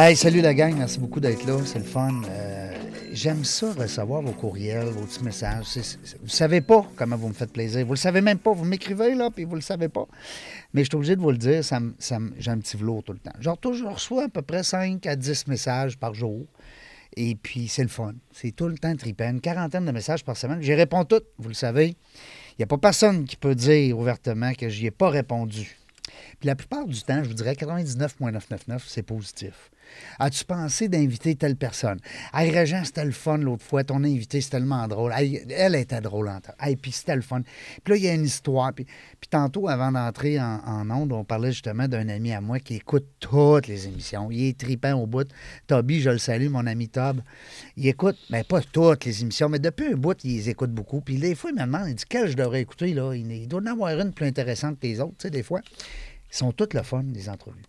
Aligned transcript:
Hey, 0.00 0.14
salut 0.14 0.42
la 0.42 0.54
gang, 0.54 0.76
merci 0.78 1.00
beaucoup 1.00 1.18
d'être 1.18 1.44
là, 1.44 1.58
c'est 1.64 1.80
le 1.80 1.84
fun. 1.84 2.22
Euh, 2.30 2.72
J'aime 3.12 3.44
ça 3.44 3.72
recevoir 3.72 4.22
vos 4.22 4.30
courriels, 4.30 4.86
vos 4.86 5.04
petits 5.04 5.24
messages. 5.24 5.76
Vous 6.22 6.28
savez 6.28 6.60
pas 6.60 6.86
comment 6.94 7.16
vous 7.16 7.26
me 7.26 7.34
faites 7.34 7.52
plaisir. 7.52 7.84
Vous 7.84 7.94
le 7.94 7.98
savez 7.98 8.20
même 8.20 8.38
pas. 8.38 8.52
Vous 8.52 8.64
m'écrivez 8.64 9.16
là, 9.16 9.28
puis 9.28 9.42
vous 9.42 9.56
le 9.56 9.60
savez 9.60 9.88
pas. 9.88 10.06
Mais 10.72 10.84
je 10.84 10.88
suis 10.90 10.94
obligé 10.94 11.16
de 11.16 11.20
vous 11.20 11.32
le 11.32 11.36
dire, 11.36 11.62
j'ai 11.64 11.74
un 11.74 12.58
petit 12.58 12.76
velours 12.76 13.02
tout 13.02 13.12
le 13.12 13.18
temps. 13.18 13.32
Genre, 13.40 13.58
je 13.72 13.84
reçois 13.84 14.26
à 14.26 14.28
peu 14.28 14.42
près 14.42 14.62
5 14.62 15.04
à 15.04 15.16
10 15.16 15.48
messages 15.48 15.98
par 15.98 16.14
jour. 16.14 16.46
Et 17.16 17.34
puis, 17.34 17.66
c'est 17.66 17.82
le 17.82 17.88
fun. 17.88 18.14
C'est 18.30 18.52
tout 18.52 18.68
le 18.68 18.78
temps 18.78 18.94
trippant. 18.94 19.28
Une 19.28 19.40
quarantaine 19.40 19.84
de 19.84 19.90
messages 19.90 20.24
par 20.24 20.36
semaine. 20.36 20.62
J'y 20.62 20.74
réponds 20.74 21.06
toutes, 21.06 21.26
vous 21.38 21.48
le 21.48 21.54
savez. 21.54 21.96
Il 22.52 22.60
n'y 22.60 22.62
a 22.62 22.68
pas 22.68 22.78
personne 22.78 23.24
qui 23.24 23.34
peut 23.34 23.56
dire 23.56 23.98
ouvertement 23.98 24.54
que 24.54 24.68
j'y 24.68 24.86
ai 24.86 24.92
pas 24.92 25.10
répondu. 25.10 25.76
Puis 26.38 26.46
la 26.46 26.54
plupart 26.54 26.86
du 26.86 27.02
temps, 27.02 27.24
je 27.24 27.28
vous 27.28 27.34
dirais 27.34 27.56
99,999, 27.56 28.84
c'est 28.86 29.02
positif. 29.02 29.70
As-tu 30.18 30.44
pensé 30.44 30.88
d'inviter 30.88 31.36
telle 31.36 31.56
personne? 31.56 31.98
Hey, 32.34 32.50
Régent, 32.50 32.84
c'était 32.84 33.04
le 33.04 33.12
fun 33.12 33.38
l'autre 33.38 33.64
fois. 33.64 33.84
Ton 33.84 34.04
invité, 34.04 34.40
c'est 34.40 34.50
tellement 34.50 34.86
drôle. 34.88 35.12
Elle 35.16 35.74
était 35.74 36.00
drôle 36.00 36.28
en 36.28 36.40
temps. 36.40 36.54
Hey, 36.60 36.76
puis 36.76 36.92
c'était 36.92 37.16
le 37.16 37.22
fun. 37.22 37.42
Puis 37.84 37.92
là, 37.92 37.96
il 37.96 38.02
y 38.02 38.08
a 38.08 38.14
une 38.14 38.24
histoire. 38.24 38.72
Puis, 38.72 38.84
puis 38.84 39.28
tantôt, 39.28 39.68
avant 39.68 39.92
d'entrer 39.92 40.40
en, 40.40 40.60
en 40.64 40.90
onde, 40.90 41.12
on 41.12 41.24
parlait 41.24 41.52
justement 41.52 41.88
d'un 41.88 42.08
ami 42.08 42.32
à 42.32 42.40
moi 42.40 42.58
qui 42.58 42.76
écoute 42.76 43.06
toutes 43.20 43.66
les 43.66 43.86
émissions. 43.86 44.30
Il 44.30 44.48
est 44.48 44.58
tripant 44.58 44.94
au 44.94 45.06
bout. 45.06 45.28
Toby, 45.66 46.00
je 46.00 46.10
le 46.10 46.18
salue, 46.18 46.48
mon 46.48 46.66
ami 46.66 46.88
Tob. 46.88 47.22
Il 47.76 47.86
écoute, 47.86 48.16
mais 48.30 48.44
pas 48.44 48.60
toutes 48.60 49.04
les 49.04 49.22
émissions, 49.22 49.48
mais 49.48 49.58
depuis 49.58 49.92
un 49.92 49.96
bout, 49.96 50.18
il 50.24 50.36
les 50.36 50.50
écoute 50.50 50.70
beaucoup. 50.70 51.00
Puis 51.00 51.16
des 51.16 51.34
fois, 51.34 51.50
il 51.50 51.56
me 51.56 51.64
demande, 51.64 51.88
il 51.88 51.94
dit, 51.94 52.04
quelle 52.08 52.28
je 52.28 52.36
devrais 52.36 52.60
écouter? 52.60 52.94
Là? 52.94 53.14
Il, 53.14 53.30
il 53.30 53.48
doit 53.48 53.60
en 53.60 53.66
avoir 53.66 53.98
une 53.98 54.12
plus 54.12 54.26
intéressante 54.26 54.78
que 54.80 54.86
les 54.86 55.00
autres, 55.00 55.16
tu 55.18 55.22
sais, 55.22 55.30
des 55.30 55.42
fois. 55.42 55.60
Ils 56.30 56.36
sont 56.36 56.52
toutes 56.52 56.74
le 56.74 56.82
fun, 56.82 57.04
les 57.14 57.28
entrevues. 57.28 57.64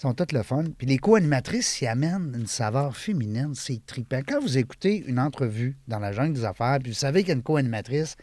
Ils 0.00 0.08
sont 0.08 0.14
toutes 0.14 0.32
le 0.32 0.42
fun. 0.42 0.64
Puis 0.78 0.86
les 0.86 0.96
co-animatrices 0.96 1.82
y 1.82 1.86
amènent 1.86 2.32
une 2.34 2.46
saveur 2.46 2.96
féminine. 2.96 3.52
C'est 3.54 3.84
trippant. 3.84 4.20
Quand 4.26 4.40
vous 4.40 4.56
écoutez 4.56 5.04
une 5.06 5.18
entrevue 5.20 5.76
dans 5.88 5.98
la 5.98 6.10
jungle 6.12 6.32
des 6.32 6.46
affaires, 6.46 6.78
puis 6.82 6.92
vous 6.92 6.96
savez 6.96 7.20
qu'il 7.20 7.28
y 7.28 7.32
a 7.32 7.34
une 7.34 7.42
co-animatrice, 7.42 8.16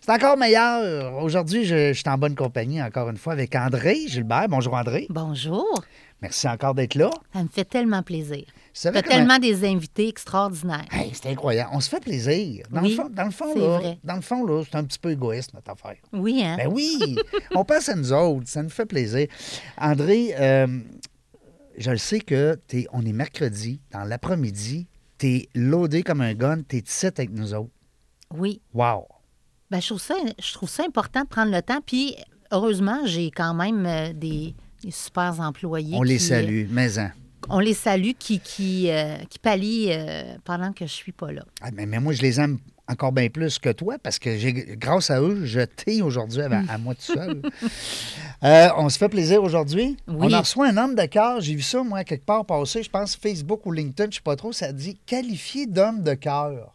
c'est 0.00 0.10
encore 0.10 0.36
meilleur. 0.36 1.22
Aujourd'hui, 1.22 1.64
je, 1.64 1.92
je 1.92 2.00
suis 2.00 2.08
en 2.08 2.18
bonne 2.18 2.34
compagnie, 2.34 2.82
encore 2.82 3.08
une 3.08 3.18
fois, 3.18 3.34
avec 3.34 3.54
André 3.54 4.08
Gilbert. 4.08 4.48
Bonjour, 4.48 4.74
André. 4.74 5.06
Bonjour. 5.10 5.84
Merci 6.20 6.48
encore 6.48 6.74
d'être 6.74 6.96
là. 6.96 7.10
Ça 7.32 7.42
me 7.44 7.48
fait 7.48 7.64
tellement 7.66 8.02
plaisir. 8.02 8.44
T'as 8.82 8.90
comment- 8.90 9.02
tellement 9.02 9.38
des 9.38 9.64
invités 9.64 10.08
extraordinaires. 10.08 10.86
Hey, 10.90 11.12
c'est 11.14 11.28
incroyable. 11.30 11.70
On 11.72 11.78
se 11.78 11.88
fait 11.88 12.00
plaisir. 12.00 12.64
Dans 12.70 12.82
Oui, 12.82 12.90
le 12.90 12.96
fond, 12.96 13.08
dans 13.12 13.24
le 13.24 13.30
fond, 13.30 13.52
c'est 13.54 13.60
là, 13.60 13.78
vrai. 13.78 13.98
dans 14.02 14.14
le 14.16 14.20
fond, 14.22 14.44
là, 14.44 14.64
c'est 14.68 14.76
un 14.76 14.82
petit 14.84 14.98
peu 14.98 15.12
égoïste, 15.12 15.54
notre 15.54 15.70
affaire. 15.70 15.96
Oui, 16.12 16.42
hein? 16.44 16.56
Ben 16.58 16.68
oui, 16.72 17.16
on 17.54 17.64
pense 17.64 17.88
à 17.88 17.94
nous 17.94 18.12
autres, 18.12 18.48
ça 18.48 18.60
nous 18.62 18.70
fait 18.70 18.86
plaisir. 18.86 19.28
André, 19.78 20.32
euh, 20.38 20.66
je 21.76 21.90
le 21.90 21.98
sais 21.98 22.20
que 22.20 22.58
t'es, 22.66 22.86
on 22.92 23.04
est 23.04 23.12
mercredi, 23.12 23.80
dans 23.90 24.04
l'après-midi, 24.04 24.86
t'es 25.18 25.48
loadé 25.54 26.02
comme 26.02 26.20
un 26.20 26.34
gun, 26.34 26.62
t'es 26.62 26.78
ici 26.78 27.06
avec 27.06 27.30
nous 27.30 27.54
autres. 27.54 27.70
Oui. 28.34 28.60
Wow! 28.72 29.06
Ben, 29.70 29.80
je, 29.80 29.86
trouve 29.86 30.00
ça, 30.00 30.14
je 30.38 30.52
trouve 30.52 30.68
ça 30.68 30.84
important 30.84 31.22
de 31.22 31.28
prendre 31.28 31.52
le 31.52 31.62
temps. 31.62 31.80
Puis, 31.84 32.16
heureusement, 32.50 33.06
j'ai 33.06 33.30
quand 33.30 33.54
même 33.54 33.86
euh, 33.86 34.12
des, 34.12 34.54
des 34.82 34.90
super 34.90 35.40
employés. 35.40 35.96
On 35.96 36.02
les 36.02 36.18
salue, 36.18 36.66
mais 36.70 36.98
hein. 36.98 37.12
On 37.48 37.58
les 37.58 37.74
salue 37.74 38.12
qui, 38.18 38.38
qui, 38.38 38.90
euh, 38.90 39.16
qui 39.28 39.38
pallient 39.38 39.92
euh, 39.92 40.36
pendant 40.44 40.72
que 40.72 40.86
je 40.86 40.92
suis 40.92 41.12
pas 41.12 41.32
là. 41.32 41.44
Ah, 41.60 41.70
mais, 41.72 41.86
mais 41.86 41.98
moi, 41.98 42.12
je 42.12 42.22
les 42.22 42.38
aime 42.38 42.58
encore 42.92 43.12
bien 43.12 43.28
plus 43.28 43.58
que 43.58 43.70
toi 43.70 43.96
parce 44.02 44.18
que 44.18 44.36
j'ai, 44.36 44.52
grâce 44.76 45.10
à 45.10 45.20
eux, 45.20 45.44
je 45.44 45.60
t'ai 45.60 46.00
aujourd'hui 46.02 46.42
à, 46.42 46.62
à 46.68 46.78
moi 46.78 46.94
tout 46.94 47.02
seul. 47.14 47.42
Euh, 48.44 48.68
on 48.76 48.88
se 48.88 48.98
fait 48.98 49.08
plaisir 49.08 49.40
aujourd'hui. 49.40 49.96
Oui. 50.08 50.16
On 50.18 50.32
en 50.32 50.40
reçoit 50.40 50.66
un 50.66 50.76
homme 50.76 50.96
de 50.96 51.04
cœur. 51.06 51.40
J'ai 51.40 51.54
vu 51.54 51.62
ça, 51.62 51.84
moi, 51.84 52.02
quelque 52.02 52.26
part 52.26 52.44
passer. 52.44 52.82
Je 52.82 52.90
pense 52.90 53.14
Facebook 53.14 53.64
ou 53.66 53.70
LinkedIn, 53.70 54.10
je 54.10 54.16
sais 54.16 54.20
pas 54.20 54.34
trop. 54.34 54.52
Ça 54.52 54.72
dit 54.72 54.96
qualifié 55.06 55.66
d'homme 55.66 56.02
de 56.02 56.14
cœur. 56.14 56.74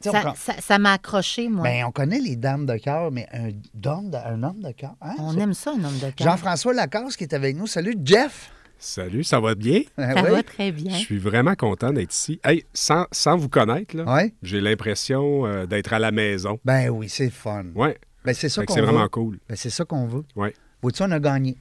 Ça 0.00 0.78
m'a 0.78 0.92
accroché, 0.94 1.48
moi. 1.48 1.62
Ben, 1.64 1.84
on 1.84 1.90
connaît 1.90 2.20
les 2.20 2.36
dames 2.36 2.64
de 2.64 2.76
cœur, 2.78 3.10
mais 3.10 3.26
un, 3.34 3.50
d'homme 3.74 4.08
de- 4.10 4.16
un 4.16 4.42
homme 4.42 4.62
de 4.62 4.70
cœur. 4.72 4.94
hein? 5.02 5.14
on 5.18 5.36
aime 5.38 5.52
ça, 5.52 5.72
un 5.72 5.84
homme 5.84 5.98
de 5.98 6.08
cœur. 6.10 6.26
Jean-François 6.26 6.72
Lacasse 6.72 7.16
qui 7.18 7.24
est 7.24 7.34
avec 7.34 7.54
nous. 7.54 7.66
Salut, 7.66 7.96
Jeff. 8.02 8.50
Salut, 8.86 9.24
ça 9.24 9.40
va 9.40 9.54
bien? 9.54 9.80
Ah 9.96 10.12
Ça 10.14 10.22
oui? 10.24 10.30
va 10.30 10.42
très 10.42 10.70
bien. 10.70 10.92
Je 10.92 10.98
suis 10.98 11.16
vraiment 11.18 11.54
content 11.54 11.90
d'être 11.90 12.12
ici. 12.14 12.38
Hey, 12.44 12.64
sans, 12.74 13.06
sans 13.12 13.34
vous 13.38 13.48
connaître, 13.48 13.96
là, 13.96 14.04
Ouais. 14.04 14.34
j'ai 14.42 14.60
l'impression 14.60 15.46
euh, 15.46 15.64
d'être 15.64 15.94
à 15.94 15.98
la 15.98 16.12
maison. 16.12 16.60
Ben 16.66 16.90
oui, 16.90 17.08
c'est 17.08 17.30
fun. 17.30 17.64
Ouais. 17.74 17.96
Ben, 18.26 18.34
c'est 18.34 18.50
ça 18.50 18.62
qu'on 18.62 18.74
c'est 18.74 18.80
veut. 18.80 18.86
vraiment 18.86 19.08
cool. 19.08 19.38
Ben, 19.48 19.56
c'est 19.56 19.70
ça 19.70 19.86
qu'on 19.86 20.06
veut. 20.06 20.24
Ouais. 20.36 20.52
Vois-tu, 20.82 21.02
on 21.02 21.10
a 21.12 21.18
gagné. 21.18 21.56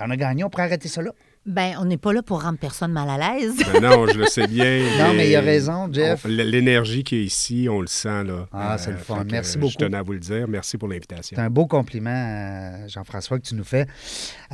On 0.00 0.08
a 0.10 0.16
gagné, 0.16 0.42
on 0.42 0.48
pourrait 0.48 0.62
arrêter 0.64 0.88
ça 0.88 1.02
là. 1.02 1.10
Ben, 1.44 1.74
on 1.78 1.84
n'est 1.84 1.98
pas 1.98 2.14
là 2.14 2.22
pour 2.22 2.42
rendre 2.42 2.58
personne 2.58 2.92
mal 2.92 3.10
à 3.10 3.18
l'aise. 3.36 3.54
Ben 3.70 3.82
non, 3.82 4.06
je 4.06 4.16
le 4.18 4.24
sais 4.26 4.46
bien. 4.46 4.80
Non, 4.98 5.12
mais 5.12 5.28
il 5.28 5.36
a 5.36 5.40
raison, 5.42 5.92
Jeff. 5.92 6.24
L'énergie 6.24 7.04
qui 7.04 7.16
est 7.16 7.24
ici, 7.24 7.66
on 7.70 7.82
le 7.82 7.88
sent. 7.88 8.24
Là. 8.24 8.48
Ah, 8.52 8.78
c'est 8.78 8.92
le 8.92 8.96
fun. 8.96 9.22
Merci 9.30 9.58
euh, 9.58 9.60
beaucoup. 9.60 9.72
Je 9.72 9.78
tenais 9.84 9.98
à 9.98 10.02
vous 10.02 10.12
le 10.14 10.18
dire. 10.20 10.48
Merci 10.48 10.78
pour 10.78 10.88
l'invitation. 10.88 11.36
C'est 11.36 11.42
un 11.42 11.50
beau 11.50 11.66
compliment, 11.66 12.10
euh, 12.10 12.88
Jean-François, 12.88 13.38
que 13.38 13.44
tu 13.46 13.54
nous 13.54 13.64
fais. 13.64 13.86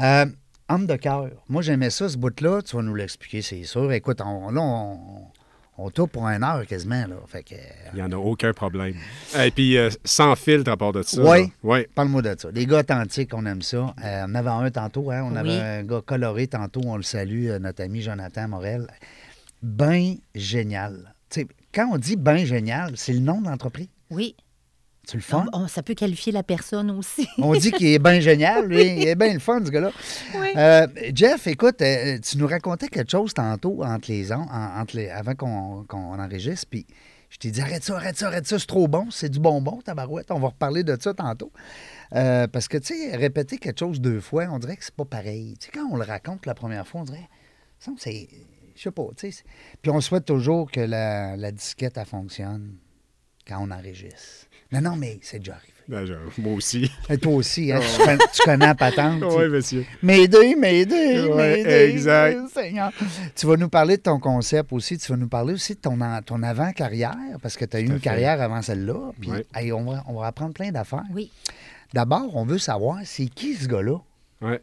Euh, 0.03 0.27
homme 0.69 0.87
de 0.87 0.97
cœur. 0.97 1.29
Moi, 1.49 1.63
j'aimais 1.63 1.91
ça, 1.91 2.09
ce 2.09 2.17
bout-là. 2.17 2.63
Tu 2.63 2.77
vas 2.77 2.83
nous 2.83 2.95
l'expliquer, 2.95 3.43
c'est 3.43 3.63
sûr. 3.65 3.91
Écoute, 3.93 4.21
on, 4.25 4.51
là, 4.51 4.61
on, 4.61 4.99
on 5.79 5.91
tourne 5.91 6.09
pour 6.09 6.27
une 6.27 6.43
heure 6.43 6.67
quasiment. 6.67 7.07
Là. 7.07 7.17
Fait 7.27 7.43
que, 7.43 7.55
euh, 7.55 7.59
Il 7.93 7.97
n'y 7.97 8.03
en 8.03 8.11
a 8.13 8.17
aucun 8.17 8.53
problème. 8.53 8.95
Et 9.39 9.51
puis, 9.51 9.77
euh, 9.77 9.91
sans 10.05 10.35
filtre 10.35 10.71
à 10.71 10.77
part 10.77 10.93
de 10.93 11.03
ça. 11.03 11.23
Là. 11.23 11.45
Ouais. 11.63 11.89
Parle-moi 11.95 12.23
de 12.23 12.35
ça. 12.39 12.51
Les 12.53 12.67
gars 12.67 12.81
authentiques, 12.81 13.33
on 13.35 13.47
aime 13.47 13.63
ça. 13.63 13.95
Euh, 14.05 14.25
on 14.29 14.35
avait 14.35 14.51
un 14.51 14.71
tantôt, 14.71 15.11
hein? 15.11 15.23
on 15.25 15.33
Oui. 15.33 15.39
avait 15.39 15.61
un 15.61 15.85
gars 15.85 16.01
coloré 16.05 16.47
tantôt, 16.49 16.81
on 16.85 16.97
le 16.97 17.03
salue, 17.03 17.49
notre 17.61 17.83
ami 17.83 18.03
Jonathan 18.03 18.49
Morel. 18.49 18.89
Ben 19.63 20.17
génial. 20.35 21.15
Tu 21.31 21.41
sais, 21.43 21.49
quand 21.75 21.91
on 21.93 21.99
dit 21.99 22.17
ben 22.17 22.45
génial, 22.45 22.93
c'est 22.97 23.13
le 23.13 23.21
nom 23.21 23.41
de 23.41 23.49
l'entreprise. 23.49 23.89
Oui. 24.11 24.35
C'est 25.11 25.17
le 25.17 25.23
fun. 25.23 25.47
On- 25.55 25.67
ça 25.69 25.83
peut 25.83 25.95
qualifier 25.95 26.33
la 26.33 26.43
personne 26.43 26.91
aussi. 26.91 27.27
On 27.39 27.55
dit 27.55 27.73
qu'il 27.73 27.87
est 27.87 27.99
bien 27.99 28.21
génial, 28.21 28.67
lui. 28.67 28.83
Il 28.83 29.09
est 29.09 29.15
bien 29.15 29.33
le 29.33 29.39
fun, 29.39 29.65
ce 29.65 29.71
gars-là. 29.71 29.91
Oui. 30.39 30.49
Euh, 30.55 30.87
Jeff, 31.15 31.47
écoute, 31.47 31.81
euh, 31.81 32.19
tu 32.19 32.37
nous 32.37 32.47
racontais 32.47 32.89
quelque 32.89 33.11
chose 33.11 33.33
tantôt 33.33 33.83
entre 33.83 34.11
les 34.11 34.33
ans, 34.33 34.47
en- 34.53 34.81
entre 34.81 34.97
les, 34.97 35.09
avant 35.09 35.35
qu'on 35.35 35.87
enregistre, 36.21 36.67
puis 36.69 36.87
je 37.31 37.39
t'ai 37.39 37.51
dit 37.51 37.63
arrête 37.63 37.83
ça, 37.85 37.97
arrête 37.97 38.19
ça, 38.19 38.27
arrête 38.27 38.47
ça, 38.47 38.59
c'est 38.59 38.67
trop 38.67 38.87
bon, 38.87 39.11
c'est 39.11 39.31
du 39.31 39.39
bonbon, 39.41 39.81
tabarouette. 39.83 40.31
On 40.31 40.41
va 40.41 40.49
reparler 40.49 40.85
de 40.85 40.95
ça 41.01 41.15
tantôt. 41.15 41.53
Euh, 42.15 42.47
parce 42.47 42.69
que, 42.69 42.77
tu 42.77 42.95
sais, 42.95 43.17
répéter 43.17 43.57
quelque 43.57 43.79
chose 43.79 44.03
deux 44.03 44.21
fois, 44.21 44.47
on 44.51 44.59
dirait 44.59 44.77
que 44.77 44.85
c'est 44.85 44.95
pas 44.95 45.07
pareil. 45.07 45.57
Tu 45.59 45.67
sais, 45.67 45.73
quand 45.73 45.89
on 45.91 45.97
le 45.97 46.05
raconte 46.05 46.45
la 46.45 46.55
première 46.55 46.87
fois, 46.87 47.01
on 47.01 47.05
dirait, 47.05 47.29
ça, 47.79 47.93
c'est. 47.97 48.29
Je 48.77 48.83
sais 48.83 48.91
pas, 48.91 49.07
tu 49.17 49.33
sais. 49.33 49.43
Puis 49.81 49.91
on 49.91 50.03
souhaite 50.03 50.27
toujours 50.27 50.71
que 50.71 50.81
la, 50.81 51.35
la 51.37 51.51
disquette, 51.51 51.97
elle 51.97 52.05
fonctionne 52.07 52.77
quand 53.47 53.59
on 53.67 53.71
enregistre. 53.71 54.48
Non, 54.73 54.81
non, 54.83 54.97
mais 54.97 55.19
c'est 55.23 55.39
déjà 55.39 55.55
arrivé. 55.55 55.73
Ben, 55.89 56.05
je- 56.05 56.41
moi 56.43 56.53
aussi. 56.53 56.91
Et 57.09 57.17
toi 57.17 57.33
aussi, 57.33 57.73
hein, 57.73 57.81
tu, 57.81 57.99
connais, 58.05 58.19
tu 58.35 58.43
connais 58.45 58.67
la 58.67 58.75
patente. 58.75 59.23
oui, 59.27 59.49
monsieur. 59.49 59.87
M'aider, 60.03 60.55
m'aider, 60.55 61.21
Ouais, 61.23 61.57
m'aider. 61.57 61.91
exact. 61.93 62.37
euh, 62.37 62.47
Seigneur. 62.53 62.93
Tu 63.35 63.47
vas 63.47 63.57
nous 63.57 63.71
parler 63.71 63.97
de 63.97 64.03
ton 64.03 64.21
concept 64.21 64.71
aussi. 64.75 64.99
Tu 64.99 65.11
vas 65.11 65.17
nous 65.17 65.29
parler 65.29 65.55
aussi 65.55 65.75
de 65.75 65.79
ton, 65.81 65.99
ton 66.27 66.43
avant-carrière, 66.43 67.17
parce 67.41 67.57
que 67.57 67.65
tu 67.65 67.79
as 67.79 67.81
eu 67.81 67.87
une 67.87 67.95
fait. 67.95 68.01
carrière 68.01 68.43
avant 68.43 68.61
celle-là. 68.61 69.13
Puis, 69.19 69.31
Ouais. 69.31 69.47
hey, 69.55 69.73
on, 69.73 69.85
va, 69.91 70.05
on 70.09 70.21
va 70.21 70.27
apprendre 70.27 70.53
plein 70.53 70.71
d'affaires. 70.71 71.05
Oui. 71.15 71.33
D'abord, 71.95 72.37
on 72.37 72.45
veut 72.45 72.59
savoir, 72.59 72.99
c'est 73.05 73.29
qui 73.29 73.55
ce 73.55 73.67
gars-là? 73.67 73.97
Ouais. 74.43 74.61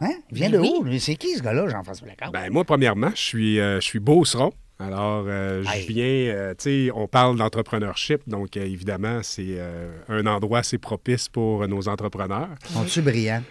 Hein? 0.00 0.12
Il 0.30 0.36
vient 0.36 0.48
Ben 0.50 0.58
de 0.58 0.62
oui. 0.62 0.72
où? 0.78 0.84
lui? 0.84 1.00
C'est 1.00 1.16
qui 1.16 1.34
ce 1.34 1.42
gars-là, 1.42 1.68
Jean-François 1.68 2.06
Lacroix? 2.06 2.30
Ben, 2.30 2.50
moi, 2.52 2.64
premièrement, 2.64 3.10
je 3.16 3.20
suis, 3.20 3.58
euh, 3.58 3.80
je 3.80 3.84
suis 3.84 3.98
Beauceron. 3.98 4.52
Alors, 4.80 5.24
euh, 5.28 5.62
je 5.62 5.86
viens, 5.86 6.04
euh, 6.34 6.54
tu 6.58 6.86
sais, 6.86 6.90
on 6.94 7.06
parle 7.06 7.36
d'entrepreneurship, 7.36 8.22
donc 8.26 8.56
euh, 8.56 8.64
évidemment, 8.64 9.20
c'est 9.22 9.56
euh, 9.58 9.90
un 10.08 10.26
endroit 10.26 10.60
assez 10.60 10.78
propice 10.78 11.28
pour 11.28 11.66
nos 11.68 11.86
entrepreneurs. 11.88 12.48
Sont-tu 12.72 13.02
brillants? 13.02 13.42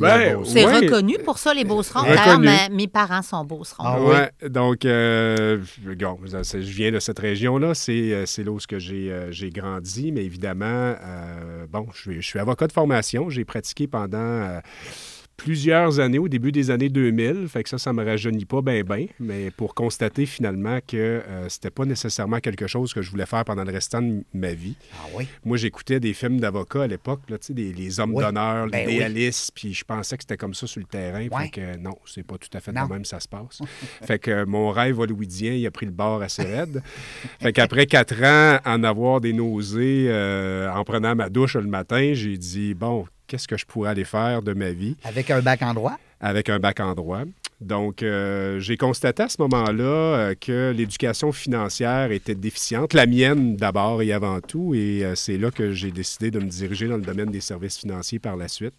Ouais, 0.00 0.36
C'est 0.44 0.64
Ouais. 0.64 0.76
reconnu 0.80 1.16
pour 1.24 1.38
ça, 1.38 1.52
les 1.54 1.64
Beaucerons. 1.64 2.02
D'ailleurs, 2.02 2.38
mes 2.70 2.86
parents 2.86 3.22
sont 3.22 3.44
Beaucerons. 3.44 3.84
Ah 3.84 3.98
oui? 4.00 4.10
Ouais, 4.42 4.48
donc, 4.48 4.84
euh, 4.84 5.58
bon, 5.82 6.18
je 6.24 6.56
viens 6.58 6.92
de 6.92 7.00
cette 7.00 7.18
région-là. 7.18 7.74
C'est, 7.74 8.24
c'est 8.26 8.44
là 8.44 8.50
où 8.52 8.58
j'ai, 8.60 9.08
euh, 9.10 9.30
grandi. 9.50 10.12
Mais 10.12 10.24
évidemment, 10.24 10.66
euh, 10.66 11.66
bon, 11.70 11.86
je 11.94 12.00
suis, 12.00 12.14
je 12.22 12.26
suis 12.26 12.38
avocat 12.38 12.66
de 12.66 12.72
formation. 12.72 13.28
J'ai 13.28 13.44
pratiqué 13.44 13.86
pendant 13.88 14.18
euh, 14.18 14.60
plusieurs 15.38 16.00
années, 16.00 16.18
au 16.18 16.28
début 16.28 16.52
des 16.52 16.70
années 16.70 16.88
2000. 16.90 17.46
Fait 17.48 17.62
que 17.62 17.68
ça, 17.70 17.78
ça 17.78 17.92
me 17.94 18.04
rajeunit 18.04 18.44
pas 18.44 18.60
bien, 18.60 18.82
bien. 18.82 19.06
Mais 19.20 19.50
pour 19.50 19.74
constater 19.74 20.26
finalement 20.26 20.80
que 20.86 20.96
euh, 20.96 21.48
c'était 21.48 21.70
pas 21.70 21.84
nécessairement 21.86 22.40
quelque 22.40 22.66
chose 22.66 22.92
que 22.92 23.00
je 23.00 23.10
voulais 23.10 23.24
faire 23.24 23.44
pendant 23.44 23.64
le 23.64 23.72
restant 23.72 24.02
de 24.02 24.24
ma 24.34 24.52
vie. 24.52 24.74
Ah 24.94 25.06
oui? 25.14 25.26
Moi, 25.44 25.56
j'écoutais 25.56 26.00
des 26.00 26.12
films 26.12 26.40
d'avocats 26.40 26.82
à 26.82 26.86
l'époque, 26.88 27.20
là, 27.30 27.38
tu 27.38 27.46
sais, 27.46 27.54
des, 27.54 27.72
les 27.72 28.00
hommes 28.00 28.14
Oui. 28.14 28.24
d'honneur, 28.24 28.66
Ben 28.68 28.80
les 28.80 28.86
oui. 28.88 28.94
idéalistes, 28.96 29.52
puis 29.54 29.72
je 29.72 29.84
pensais 29.84 30.16
que 30.16 30.24
c'était 30.24 30.36
comme 30.36 30.54
ça 30.54 30.66
sur 30.66 30.80
le 30.80 30.86
terrain. 30.86 31.26
Ouais. 31.28 31.44
Fait 31.44 31.50
que 31.50 31.60
euh, 31.60 31.76
non, 31.80 31.96
c'est 32.04 32.26
pas 32.26 32.36
tout 32.36 32.50
à 32.52 32.60
fait 32.60 32.72
de 32.72 32.78
même 32.92 33.04
ça 33.04 33.20
se 33.20 33.28
passe. 33.28 33.60
fait 34.04 34.18
que 34.18 34.30
euh, 34.32 34.44
mon 34.46 34.70
rêve 34.70 34.98
hollywoodien, 34.98 35.52
il 35.52 35.64
a 35.66 35.70
pris 35.70 35.86
le 35.86 35.92
bord 35.92 36.20
assez 36.20 36.42
raide. 36.42 36.82
fait 37.40 37.52
qu'après 37.52 37.86
quatre 37.86 38.20
ans, 38.24 38.58
en 38.64 38.82
avoir 38.82 39.20
des 39.20 39.32
nausées, 39.32 40.06
euh, 40.08 40.68
en 40.72 40.82
prenant 40.84 41.14
ma 41.14 41.28
douche 41.30 41.54
le 41.54 41.62
matin, 41.68 42.10
j'ai 42.14 42.36
dit, 42.36 42.74
bon, 42.74 43.06
qu'est-ce 43.28 43.46
que 43.46 43.56
je 43.56 43.66
pourrais 43.66 43.90
aller 43.90 44.04
faire 44.04 44.42
de 44.42 44.52
ma 44.52 44.70
vie? 44.70 44.96
Avec 45.04 45.30
un 45.30 45.40
bac 45.40 45.62
en 45.62 45.74
droit? 45.74 45.96
avec 46.20 46.48
un 46.48 46.58
bac 46.58 46.80
en 46.80 46.94
droit. 46.94 47.22
Donc, 47.60 48.02
euh, 48.02 48.60
j'ai 48.60 48.76
constaté 48.76 49.24
à 49.24 49.28
ce 49.28 49.36
moment-là 49.40 49.84
euh, 49.84 50.34
que 50.40 50.72
l'éducation 50.76 51.32
financière 51.32 52.12
était 52.12 52.36
déficiente, 52.36 52.92
la 52.92 53.06
mienne 53.06 53.56
d'abord 53.56 54.00
et 54.00 54.12
avant 54.12 54.40
tout, 54.40 54.74
et 54.74 55.04
euh, 55.04 55.14
c'est 55.16 55.38
là 55.38 55.50
que 55.50 55.72
j'ai 55.72 55.90
décidé 55.90 56.30
de 56.30 56.38
me 56.38 56.48
diriger 56.48 56.86
dans 56.86 56.96
le 56.96 57.02
domaine 57.02 57.30
des 57.30 57.40
services 57.40 57.78
financiers 57.78 58.20
par 58.20 58.36
la 58.36 58.46
suite 58.46 58.74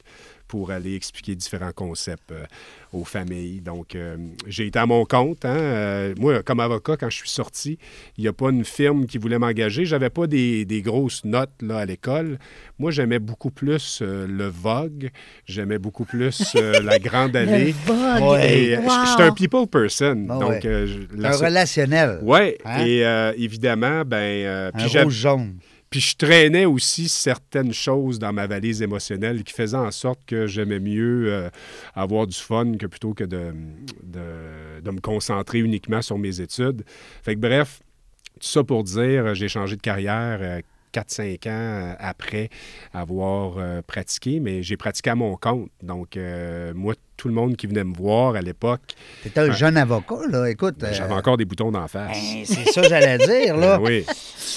pour 0.50 0.72
aller 0.72 0.96
expliquer 0.96 1.36
différents 1.36 1.72
concepts 1.74 2.32
euh, 2.32 2.44
aux 2.92 3.06
familles. 3.06 3.62
Donc, 3.62 3.94
euh, 3.96 4.18
j'ai 4.48 4.66
été 4.66 4.80
à 4.80 4.86
mon 4.88 5.06
compte. 5.06 5.46
hein. 5.46 5.56
Euh, 5.56 6.16
moi, 6.20 6.42
comme 6.44 6.60
avocat, 6.60 6.98
quand 6.98 7.10
je 7.10 7.16
suis 7.18 7.30
sorti, 7.30 7.78
il 8.18 8.22
n'y 8.24 8.28
a 8.28 8.34
pas 8.34 8.50
une 8.50 8.66
firme 8.66 9.06
qui 9.06 9.20
voulait 9.20 9.38
m'engager. 9.40 9.86
J'avais 9.86 10.10
pas 10.10 10.26
des, 10.28 10.66
des 10.66 10.82
grosses 10.82 11.24
notes 11.24 11.54
là, 11.62 11.78
à 11.78 11.86
l'école. 11.86 12.40
Moi, 12.80 12.90
j'aimais 12.90 13.20
beaucoup 13.20 13.52
plus 13.52 14.02
le 14.02 14.48
Vogue. 14.48 15.12
J'aimais 15.46 15.78
beaucoup 15.78 16.04
plus 16.04 16.54
la 16.84 16.98
Grande 17.00 17.36
Allée. 17.36 17.74
Vogue. 17.86 17.98
Ouais. 18.32 18.78
Wow. 18.78 18.90
je- 18.90 19.10
J'étais 19.12 19.24
un 19.24 19.32
people 19.34 19.68
person. 19.68 20.26
Ah 20.30 20.40
donc, 20.40 20.50
ouais. 20.50 20.62
je- 20.64 21.16
la 21.16 21.30
Un 21.30 21.38
relationnel. 21.38 22.20
Ouais, 22.24 22.58
Hein? 22.66 22.86
et 22.86 23.44
évidemment, 23.44 24.02
ben, 24.04 24.48
Un 24.48 24.72
puis 24.78 24.90
j'avais- 24.90 25.04
rouge 25.06 25.14
jaune. 25.14 25.54
Puis 25.90 26.00
je 26.00 26.16
traînais 26.16 26.66
aussi 26.66 27.10
certaines 27.10 27.74
choses 27.74 28.20
dans 28.20 28.32
ma 28.32 28.48
valise 28.48 28.82
émotionnelle 28.82 29.44
qui 29.44 29.54
faisaient 29.54 29.78
en 29.78 29.92
sorte 29.92 30.20
que 30.26 30.46
j'aimais 30.48 30.80
mieux 30.80 31.32
euh, 31.32 31.50
avoir 31.96 32.28
du 32.28 32.38
fun 32.38 32.74
que 32.78 32.86
plutôt 32.86 33.14
que 33.14 33.24
de, 33.24 33.54
de, 34.04 34.92
me 34.92 35.00
concentrer 35.00 35.60
uniquement 35.60 36.02
sur 36.02 36.18
mes 36.18 36.42
études. 36.42 36.84
Fait 37.24 37.36
que 37.36 37.40
bref, 37.40 37.80
tout 38.40 38.48
ça 38.48 38.64
pour 38.64 38.84
dire, 38.84 39.26
euh, 39.28 39.34
j'ai 39.34 39.48
changé 39.48 39.76
de 39.76 39.82
carrière. 39.82 40.40
euh, 40.42 40.62
4-5 40.94 41.48
ans 41.48 41.52
euh, 41.52 41.94
après 42.00 42.50
avoir 42.94 43.84
pratiqué, 43.84 44.40
mais 44.40 44.64
j'ai 44.64 44.78
pratiqué 44.78 45.10
à 45.12 45.16
mon 45.16 45.36
compte. 45.36 45.70
Donc, 45.82 46.18
euh, 46.18 46.74
moi, 46.74 46.96
tout 47.20 47.28
le 47.28 47.34
monde 47.34 47.58
qui 47.58 47.68
venait 47.68 47.84
me 47.84 47.94
voir 47.94 48.36
à 48.36 48.42
l'époque, 48.42 48.82
T'étais 49.24 49.42
un 49.42 49.52
jeune 49.52 49.76
avocat, 49.76 50.22
là. 50.32 50.50
Écoute. 50.50 50.76
ben, 50.80 50.94
j'avais 50.94 51.14
euh, 51.14 51.18
encore 51.18 51.36
des 51.36 51.44
boutons 51.44 51.70
d'en 51.72 51.88
face. 51.90 52.18
ben, 52.18 52.44
c'est 52.46 52.72
ça 52.72 52.82
que 52.82 52.88
j'allais 52.88 53.18
dire, 53.18 53.58
là. 53.58 53.78
Ben 53.78 53.84
oui. 53.86 54.06
Tu 54.08 54.16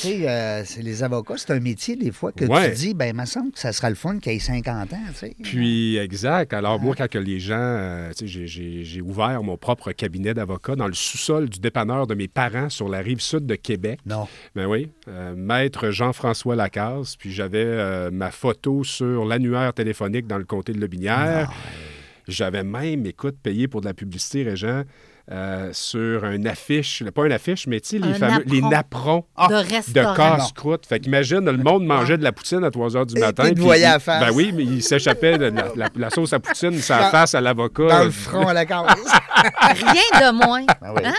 sais, 0.09 0.21
euh, 0.29 0.63
les 0.81 1.03
avocats, 1.03 1.35
c'est 1.37 1.53
un 1.53 1.59
métier, 1.61 1.97
des 1.97 2.13
fois, 2.13 2.31
que 2.33 2.45
Ouais. 2.45 2.71
tu 2.71 2.77
dis, 2.77 2.95
ben, 2.95 3.07
il 3.07 3.15
me 3.21 3.25
semble 3.27 3.51
que 3.51 3.59
ça 3.59 3.73
sera 3.73 3.91
le 3.91 3.97
fun 3.97 4.19
qu'il 4.21 4.33
ait 4.33 4.39
50 4.39 4.93
ans, 4.93 4.97
tu 5.13 5.15
sais. 5.19 5.37
Puis, 5.43 5.97
exact. 5.97 6.53
Alors, 6.55 6.79
moi, 6.81 6.95
quand 6.97 7.09
que 7.09 7.19
les 7.19 7.41
gens, 7.41 7.57
euh, 7.59 8.11
tu 8.17 8.29
sais, 8.29 8.47
j'ai- 8.47 9.01
ouvert 9.03 9.43
mon 9.43 9.57
propre 9.57 9.91
cabinet 9.91 10.33
d'avocat 10.35 10.77
dans 10.77 10.87
le 10.87 10.93
sous-sol 10.95 11.49
du 11.49 11.59
dépanneur 11.59 12.07
de 12.07 12.15
mes 12.15 12.29
parents 12.29 12.69
sur 12.71 12.89
la 12.89 12.99
rive 13.01 13.21
sud 13.21 13.45
de 13.47 13.57
Québec. 13.57 13.99
Non. 14.07 14.29
Ben 14.55 14.67
oui, 14.67 14.91
euh, 15.09 15.35
maître 15.37 15.91
Jean-François 15.91 16.55
Lacasse. 16.55 17.17
Puis 17.17 17.33
j'avais 17.33 17.65
euh, 17.65 18.11
ma 18.13 18.31
photo 18.31 18.85
sur 18.85 19.25
l'annuaire 19.25 19.73
téléphonique 19.75 20.27
dans 20.29 20.39
le 20.39 20.45
comté 20.45 20.73
de 20.73 20.79
Lobinière. 20.81 21.51
J'avais 22.29 22.63
même, 22.63 23.05
écoute, 23.07 23.37
payé 23.43 23.67
pour 23.69 23.81
de 23.81 23.87
la 23.87 23.95
publicité, 23.95 24.43
Régent, 24.45 24.83
euh, 25.31 25.71
sur 25.73 26.25
une 26.25 26.47
affiche, 26.49 27.03
pas 27.15 27.27
une 27.27 27.33
affiche, 27.33 27.67
mais 27.67 27.81
tu 27.81 27.89
sais, 27.91 27.99
les 27.99 28.11
Un 28.11 28.15
fameux, 28.15 28.43
les 28.47 28.61
napperon. 28.61 29.25
napperons 29.37 29.49
de 29.49 29.93
de 29.93 30.17
casse-croûte. 30.17 30.87
Fait 30.87 31.01
qu'imagine, 31.01 31.45
le 31.45 31.57
monde 31.57 31.85
mangeait 31.87 32.19
de 32.19 32.25
la 32.25 32.33
poutine 32.33 32.63
à 32.65 32.71
3 32.71 32.91
h 32.91 33.07
du 33.07 33.17
Et 33.17 33.21
matin. 33.21 33.49
te 33.49 33.55
puis 33.55 33.63
voyait 33.63 33.85
à 33.85 33.93
la 33.95 33.99
face. 34.01 34.25
Ben 34.25 34.33
oui, 34.35 34.53
mais 34.55 34.65
il 34.65 34.83
s'échappait 34.83 35.39
de 35.39 35.45
la, 35.47 35.73
la- 35.77 35.89
la 35.95 36.11
sauce 36.11 36.33
à 36.33 36.41
poutine, 36.41 36.77
sa 36.79 37.11
face 37.11 37.35
à 37.35 37.41
l'avocat. 37.41 37.87
Dans 37.89 38.05
le 38.05 38.11
front 38.11 38.47
à 38.49 38.53
la 38.53 38.67
case. 38.67 38.85
Rien 39.61 40.31
de 40.33 40.33
moins. 40.47 40.65
Ah 40.81 40.93
oui. 40.95 41.03
Hein? 41.05 41.15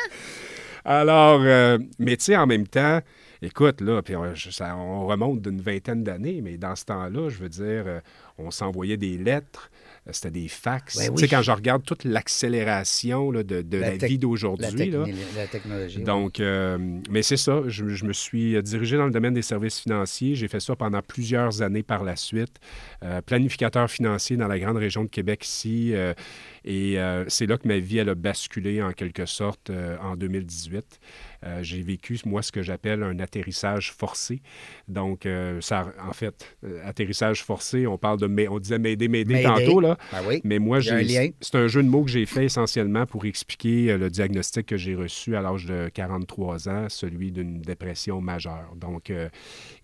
Alors, 0.85 1.39
euh, 1.43 1.77
mais 1.99 2.17
tu 2.17 2.25
sais, 2.25 2.37
en 2.37 2.45
même 2.45 2.67
temps, 2.67 2.99
écoute, 3.41 3.79
là, 3.81 4.01
puis 4.01 4.15
on, 4.15 4.35
je- 4.35 4.49
ça- 4.51 4.75
on 4.75 5.05
remonte 5.07 5.41
d'une 5.41 5.61
vingtaine 5.61 6.03
d'années, 6.03 6.41
mais 6.43 6.57
dans 6.57 6.75
ce 6.75 6.85
temps-là, 6.85 7.29
je 7.29 7.37
veux 7.37 7.49
dire, 7.49 7.83
euh, 7.87 7.99
on 8.37 8.51
s'envoyait 8.51 8.97
des 8.97 9.17
lettres, 9.17 9.69
c'était 10.11 10.31
des 10.31 10.47
fax. 10.47 10.97
Ben 10.97 11.13
tu 11.13 11.21
sais, 11.21 11.27
quand 11.27 11.41
je 11.41 11.51
regarde 11.51 11.83
toute 11.83 12.03
l'accélération 12.03 13.31
là, 13.31 13.43
de, 13.43 13.61
de 13.61 13.77
la, 13.77 13.91
vie 13.91 14.17
d'aujourd'hui, 14.17 14.91
la 15.35 15.47
technologie. 15.47 16.03
donc, 16.03 16.39
euh, 16.39 16.77
mais 17.09 17.23
c'est 17.23 17.37
ça, 17.37 17.61
je, 17.67 17.87
je 17.87 18.05
me 18.05 18.13
suis 18.13 18.61
dirigé 18.61 18.97
dans 18.97 19.05
le 19.05 19.11
domaine 19.11 19.33
des 19.33 19.41
services 19.41 19.79
financiers. 19.79 20.35
J'ai 20.35 20.47
fait 20.47 20.59
ça 20.59 20.75
pendant 20.75 21.01
plusieurs 21.01 21.61
années 21.61 21.83
par 21.83 22.03
la 22.03 22.15
suite. 22.15 22.59
Euh, 23.03 23.21
planificateur 23.21 23.89
financier 23.89 24.35
dans 24.37 24.47
la 24.47 24.59
grande 24.59 24.77
région 24.77 25.03
de 25.03 25.09
Québec 25.09 25.45
ici. 25.45 25.91
euh, 25.93 26.13
et 26.65 26.97
euh, 26.99 27.25
c'est 27.27 27.45
là 27.45 27.57
que 27.57 27.67
ma 27.67 27.77
vie, 27.77 27.97
elle 27.97 28.09
a 28.09 28.15
basculé 28.15 28.81
en 28.81 28.93
quelque 28.93 29.25
sorte 29.25 29.69
euh, 29.69 29.97
en 30.01 30.15
2018. 30.15 30.99
Euh, 31.43 31.59
j'ai 31.61 31.81
vécu, 31.81 32.17
moi, 32.25 32.41
ce 32.41 32.51
que 32.51 32.61
j'appelle 32.61 33.03
un 33.03 33.19
atterrissage 33.19 33.91
forcé. 33.91 34.41
Donc, 34.87 35.25
euh, 35.25 35.59
ça, 35.61 35.91
en 36.07 36.13
fait, 36.13 36.55
euh, 36.63 36.81
atterrissage 36.85 37.43
forcé, 37.43 37.85
on 37.87 37.97
parle 37.97 38.19
de, 38.19 38.47
on 38.49 38.59
disait 38.59 38.79
m'aider, 38.79 39.07
m'aider 39.07 39.43
tantôt, 39.43 39.79
là. 39.79 39.97
Ben 40.11 40.19
oui. 40.27 40.41
Mais 40.43 40.59
moi, 40.59 40.79
j'ai- 40.79 41.33
c'est 41.41 41.55
un 41.55 41.67
jeu 41.67 41.83
de 41.83 41.87
mots 41.89 42.03
que 42.03 42.11
j'ai 42.11 42.25
fait 42.25 42.45
essentiellement 42.45 43.05
pour 43.05 43.25
expliquer 43.25 43.97
le 43.97 44.09
diagnostic 44.09 44.65
que 44.67 44.77
j'ai 44.77 44.95
reçu 44.95 45.35
à 45.35 45.41
l'âge 45.41 45.65
de 45.65 45.89
43 45.93 46.69
ans, 46.69 46.87
celui 46.89 47.31
d'une 47.31 47.61
dépression 47.61 48.21
majeure. 48.21 48.73
Donc, 48.75 49.09
euh, 49.09 49.29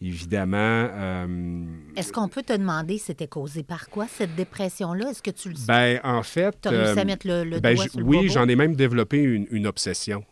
évidemment, 0.01 0.57
euh, 0.57 1.65
Est-ce 1.95 2.11
qu'on 2.13 2.27
peut 2.27 2.43
te 2.43 2.53
demander 2.53 2.97
c'était 2.97 3.27
causé 3.27 3.63
par 3.63 3.89
quoi, 3.89 4.07
cette 4.07 4.35
dépression-là? 4.35 5.09
Est-ce 5.11 5.21
que 5.21 5.31
tu 5.31 5.49
le 5.49 5.55
sais? 5.55 5.65
ben, 5.67 5.99
en 6.03 6.23
fait... 6.23 6.55
tu 6.61 6.67
as 6.67 6.71
réussi 6.71 6.99
à 6.99 7.05
mettre 7.05 7.27
le, 7.27 7.43
le 7.43 7.59
ben, 7.59 7.75
doigt 7.75 7.87
sur 7.87 7.99
le 7.99 8.05
oui, 8.05 8.29
j'en 8.29 8.47
ai 8.47 8.55
même 8.55 8.75
développé 8.75 9.17
une, 9.21 9.47
une 9.51 9.67
obsession, 9.67 10.23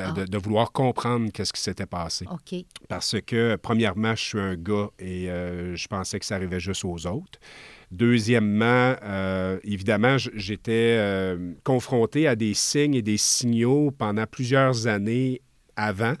Ah. 0.00 0.12
de- 0.12 0.24
de 0.24 0.38
vouloir 0.38 0.72
comprendre 0.72 1.30
qu'est-ce 1.32 1.52
qui 1.52 1.60
s'était 1.60 1.86
passé. 1.86 2.24
Parce 2.88 3.16
que, 3.26 3.56
premièrement, 3.56 4.14
je 4.14 4.22
suis 4.24 4.40
un 4.40 4.54
gars 4.56 4.88
et 4.98 5.30
euh, 5.30 5.76
je 5.76 5.86
pensais 5.88 6.18
que 6.18 6.24
ça 6.24 6.36
arrivait 6.36 6.60
juste 6.60 6.84
aux 6.84 7.06
autres. 7.06 7.38
Deuxièmement, 8.00 8.96
euh, 9.02 9.58
évidemment, 9.64 10.16
j'étais 10.16 10.96
euh, 10.98 11.52
confronté 11.64 12.26
à 12.26 12.34
des 12.36 12.54
signes 12.54 12.94
et 12.94 13.02
des 13.02 13.18
signaux 13.18 13.90
pendant 13.90 14.24
plusieurs 14.26 14.86
années 14.86 15.42
avant. 15.76 16.14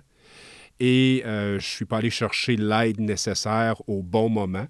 Et 0.82 1.22
euh, 1.26 1.50
je 1.50 1.54
ne 1.56 1.60
suis 1.60 1.84
pas 1.84 1.98
allé 1.98 2.08
chercher 2.08 2.56
l'aide 2.56 3.00
nécessaire 3.00 3.86
au 3.86 4.02
bon 4.02 4.30
moment. 4.30 4.66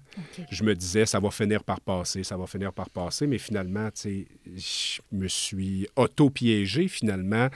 Je 0.49 0.63
me 0.65 0.75
disais, 0.75 1.05
ça 1.05 1.21
va 1.21 1.31
finir 1.31 1.63
par 1.63 1.79
passer, 1.79 2.25
ça 2.25 2.35
va 2.35 2.47
finir 2.47 2.73
par 2.73 2.89
passer. 2.89 3.27
Mais 3.27 3.37
finalement, 3.37 3.89
tu 3.91 4.01
sais, 4.01 4.25
je 4.53 5.01
me 5.15 5.29
suis 5.29 5.87
auto-piégé 5.95 6.89
finalement. 6.89 7.47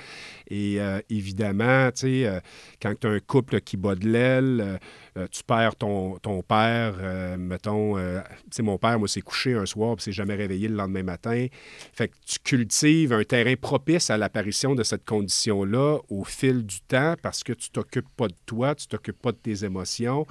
Et 0.48 0.80
euh, 0.80 1.02
évidemment, 1.10 1.92
tu 1.92 2.02
sais, 2.02 2.26
euh, 2.26 2.40
quand 2.82 2.94
tu 2.98 3.08
as 3.08 3.10
un 3.10 3.20
couple 3.20 3.60
qui 3.60 3.76
bat 3.76 3.96
de 3.96 4.08
l'aile, 4.08 4.80
euh, 5.18 5.28
tu 5.32 5.44
perds 5.44 5.76
ton, 5.76 6.18
ton 6.18 6.42
père, 6.42 6.96
euh, 7.00 7.38
mettons, 7.38 7.98
euh, 7.98 8.20
tu 8.22 8.58
sais, 8.58 8.64
mon 8.64 8.78
père, 8.78 9.00
moi, 9.00 9.08
s'est 9.08 9.22
couché 9.22 9.54
un 9.54 9.66
soir, 9.66 9.96
puis 9.96 10.04
s'est 10.04 10.12
jamais 10.12 10.36
réveillé 10.36 10.68
le 10.68 10.76
lendemain 10.76 11.04
matin. 11.04 11.48
Fait 11.94 12.10
que 12.10 12.16
tu 12.26 12.40
cultives 12.40 13.14
un 13.14 13.24
terrain 13.24 13.56
propice 13.56 14.10
à 14.10 14.18
l'apparition 14.18 14.76
de 14.76 14.84
cette 14.84 15.06
condition-là 15.06 16.00
au 16.10 16.24
fil 16.24 16.66
du 16.66 16.82
temps 16.82 17.16
parce 17.22 17.44
que 17.44 17.54
tu 17.54 17.70
t'occupes 17.70 18.10
pas 18.18 18.28
de 18.28 18.36
toi, 18.46 18.76
tu 18.76 18.88
t'occupes 18.88 19.22
pas 19.22 19.32
de 19.32 19.38
tes 19.38 19.64
émotions. 19.64 20.26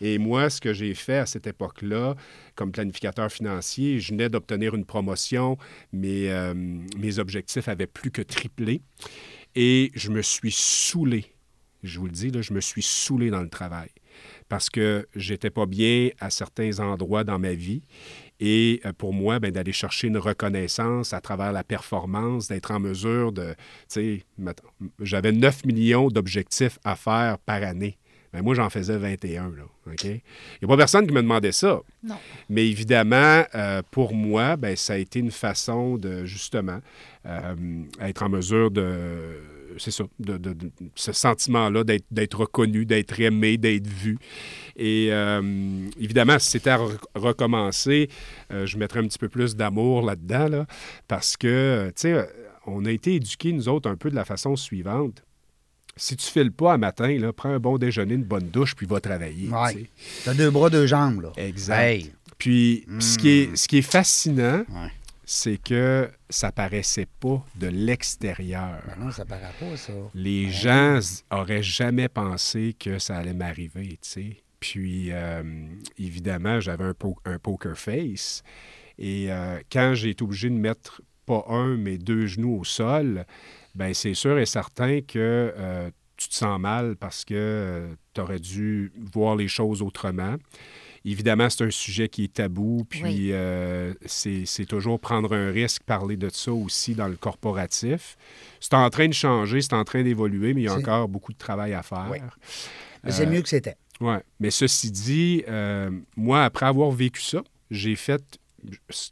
Et 0.00 0.18
moi, 0.18 0.50
ce 0.50 0.60
que 0.60 0.72
j'ai 0.72 0.94
fait 0.94 1.18
à 1.18 1.26
cette 1.26 1.46
époque-là, 1.46 2.14
comme 2.54 2.72
planificateur 2.72 3.30
financier, 3.30 4.00
je 4.00 4.12
venais 4.12 4.28
d'obtenir 4.28 4.74
une 4.74 4.84
promotion, 4.84 5.58
mais 5.92 6.30
euh, 6.30 6.54
mes 6.54 7.18
objectifs 7.18 7.68
avaient 7.68 7.86
plus 7.86 8.10
que 8.10 8.22
triplé. 8.22 8.82
Et 9.54 9.90
je 9.94 10.10
me 10.10 10.22
suis 10.22 10.52
saoulé. 10.52 11.26
Je 11.82 11.98
vous 11.98 12.06
le 12.06 12.12
dis, 12.12 12.30
là, 12.30 12.42
je 12.42 12.52
me 12.52 12.60
suis 12.60 12.82
saoulé 12.82 13.30
dans 13.30 13.42
le 13.42 13.48
travail 13.48 13.88
parce 14.48 14.70
que 14.70 15.06
j'étais 15.14 15.50
pas 15.50 15.66
bien 15.66 16.10
à 16.20 16.30
certains 16.30 16.80
endroits 16.80 17.24
dans 17.24 17.38
ma 17.38 17.52
vie. 17.52 17.82
Et 18.40 18.80
euh, 18.84 18.92
pour 18.92 19.12
moi, 19.12 19.40
ben, 19.40 19.50
d'aller 19.50 19.72
chercher 19.72 20.08
une 20.08 20.18
reconnaissance 20.18 21.12
à 21.12 21.20
travers 21.20 21.52
la 21.52 21.64
performance, 21.64 22.48
d'être 22.48 22.70
en 22.70 22.78
mesure 22.78 23.32
de, 23.32 23.50
tu 23.50 23.56
sais, 23.88 24.24
mettons, 24.38 24.68
j'avais 25.00 25.32
9 25.32 25.64
millions 25.64 26.08
d'objectifs 26.08 26.78
à 26.84 26.94
faire 26.94 27.38
par 27.38 27.62
année. 27.62 27.98
Ben, 28.32 28.42
moi, 28.42 28.54
j'en 28.54 28.68
faisais 28.68 28.96
21. 28.96 29.52
Là, 29.56 29.62
OK? 29.86 30.04
Il 30.04 30.10
n'y 30.10 30.20
a 30.64 30.68
pas 30.68 30.76
personne 30.76 31.06
qui 31.06 31.14
me 31.14 31.22
demandait 31.22 31.52
ça. 31.52 31.80
Non. 32.02 32.16
Mais 32.48 32.68
évidemment, 32.68 33.44
euh, 33.54 33.82
pour 33.90 34.14
moi, 34.14 34.56
ben, 34.56 34.76
ça 34.76 34.94
a 34.94 34.96
été 34.96 35.18
une 35.18 35.30
façon 35.30 35.96
de, 35.96 36.24
justement, 36.24 36.80
euh, 37.26 37.54
être 38.00 38.22
en 38.22 38.28
mesure 38.28 38.70
de. 38.70 39.40
C'est 39.76 39.90
ça, 39.90 40.04
de, 40.18 40.36
de- 40.38 40.52
de- 40.54 40.70
ce 40.94 41.12
sentiment-là 41.12 41.84
d'être, 41.84 42.06
d'être 42.10 42.40
reconnu, 42.40 42.86
d'être 42.86 43.20
aimé, 43.20 43.58
d'être 43.58 43.86
vu. 43.86 44.18
Et 44.76 45.08
euh, 45.10 45.88
évidemment, 46.00 46.38
si 46.38 46.50
c'était 46.50 46.70
à 46.70 46.78
re- 46.78 46.96
recommencer, 47.14 48.08
euh, 48.52 48.66
je 48.66 48.78
mettrais 48.78 49.00
un 49.00 49.06
petit 49.08 49.18
peu 49.18 49.28
plus 49.28 49.54
d'amour 49.56 50.02
là-dedans, 50.02 50.48
là, 50.48 50.66
parce 51.06 51.36
que, 51.36 51.46
euh, 51.46 51.86
tu 51.88 51.92
sais, 52.02 52.28
on 52.66 52.84
a 52.84 52.90
été 52.90 53.14
éduqués, 53.14 53.52
nous 53.52 53.68
autres, 53.68 53.88
un 53.90 53.96
peu 53.96 54.10
de 54.10 54.14
la 54.16 54.24
façon 54.24 54.56
suivante. 54.56 55.22
Si 55.96 56.16
tu 56.16 56.26
files 56.30 56.52
pas 56.52 56.74
un 56.74 56.78
matin, 56.78 57.18
là, 57.18 57.32
prends 57.32 57.50
un 57.50 57.58
bon 57.58 57.76
déjeuner, 57.76 58.14
une 58.14 58.22
bonne 58.24 58.48
douche, 58.50 58.76
puis 58.76 58.86
va 58.86 59.00
travailler. 59.00 59.48
Ouais. 59.48 59.74
tu. 59.74 59.88
T'as 60.24 60.34
deux 60.34 60.50
bras, 60.50 60.70
deux 60.70 60.86
jambes, 60.86 61.22
là. 61.22 61.32
Exact. 61.36 61.80
Hey. 61.82 62.12
Puis, 62.38 62.86
ce, 63.00 63.18
qui 63.18 63.28
est, 63.30 63.56
ce 63.56 63.66
qui 63.66 63.78
est 63.78 63.82
fascinant, 63.82 64.58
Ouais. 64.68 64.90
C'est 65.30 65.58
que 65.58 66.10
ça 66.30 66.50
paraissait 66.52 67.06
pas 67.20 67.44
de 67.54 67.66
l'extérieur. 67.66 68.82
Ben 68.86 69.04
non, 69.04 69.10
ça 69.10 69.26
paraît 69.26 69.52
pas, 69.60 69.76
ça. 69.76 69.92
Les 70.14 70.48
gens 70.50 70.96
s- 70.96 71.22
auraient 71.30 71.62
jamais 71.62 72.08
pensé 72.08 72.74
que 72.78 72.98
ça 72.98 73.18
allait 73.18 73.34
m'arriver, 73.34 73.88
tu 74.00 74.08
sais. 74.08 74.36
Puis, 74.58 75.08
euh, 75.12 75.42
évidemment, 75.98 76.60
j'avais 76.60 76.84
un, 76.84 76.94
po- 76.94 77.18
un 77.26 77.38
poker 77.38 77.76
face. 77.76 78.42
Et 78.98 79.30
euh, 79.30 79.58
quand 79.70 79.92
j'ai 79.94 80.10
été 80.10 80.24
obligé 80.24 80.48
de 80.48 80.54
mettre 80.54 81.02
pas 81.26 81.44
un, 81.48 81.76
mais 81.76 81.98
deux 81.98 82.26
genoux 82.26 82.60
au 82.60 82.64
sol, 82.64 83.26
ben 83.74 83.92
c'est 83.92 84.14
sûr 84.14 84.38
et 84.38 84.46
certain 84.46 85.02
que 85.02 85.52
euh, 85.56 85.90
tu 86.16 86.30
te 86.30 86.34
sens 86.34 86.58
mal 86.58 86.96
parce 86.96 87.26
que 87.26 87.86
tu 88.14 88.20
aurais 88.22 88.40
dû 88.40 88.90
voir 89.12 89.36
les 89.36 89.46
choses 89.46 89.82
autrement. 89.82 90.36
Évidemment, 91.04 91.48
c'est 91.50 91.64
un 91.64 91.70
sujet 91.70 92.08
qui 92.08 92.24
est 92.24 92.32
tabou, 92.34 92.84
puis 92.88 93.02
Oui. 93.02 93.28
euh, 93.32 93.94
c'est 94.06 94.66
toujours 94.66 94.98
prendre 95.00 95.34
un 95.34 95.50
risque, 95.50 95.82
parler 95.84 96.16
de 96.16 96.28
ça 96.28 96.52
aussi 96.52 96.94
dans 96.94 97.08
le 97.08 97.16
corporatif. 97.16 98.16
C'est 98.60 98.74
en 98.74 98.88
train 98.90 99.08
de 99.08 99.14
changer, 99.14 99.60
c'est 99.62 99.74
en 99.74 99.84
train 99.84 100.02
d'évoluer, 100.02 100.54
mais 100.54 100.62
il 100.62 100.64
y 100.64 100.68
a 100.68 100.74
encore 100.74 101.08
beaucoup 101.08 101.32
de 101.32 101.38
travail 101.38 101.72
à 101.74 101.82
faire. 101.82 102.06
Oui. 102.10 102.18
Mais 103.04 103.12
c'est 103.12 103.26
Euh, 103.26 103.30
mieux 103.30 103.42
que 103.42 103.48
c'était. 103.48 103.76
Oui, 104.00 104.14
mais 104.40 104.50
ceci 104.50 104.90
dit, 104.90 105.44
euh, 105.48 105.90
moi, 106.16 106.44
après 106.44 106.66
avoir 106.66 106.90
vécu 106.90 107.20
ça, 107.20 107.42
j'ai 107.70 107.96
fait, 107.96 108.22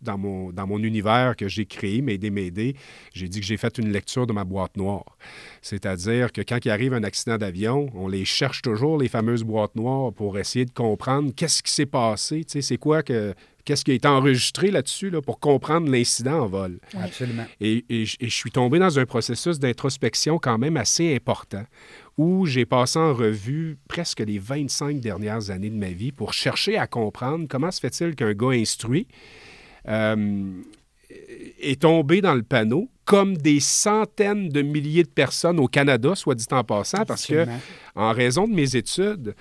dans 0.02 0.18
mon, 0.18 0.52
dans 0.52 0.66
mon 0.66 0.82
univers 0.82 1.36
que 1.36 1.48
j'ai 1.48 1.66
créé, 1.66 2.02
M'aider, 2.02 2.30
m'aider, 2.30 2.76
j'ai 3.14 3.28
dit 3.28 3.40
que 3.40 3.46
j'ai 3.46 3.56
fait 3.56 3.78
une 3.78 3.92
lecture 3.92 4.26
de 4.26 4.32
ma 4.32 4.44
boîte 4.44 4.76
noire. 4.76 5.16
C'est-à-dire 5.62 6.32
que 6.32 6.40
quand 6.40 6.64
il 6.64 6.70
arrive 6.70 6.94
un 6.94 7.04
accident 7.04 7.38
d'avion, 7.38 7.88
on 7.94 8.08
les 8.08 8.24
cherche 8.24 8.62
toujours, 8.62 8.98
les 8.98 9.08
fameuses 9.08 9.44
boîtes 9.44 9.76
noires, 9.76 10.12
pour 10.12 10.38
essayer 10.38 10.64
de 10.64 10.72
comprendre 10.72 11.32
qu'est-ce 11.34 11.62
qui 11.62 11.72
s'est 11.72 11.86
passé, 11.86 12.44
tu 12.44 12.52
sais, 12.52 12.62
c'est 12.62 12.78
quoi 12.78 13.02
que... 13.02 13.34
Qu'est-ce 13.64 13.84
qui 13.84 13.90
a 13.90 13.94
été 13.94 14.06
enregistré 14.06 14.70
là-dessus 14.70 15.10
là, 15.10 15.20
pour 15.20 15.40
comprendre 15.40 15.90
l'incident 15.90 16.42
en 16.42 16.46
vol? 16.46 16.78
Absolument. 16.96 17.46
Et, 17.60 17.84
et 17.90 18.04
je 18.04 18.28
suis 18.28 18.52
tombé 18.52 18.78
dans 18.78 18.96
un 19.00 19.06
processus 19.06 19.58
d'introspection 19.58 20.38
quand 20.38 20.56
même 20.56 20.76
assez 20.76 21.16
important 21.16 21.64
où 22.18 22.46
j'ai 22.46 22.64
passé 22.64 22.98
en 22.98 23.12
revue 23.12 23.76
presque 23.88 24.20
les 24.20 24.38
25 24.38 25.00
dernières 25.00 25.50
années 25.50 25.70
de 25.70 25.76
ma 25.76 25.90
vie 25.90 26.12
pour 26.12 26.32
chercher 26.32 26.78
à 26.78 26.86
comprendre 26.86 27.46
comment 27.48 27.70
se 27.70 27.80
fait-il 27.80 28.14
qu'un 28.14 28.32
gars 28.32 28.50
instruit 28.50 29.06
euh, 29.88 30.62
est 31.60 31.82
tombé 31.82 32.20
dans 32.20 32.34
le 32.34 32.42
panneau 32.42 32.88
comme 33.04 33.36
des 33.36 33.60
centaines 33.60 34.48
de 34.48 34.62
milliers 34.62 35.04
de 35.04 35.08
personnes 35.08 35.60
au 35.60 35.68
Canada, 35.68 36.14
soit 36.16 36.34
dit 36.34 36.46
en 36.50 36.64
passant, 36.64 37.04
parce 37.04 37.26
que 37.26 37.46
en 37.94 38.12
raison 38.12 38.48
de 38.48 38.54
mes 38.54 38.74
études, 38.74 39.34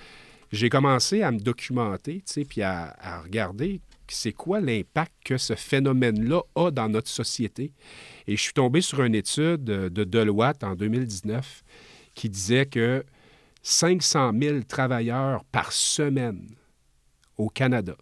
j'ai 0.52 0.68
commencé 0.68 1.22
à 1.22 1.32
me 1.32 1.40
documenter, 1.40 2.18
tu 2.18 2.32
sais, 2.32 2.44
puis 2.44 2.62
à, 2.62 2.94
à 3.00 3.20
regarder 3.22 3.80
c'est 4.08 4.32
quoi 4.32 4.60
l'impact 4.60 5.12
que 5.24 5.36
ce 5.36 5.54
phénomène-là 5.54 6.42
a 6.54 6.70
dans 6.70 6.88
notre 6.88 7.08
société. 7.08 7.72
Et 8.28 8.36
je 8.36 8.42
suis 8.42 8.52
tombé 8.52 8.80
sur 8.80 9.02
une 9.02 9.16
étude 9.16 9.64
de 9.64 10.04
Deloitte 10.04 10.62
en 10.62 10.76
2019 10.76 11.64
qui 12.16 12.28
disait 12.28 12.66
que 12.66 13.04
500 13.62 14.32
000 14.40 14.60
travailleurs 14.62 15.44
par 15.44 15.70
semaine 15.70 16.48
au 17.36 17.48
Canada 17.48 17.96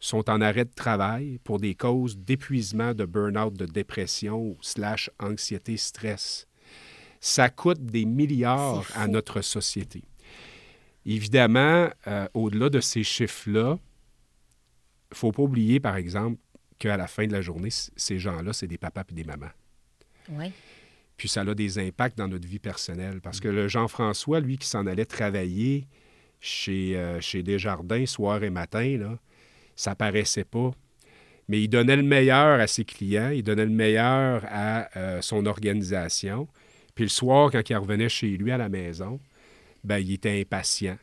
sont 0.00 0.28
en 0.30 0.40
arrêt 0.40 0.64
de 0.64 0.74
travail 0.74 1.38
pour 1.44 1.60
des 1.60 1.74
causes 1.74 2.18
d'épuisement, 2.18 2.94
de 2.94 3.04
burn-out, 3.04 3.54
de 3.54 3.66
dépression, 3.66 4.56
slash 4.60 5.10
anxiété, 5.20 5.76
stress. 5.76 6.46
Ça 7.20 7.48
coûte 7.48 7.84
des 7.84 8.04
milliards 8.04 8.86
à 8.94 9.06
notre 9.06 9.40
société. 9.42 10.02
Évidemment, 11.04 11.88
euh, 12.06 12.28
au-delà 12.34 12.68
de 12.68 12.80
ces 12.80 13.04
chiffres-là, 13.04 13.78
il 13.78 15.12
ne 15.12 15.16
faut 15.16 15.32
pas 15.32 15.42
oublier, 15.42 15.78
par 15.78 15.96
exemple, 15.96 16.38
qu'à 16.78 16.96
la 16.96 17.06
fin 17.06 17.26
de 17.26 17.32
la 17.32 17.40
journée, 17.40 17.70
ces 17.70 18.18
gens-là, 18.18 18.52
c'est 18.52 18.66
des 18.66 18.78
papas 18.78 19.04
et 19.10 19.14
des 19.14 19.24
mamans. 19.24 19.52
Oui. 20.30 20.52
Puis 21.16 21.28
ça 21.28 21.40
a 21.42 21.54
des 21.54 21.78
impacts 21.78 22.18
dans 22.18 22.28
notre 22.28 22.46
vie 22.46 22.58
personnelle. 22.58 23.20
Parce 23.22 23.40
que 23.40 23.48
le 23.48 23.68
Jean-François, 23.68 24.40
lui, 24.40 24.58
qui 24.58 24.66
s'en 24.66 24.86
allait 24.86 25.06
travailler 25.06 25.86
chez, 26.40 26.96
euh, 26.96 27.20
chez 27.20 27.42
Desjardins 27.42 28.06
soir 28.06 28.42
et 28.42 28.50
matin, 28.50 28.98
là, 28.98 29.18
ça 29.74 29.94
paraissait 29.94 30.44
pas. 30.44 30.72
Mais 31.48 31.62
il 31.62 31.68
donnait 31.68 31.96
le 31.96 32.02
meilleur 32.02 32.60
à 32.60 32.66
ses 32.66 32.84
clients, 32.84 33.30
il 33.30 33.42
donnait 33.42 33.64
le 33.64 33.70
meilleur 33.70 34.42
à 34.48 34.88
euh, 34.96 35.22
son 35.22 35.46
organisation. 35.46 36.48
Puis 36.94 37.04
le 37.04 37.10
soir, 37.10 37.50
quand 37.52 37.68
il 37.68 37.76
revenait 37.76 38.08
chez 38.08 38.28
lui 38.36 38.50
à 38.50 38.58
la 38.58 38.68
maison, 38.68 39.20
ben, 39.84 39.98
il 39.98 40.12
était 40.12 40.40
impatient, 40.40 40.98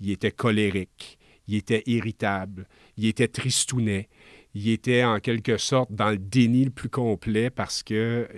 il 0.00 0.10
était 0.10 0.30
colérique, 0.30 1.18
il 1.46 1.56
était 1.56 1.82
irritable, 1.86 2.66
il 2.96 3.06
était 3.06 3.28
tristounet, 3.28 4.08
il 4.54 4.70
était 4.70 5.02
en 5.02 5.18
quelque 5.18 5.56
sorte 5.56 5.92
dans 5.92 6.10
le 6.10 6.18
déni 6.18 6.64
le 6.64 6.70
plus 6.70 6.88
complet 6.88 7.50
parce 7.50 7.82
qu'il 7.82 8.28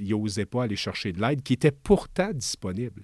n'osait 0.00 0.46
pas 0.46 0.64
aller 0.64 0.76
chercher 0.76 1.12
de 1.12 1.20
l'aide 1.20 1.42
qui 1.42 1.54
était 1.54 1.72
pourtant 1.72 2.30
disponible. 2.32 3.02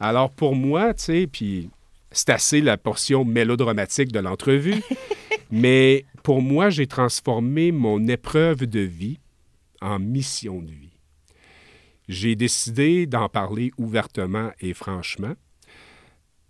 Alors 0.00 0.30
pour 0.30 0.56
moi, 0.56 0.92
tu 0.94 1.04
sais, 1.04 1.26
puis 1.26 1.70
c'est 2.10 2.30
assez 2.30 2.60
la 2.60 2.76
portion 2.76 3.24
mélodramatique 3.24 4.10
de 4.10 4.18
l'entrevue, 4.18 4.82
mais 5.52 6.04
pour 6.24 6.42
moi, 6.42 6.68
j'ai 6.68 6.86
transformé 6.86 7.70
mon 7.70 8.06
épreuve 8.08 8.66
de 8.66 8.80
vie 8.80 9.20
en 9.80 9.98
mission 10.00 10.62
de 10.62 10.70
vie. 10.70 10.98
J'ai 12.08 12.34
décidé 12.34 13.06
d'en 13.06 13.28
parler 13.28 13.70
ouvertement 13.78 14.50
et 14.60 14.74
franchement 14.74 15.34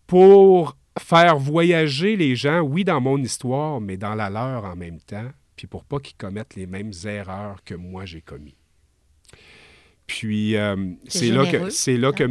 pour 0.06 0.76
faire 0.98 1.38
voyager 1.38 2.16
les 2.16 2.36
gens, 2.36 2.60
oui, 2.60 2.84
dans 2.84 3.00
mon 3.00 3.18
histoire, 3.18 3.80
mais 3.80 3.96
dans 3.96 4.14
la 4.14 4.30
leur 4.30 4.64
en 4.64 4.76
même 4.76 5.00
temps, 5.00 5.30
puis 5.56 5.66
pour 5.66 5.84
pas 5.84 5.98
qu'ils 5.98 6.16
commettent 6.16 6.54
les 6.54 6.66
mêmes 6.66 6.92
erreurs 7.04 7.62
que 7.64 7.74
moi 7.74 8.04
j'ai 8.04 8.20
commis. 8.20 8.56
Puis 10.06 10.56
euh, 10.56 10.76
C'est 11.08 11.30
là 11.30 11.50
que 11.50 11.70
c'est 11.70 11.96
là 11.96 12.12
que 12.12 12.24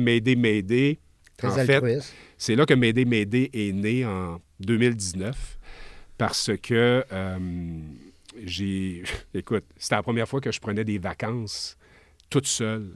fait, 1.66 1.76
altruiste. 1.76 2.14
c'est 2.38 2.56
là 2.56 2.66
que 2.66 2.74
M'aider 2.74 3.06
m'aider 3.06 3.50
est 3.54 3.72
né 3.72 4.06
en 4.06 4.40
2019 4.60 5.58
parce 6.18 6.52
que 6.62 7.04
euh, 7.12 7.40
j'ai. 8.46 9.04
Écoute, 9.34 9.66
c'était 9.78 9.96
la 9.96 10.04
première 10.04 10.28
fois 10.28 10.40
que 10.40 10.52
je 10.52 10.60
prenais 10.60 10.84
des 10.84 11.00
vacances 11.00 11.78
toute 12.30 12.48
seule. 12.48 12.96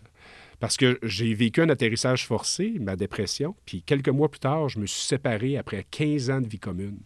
Parce 0.59 0.75
que 0.75 0.97
j'ai 1.03 1.33
vécu 1.35 1.61
un 1.61 1.69
atterrissage 1.69 2.25
forcé, 2.25 2.77
ma 2.79 2.95
dépression, 2.95 3.55
puis 3.65 3.83
quelques 3.83 4.09
mois 4.09 4.29
plus 4.29 4.39
tard, 4.39 4.69
je 4.69 4.79
me 4.79 4.87
suis 4.87 5.03
séparé 5.03 5.55
après 5.55 5.85
15 5.91 6.31
ans 6.31 6.41
de 6.41 6.47
vie 6.47 6.57
commune. 6.57 6.97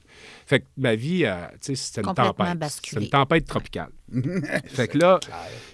Fait 0.45 0.61
que 0.61 0.65
ma 0.77 0.95
vie, 0.95 1.25
euh, 1.25 1.47
tu 1.61 1.75
sais, 1.75 1.75
c'était 1.75 2.01
une 2.07 2.13
tempête. 2.13 2.69
C'était 2.69 3.03
une 3.03 3.09
tempête 3.09 3.45
tropicale. 3.45 3.89
fait 4.65 4.87
que 4.87 4.97
là, 4.97 5.19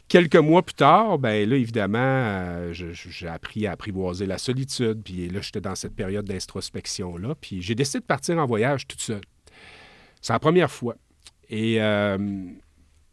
quelques 0.08 0.38
mois 0.38 0.64
plus 0.64 0.74
tard, 0.74 1.20
ben 1.20 1.48
là, 1.48 1.56
évidemment, 1.56 2.00
euh, 2.00 2.74
j'ai 2.74 3.28
appris 3.28 3.68
à 3.68 3.74
apprivoiser 3.74 4.26
la 4.26 4.40
solitude. 4.40 5.02
Puis 5.04 5.30
là, 5.30 5.42
j'étais 5.42 5.62
dans 5.62 5.76
cette 5.76 5.96
période 5.96 6.26
d'introspection-là. 6.26 7.36
Puis 7.40 7.62
j'ai 7.62 7.76
décidé 7.76 8.00
de 8.00 8.06
partir 8.06 8.38
en 8.38 8.46
voyage 8.48 8.88
toute 8.88 9.02
seule. 9.02 9.22
C'est 10.22 10.34
la 10.34 10.40
première 10.40 10.72
fois. 10.72 10.96
Et 11.50 11.82
euh, 11.82 12.18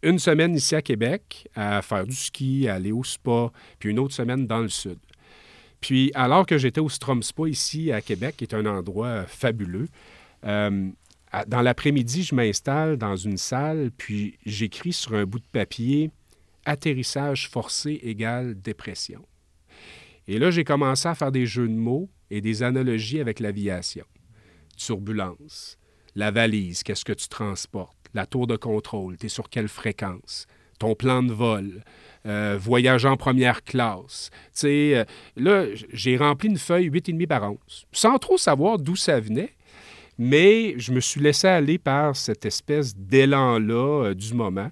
une 0.04 0.18
semaine 0.18 0.54
ici 0.54 0.74
à 0.74 0.82
Québec, 0.82 1.48
à 1.54 1.82
faire 1.82 2.06
du 2.06 2.14
ski, 2.14 2.68
à 2.68 2.74
aller 2.74 2.92
au 2.92 3.02
spa, 3.02 3.50
puis 3.78 3.90
une 3.90 3.98
autre 3.98 4.14
semaine 4.14 4.46
dans 4.46 4.60
le 4.60 4.68
sud. 4.68 4.98
Puis 5.80 6.12
alors 6.14 6.46
que 6.46 6.58
j'étais 6.58 6.80
au 6.80 6.88
Strom 6.88 7.22
Spa 7.22 7.48
ici 7.48 7.90
à 7.90 8.00
Québec, 8.00 8.36
qui 8.38 8.44
est 8.44 8.54
un 8.54 8.66
endroit 8.66 9.06
euh, 9.06 9.24
fabuleux, 9.26 9.88
euh, 10.44 10.90
dans 11.48 11.62
l'après-midi, 11.62 12.22
je 12.22 12.34
m'installe 12.34 12.96
dans 12.96 13.16
une 13.16 13.38
salle, 13.38 13.90
puis 13.96 14.38
j'écris 14.46 14.92
sur 14.92 15.14
un 15.14 15.24
bout 15.24 15.40
de 15.40 15.46
papier 15.50 16.10
atterrissage 16.64 17.48
forcé 17.48 17.98
égale 18.02 18.54
dépression. 18.54 19.26
Et 20.26 20.38
là, 20.38 20.50
j'ai 20.50 20.64
commencé 20.64 21.08
à 21.08 21.14
faire 21.14 21.32
des 21.32 21.44
jeux 21.44 21.68
de 21.68 21.74
mots 21.74 22.08
et 22.30 22.40
des 22.40 22.62
analogies 22.62 23.20
avec 23.20 23.40
l'aviation. 23.40 24.06
Turbulence, 24.76 25.76
la 26.14 26.30
valise, 26.30 26.82
qu'est-ce 26.82 27.04
que 27.04 27.12
tu 27.12 27.28
transportes, 27.28 27.93
la 28.14 28.26
tour 28.26 28.46
de 28.46 28.56
contrôle, 28.56 29.16
tu 29.16 29.26
es 29.26 29.28
sur 29.28 29.48
quelle 29.50 29.68
fréquence, 29.68 30.46
ton 30.78 30.94
plan 30.94 31.22
de 31.22 31.32
vol, 31.32 31.82
euh, 32.26 32.56
voyage 32.58 33.04
en 33.04 33.16
première 33.16 33.62
classe. 33.64 34.30
Euh, 34.64 35.04
là, 35.36 35.66
j'ai 35.92 36.16
rempli 36.16 36.48
une 36.48 36.58
feuille 36.58 36.88
8,5 36.88 37.26
par 37.26 37.52
11, 37.52 37.58
sans 37.92 38.18
trop 38.18 38.38
savoir 38.38 38.78
d'où 38.78 38.96
ça 38.96 39.20
venait. 39.20 39.52
Mais 40.16 40.78
je 40.78 40.92
me 40.92 41.00
suis 41.00 41.20
laissé 41.20 41.48
aller 41.48 41.76
par 41.76 42.14
cette 42.14 42.46
espèce 42.46 42.96
d'élan-là 42.96 44.04
euh, 44.04 44.14
du 44.14 44.32
moment. 44.32 44.70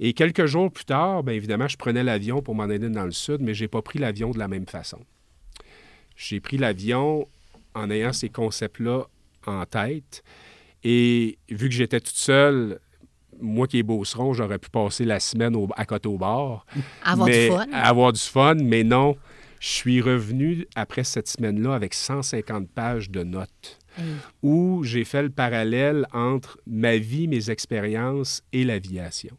Et 0.00 0.12
quelques 0.12 0.46
jours 0.46 0.70
plus 0.70 0.84
tard, 0.84 1.24
bien 1.24 1.34
évidemment, 1.34 1.66
je 1.66 1.76
prenais 1.76 2.04
l'avion 2.04 2.40
pour 2.40 2.54
m'en 2.54 2.62
aller 2.62 2.78
dans 2.78 3.04
le 3.04 3.10
sud, 3.10 3.40
mais 3.40 3.54
je 3.54 3.64
n'ai 3.64 3.68
pas 3.68 3.82
pris 3.82 3.98
l'avion 3.98 4.30
de 4.30 4.38
la 4.38 4.46
même 4.46 4.66
façon. 4.66 5.00
J'ai 6.16 6.40
pris 6.40 6.56
l'avion 6.56 7.28
en 7.74 7.90
ayant 7.90 8.12
ces 8.12 8.28
concepts-là 8.28 9.06
en 9.46 9.64
tête. 9.66 10.22
Et 10.84 11.38
vu 11.50 11.68
que 11.68 11.74
j'étais 11.74 12.00
toute 12.00 12.14
seule, 12.16 12.78
moi 13.40 13.66
qui 13.66 13.78
est 13.78 13.82
beauceron, 13.82 14.32
j'aurais 14.32 14.58
pu 14.58 14.70
passer 14.70 15.04
la 15.04 15.20
semaine 15.20 15.54
au- 15.56 15.68
à 15.76 15.84
côté 15.84 16.08
au 16.08 16.18
bar. 16.18 16.64
Avoir 17.04 17.28
mais- 17.28 17.48
du 17.48 17.54
fun. 17.56 17.66
Avoir 17.72 18.12
du 18.12 18.20
fun, 18.20 18.54
mais 18.54 18.84
non. 18.84 19.16
Je 19.60 19.68
suis 19.68 20.00
revenu 20.00 20.66
après 20.76 21.02
cette 21.02 21.26
semaine-là 21.28 21.74
avec 21.74 21.92
150 21.94 22.68
pages 22.70 23.10
de 23.10 23.24
notes 23.24 23.78
où 24.44 24.84
j'ai 24.84 25.02
fait 25.02 25.22
le 25.24 25.30
parallèle 25.30 26.06
entre 26.12 26.60
ma 26.68 26.96
vie, 26.98 27.26
mes 27.26 27.50
expériences 27.50 28.42
et 28.52 28.62
l'aviation. 28.62 29.36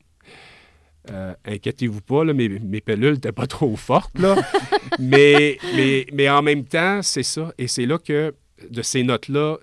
Euh, 1.12 1.34
inquiétez-vous 1.46 2.02
pas, 2.02 2.26
là, 2.26 2.34
mes, 2.34 2.50
mes 2.50 2.82
pelules 2.82 3.14
n'étaient 3.14 3.32
pas 3.32 3.48
trop 3.48 3.76
fortes, 3.78 4.20
là. 4.20 4.36
mais, 5.00 5.58
mais, 5.76 6.06
mais 6.12 6.30
en 6.30 6.42
même 6.42 6.66
temps, 6.66 7.02
c'est 7.02 7.24
ça. 7.24 7.54
Et 7.58 7.68
c'est 7.68 7.86
là 7.86 7.98
que, 7.98 8.36
de 8.70 8.82
ces 8.82 9.04
notes-là, 9.04 9.58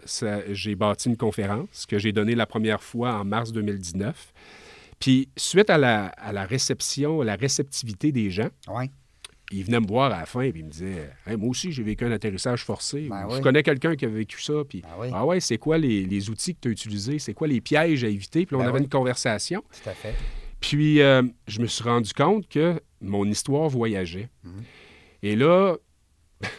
j'ai 0.53 0.75
bâti 0.75 1.09
une 1.09 1.17
conférence 1.17 1.87
que 1.87 1.99
j'ai 1.99 2.12
donnée 2.12 2.35
la 2.35 2.47
première 2.47 2.83
fois 2.83 3.15
en 3.21 3.25
mars 3.25 3.53
2019. 3.53 4.33
Puis, 4.99 5.29
suite 5.37 5.69
à 5.71 5.76
la, 5.79 6.07
à 6.07 6.33
la 6.33 6.45
réception, 6.47 7.21
à 7.21 7.25
la 7.25 7.37
réceptivité 7.37 8.12
des 8.12 8.31
gens, 8.31 8.49
ils 9.53 9.62
venaient 9.65 9.81
me 9.81 9.87
voir 9.87 10.12
à 10.12 10.21
la 10.21 10.26
fin 10.26 10.41
et 10.43 10.53
ils 10.55 10.65
me 10.65 10.71
disaient 10.71 11.11
Hey, 11.26 11.37
Moi 11.37 11.50
aussi, 11.50 11.71
j'ai 11.71 11.83
vécu 11.83 12.05
un 12.05 12.11
atterrissage 12.12 12.65
forcé. 12.65 13.07
Ben 13.09 13.26
Je 13.31 13.37
oui. 13.37 13.41
connais 13.43 13.62
quelqu'un 13.62 13.95
qui 13.95 14.05
a 14.07 14.09
vécu 14.09 14.41
ça. 14.43 14.55
Puis, 14.69 14.81
Ben 14.83 14.88
oui. 14.99 15.09
Ah 15.12 15.25
ouais, 15.26 15.38
c'est 15.41 15.59
quoi 15.59 15.79
les, 15.79 16.05
les 16.05 16.31
outils 16.31 16.55
que 16.55 16.61
tu 16.62 16.69
as 16.69 16.71
utilisés? 16.73 17.19
C'est 17.19 17.35
quoi 17.35 17.47
les 17.47 17.61
pièges 17.61 18.03
à 18.05 18.09
éviter 18.09 18.47
Puis 18.47 18.55
là, 18.57 18.61
on 18.61 18.62
Ben 18.65 18.69
avait 18.71 18.79
oui. 18.79 18.85
une 18.85 18.91
conversation. 18.91 19.62
Tout 19.83 19.91
à 19.91 19.93
fait. 19.93 20.15
Puis, 20.61 21.00
euh, 21.00 21.23
je 21.47 21.61
me 21.61 21.67
suis 21.67 21.85
rendu 21.85 22.12
compte 22.12 22.49
que 22.49 22.81
mon 23.00 23.25
histoire 23.26 23.69
voyageait. 23.69 24.29
Mhm. 24.43 24.62
Et 25.23 25.37
là, 25.37 25.76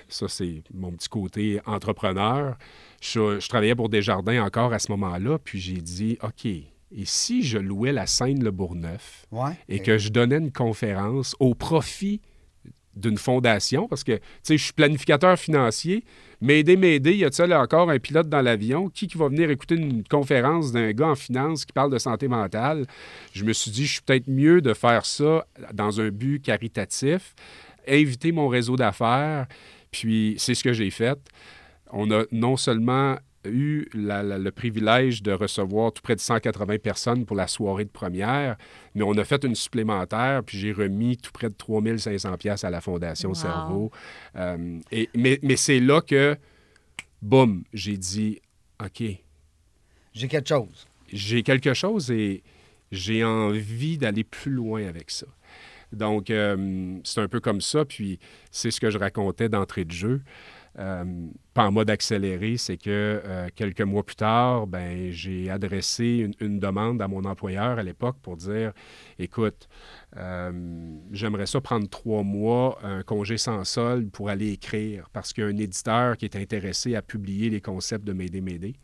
ça, 0.10 0.28
c'est 0.28 0.64
mon 0.74 0.92
petit 0.92 1.10
côté 1.10 1.60
entrepreneur. 1.66 2.58
Je, 3.02 3.40
je 3.40 3.48
travaillais 3.50 3.76
pour 3.76 3.90
Desjardins 3.90 4.44
encore 4.44 4.74
à 4.74 4.80
ce 4.80 4.92
moment-là. 4.92 5.38
Puis, 5.38 5.60
j'ai 5.60 5.82
dit 5.82 6.18
OK, 6.24 6.46
et 6.46 6.66
si 7.04 7.44
je 7.44 7.58
louais 7.58 7.92
la 7.92 8.08
Seine-Le 8.08 8.52
Bourgneuf 8.52 9.26
Ouais. 9.32 9.52
et 9.70 9.80
que 9.80 9.98
je 9.98 10.10
donnais 10.10 10.38
une 10.38 10.52
conférence 10.52 11.36
au 11.40 11.54
profit 11.54 12.22
d'une 12.96 13.18
fondation, 13.20 13.88
parce 13.88 14.04
que, 14.04 14.14
tu 14.14 14.22
sais, 14.42 14.58
je 14.58 14.64
suis 14.64 14.74
planificateur 14.74 15.38
financier, 15.38 16.04
m'aider, 16.42 16.76
m'aider, 16.76 17.16
y 17.16 17.26
a-t-il 17.26 17.54
encore 17.54 17.92
un 17.92 18.00
pilote 18.00 18.28
dans 18.28 18.42
l'avion? 18.42 18.90
Qui, 18.90 19.06
qui 19.06 19.20
va 19.20 19.28
venir 19.28 19.52
écouter 19.52 19.76
une 19.76 20.04
conférence 20.04 20.72
d'un 20.72 20.92
gars 20.94 21.10
en 21.10 21.16
finance 21.16 21.64
qui 21.64 21.74
parle 21.74 21.92
de 21.92 22.00
santé 22.00 22.28
mentale? 22.28 22.88
Je 23.34 23.44
me 23.44 23.54
suis 23.54 23.70
dit, 23.70 23.86
je 23.86 23.92
suis 23.94 24.02
peut-être 24.02 24.28
mieux 24.28 24.62
de 24.62 24.74
faire 24.74 25.06
ça 25.06 25.46
dans 25.74 26.02
un 26.02 26.10
but 26.10 26.40
caritatif, 26.42 27.36
inviter 27.88 28.32
mon 28.32 28.48
réseau 28.48 28.76
d'affaires, 28.76 29.48
puis 29.92 30.36
c'est 30.38 30.56
ce 30.56 30.64
que 30.64 30.74
j'ai 30.74 30.90
fait. 30.92 31.18
On 31.92 32.12
a 32.12 32.24
non 32.32 32.58
seulement 32.58 33.18
eu 33.46 33.86
la- 33.94 34.24
la- 34.24 34.38
le 34.38 34.52
privilège 34.52 35.24
de 35.24 35.32
recevoir 35.32 35.94
tout 35.94 36.02
près 36.02 36.16
de 36.16 36.20
180 36.20 36.80
personnes 36.80 37.26
pour 37.26 37.38
la 37.38 37.48
soirée 37.48 37.86
de 37.86 37.90
première, 37.90 38.58
mais 38.94 39.04
on 39.04 39.14
a 39.14 39.24
fait 39.24 39.44
une 39.46 39.56
supplémentaire, 39.56 40.44
puis 40.46 40.58
j'ai 40.60 40.74
remis 40.74 41.16
tout 41.16 41.32
près 41.32 41.48
de 41.50 41.56
3500 41.58 42.36
pièces 42.38 42.66
à 42.66 42.70
la 42.70 42.82
Fondation 42.82 43.30
Wow. 43.30 43.36
Cerveau. 43.36 43.92
Euh, 44.36 44.80
et, 44.92 45.08
mais 45.16 45.40
mais 45.44 45.56
c'est 45.56 45.80
là 45.80 46.02
que, 46.02 46.36
boum, 47.22 47.64
j'ai 47.74 47.96
dit, 47.98 48.42
OK, 48.84 49.04
J'ai 50.14 50.28
quelque 50.28 50.50
chose. 50.50 50.86
j'ai 51.14 51.42
quelque 51.44 51.74
chose 51.74 52.12
et 52.12 52.44
j'ai 52.92 53.24
envie 53.24 53.98
d'aller 53.98 54.24
plus 54.26 54.52
loin 54.52 54.86
avec 54.88 55.10
ça. 55.10 55.26
Donc, 55.94 56.30
euh, 56.30 57.00
c'est 57.04 57.22
un 57.22 57.28
peu 57.28 57.40
comme 57.40 57.62
ça. 57.62 57.86
Puis, 57.86 58.20
c'est 58.52 58.72
ce 58.72 58.80
que 58.80 58.90
je 58.90 58.98
racontais 58.98 59.50
d'entrée 59.50 59.86
de 59.86 59.92
jeu. 59.92 60.22
Euh, 60.80 61.04
pas 61.56 61.66
en 61.66 61.72
mode 61.72 61.90
accéléré, 61.90 62.58
c'est 62.58 62.78
que 62.78 62.90
euh, 63.26 63.48
quelques 63.56 63.82
mois 63.82 64.04
plus 64.04 64.16
tard, 64.16 64.68
ben, 64.68 65.10
j'ai 65.12 65.50
adressé 65.50 66.30
une, 66.40 66.60
demande 66.60 67.02
à 67.02 67.08
mon 67.08 67.26
employeur 67.26 67.80
à 67.80 67.84
l'époque 67.84 68.18
pour 68.22 68.38
dire 68.38 68.74
Écoute, 69.18 69.68
j'aimerais 71.12 71.48
ça 71.48 71.62
prendre 71.62 71.90
trois 71.90 72.22
mois, 72.22 72.78
un 72.84 73.02
congé 73.02 73.38
sans 73.38 73.64
solde 73.64 74.12
pour 74.12 74.30
aller 74.30 74.52
écrire 74.52 75.10
parce 75.14 75.34
qu'il 75.34 75.44
y 75.46 75.48
a 75.48 75.50
un 75.50 75.58
éditeur 75.58 76.16
qui 76.16 76.26
est 76.26 76.36
intéressé 76.36 76.96
à 76.96 77.02
publier 77.02 77.50
les 77.50 77.62
concepts 77.62 78.06
de 78.06 78.14
M'aider, 78.14 78.42
m'aider. 78.42 78.76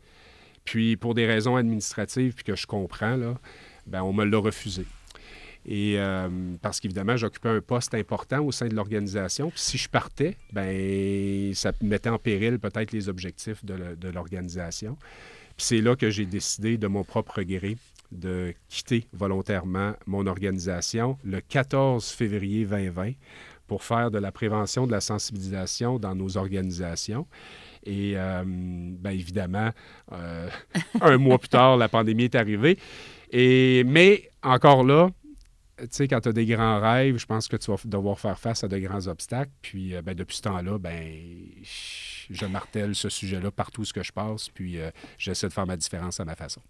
Puis, 0.64 0.96
pour 0.96 1.14
des 1.14 1.26
raisons 1.26 1.56
administratives, 1.56 2.34
puis 2.34 2.44
que 2.44 2.56
je 2.56 2.66
comprends, 2.66 3.18
ben, 3.86 4.02
on 4.02 4.12
me 4.12 4.24
l'a 4.24 4.38
refusé. 4.38 4.84
Et 5.66 5.94
euh, 5.98 6.28
parce 6.60 6.80
qu'évidemment, 6.80 7.16
j'occupais 7.16 7.48
un 7.48 7.60
poste 7.60 7.94
important 7.94 8.44
au 8.44 8.52
sein 8.52 8.68
de 8.68 8.74
l'organisation. 8.74 9.50
Puis 9.50 9.60
si 9.60 9.78
je 9.78 9.88
partais, 9.88 10.36
ben 10.52 11.54
ça 11.54 11.72
mettait 11.80 12.10
en 12.10 12.18
péril 12.18 12.58
peut-être 12.58 12.92
les 12.92 13.08
objectifs 13.08 13.64
de, 13.64 14.08
l'organisation. 14.10 14.96
Puis 15.56 15.66
c'est 15.66 15.80
là 15.80 15.96
que 15.96 16.10
j'ai 16.10 16.26
décidé 16.26 16.76
de 16.76 16.86
mon 16.86 17.04
propre 17.04 17.42
gré 17.42 17.76
de 18.12 18.54
quitter 18.68 19.06
volontairement 19.12 19.94
mon 20.06 20.26
organisation 20.26 21.18
le 21.24 21.40
14 21.40 22.10
février 22.10 22.64
2020 22.64 23.12
pour 23.66 23.82
faire 23.82 24.10
de 24.10 24.18
la 24.18 24.30
prévention, 24.30 24.86
de 24.86 24.92
la 24.92 25.00
sensibilisation 25.00 25.98
dans 25.98 26.14
nos 26.14 26.36
organisations. 26.36 27.26
Et 27.86 28.12
euh, 28.16 28.42
bien 28.44 29.12
évidemment, 29.12 29.70
euh, 30.12 30.48
un 31.00 31.16
mois 31.16 31.38
plus 31.38 31.48
tard, 31.48 31.76
la 31.76 31.88
pandémie 31.88 32.24
est 32.24 32.34
arrivée. 32.34 32.78
Et, 33.30 33.84
mais 33.84 34.30
encore 34.42 34.84
là, 34.84 35.08
tu 35.78 35.86
sais, 35.90 36.08
quand 36.08 36.20
tu 36.20 36.28
as 36.28 36.32
des 36.32 36.46
grands 36.46 36.80
rêves, 36.80 37.16
je 37.16 37.26
pense 37.26 37.48
que 37.48 37.56
tu 37.56 37.70
vas 37.70 37.76
devoir 37.84 38.18
faire 38.18 38.38
face 38.38 38.62
à 38.64 38.68
de 38.68 38.78
grands 38.78 39.06
obstacles. 39.08 39.50
Puis, 39.62 39.94
euh, 39.94 40.02
ben, 40.02 40.14
depuis 40.14 40.36
ce 40.36 40.42
temps-là, 40.42 40.78
ben, 40.78 41.12
je 42.30 42.46
martèle 42.46 42.94
ce 42.94 43.08
sujet-là 43.08 43.50
partout 43.50 43.82
où 43.82 43.84
ce 43.84 43.92
que 43.92 44.02
je 44.02 44.12
passe. 44.12 44.48
Puis, 44.50 44.78
euh, 44.78 44.90
j'essaie 45.18 45.48
de 45.48 45.52
faire 45.52 45.66
ma 45.66 45.76
différence 45.76 46.20
à 46.20 46.24
ma 46.24 46.34
façon. 46.36 46.60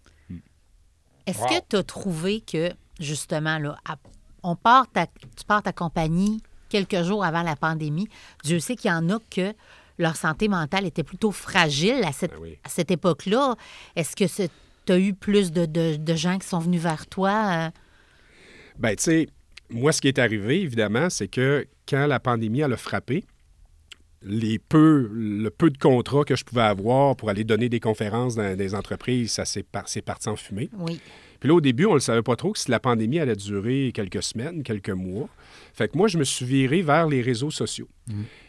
Est-ce 1.25 1.39
que 1.39 1.65
tu 1.69 1.75
as 1.75 1.83
trouvé 1.83 2.41
que, 2.41 2.71
justement, 2.99 3.57
là, 3.57 3.77
à- 3.87 3.97
on 4.43 4.55
part 4.55 4.87
ta- 4.91 5.07
tu 5.07 5.43
pars 5.47 5.63
ta 5.63 5.73
compagnie 5.73 6.41
quelques 6.69 7.01
jours 7.03 7.23
avant 7.23 7.41
la 7.41 7.55
pandémie. 7.55 8.07
Dieu 8.43 8.59
sait 8.59 8.75
qu'il 8.75 8.91
y 8.91 8.93
en 8.93 9.09
a 9.09 9.17
que 9.31 9.53
leur 9.97 10.15
santé 10.17 10.47
mentale 10.47 10.85
était 10.85 11.03
plutôt 11.03 11.31
fragile 11.31 12.03
à 12.03 12.11
cette, 12.11 12.31
Ben 12.31 12.39
oui. 12.41 12.59
à 12.63 12.69
cette 12.69 12.91
époque-là. 12.91 13.55
Est-ce 13.95 14.15
que 14.15 14.25
tu 14.85 14.91
as 14.91 14.99
eu 14.99 15.13
plus 15.13 15.51
de, 15.51 15.65
de- 15.65 15.95
de 15.95 16.15
gens 16.15 16.37
qui 16.37 16.47
sont 16.47 16.59
venus 16.59 16.81
vers 16.81 17.07
toi? 17.07 17.31
euh? 17.31 17.69
Ben, 18.77 18.95
tu 18.95 19.03
sais, 19.03 19.27
moi, 19.69 19.91
ce 19.91 20.01
qui 20.01 20.07
est 20.07 20.19
arrivé, 20.19 20.61
évidemment, 20.61 21.09
c'est 21.09 21.27
que 21.27 21.65
quand 21.87 22.07
la 22.07 22.19
pandémie 22.19 22.61
elle 22.61 22.73
a 22.73 22.77
frappé, 22.77 23.23
les 24.21 24.57
peu, 24.57 25.07
le 25.13 25.49
peu 25.49 25.69
de 25.69 25.77
contrats 25.77 26.23
que 26.23 26.35
je 26.35 26.43
pouvais 26.43 26.61
avoir 26.61 27.15
pour 27.15 27.29
aller 27.29 27.43
donner 27.43 27.69
des 27.69 27.79
conférences 27.79 28.35
dans 28.35 28.57
des 28.57 28.73
entreprises, 28.73 29.33
ça 29.33 29.45
s'est 29.45 29.63
par- 29.63 29.85
parti 30.03 30.29
en 30.29 30.35
fumée. 30.35 30.69
Oui. 30.79 30.99
Puis 31.39 31.49
là, 31.49 31.55
au 31.55 31.61
début, 31.61 31.85
on 31.85 31.89
ne 31.91 31.95
le 31.95 31.99
savait 31.99 32.23
pas 32.23 32.35
trop 32.35 32.53
que 32.53 32.59
si 32.59 32.71
la 32.71 32.79
pandémie 32.79 33.19
allait 33.19 33.35
durer 33.35 33.91
quelques 33.93 34.23
semaines, 34.23 34.63
quelques 34.63 34.89
mois. 34.89 35.29
Fait 35.73 35.87
que 35.89 35.97
moi, 35.97 36.07
je 36.07 36.17
me 36.17 36.23
suis 36.23 36.45
viré 36.45 36.81
vers 36.81 37.07
les 37.07 37.21
réseaux 37.21 37.51
sociaux. 37.51 37.89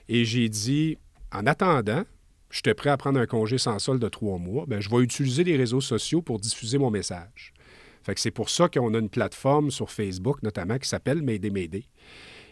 Et 0.08 0.24
j'ai 0.24 0.48
dit, 0.48 0.96
en 1.32 1.46
attendant, 1.46 2.04
j'étais 2.50 2.72
prêt 2.72 2.90
à 2.90 2.96
prendre 2.96 3.20
un 3.20 3.26
congé 3.26 3.58
sans 3.58 3.78
solde 3.78 4.00
de 4.00 4.08
trois 4.08 4.38
mois, 4.38 4.64
ben, 4.66 4.80
je 4.80 4.88
vais 4.88 4.98
utiliser 4.98 5.44
les 5.44 5.56
réseaux 5.56 5.80
sociaux 5.82 6.22
pour 6.22 6.38
diffuser 6.38 6.78
mon 6.78 6.90
message. 6.90 7.52
Fait 8.06 8.14
que 8.14 8.20
c'est 8.20 8.30
pour 8.30 8.48
ça 8.50 8.68
qu'on 8.68 8.94
a 8.94 8.98
une 8.98 9.10
plateforme 9.10 9.70
sur 9.72 9.90
Facebook, 9.90 10.40
notamment, 10.44 10.78
qui 10.78 10.88
s'appelle 10.88 11.22
M'aider, 11.22 11.50
m'aider. 11.50 11.84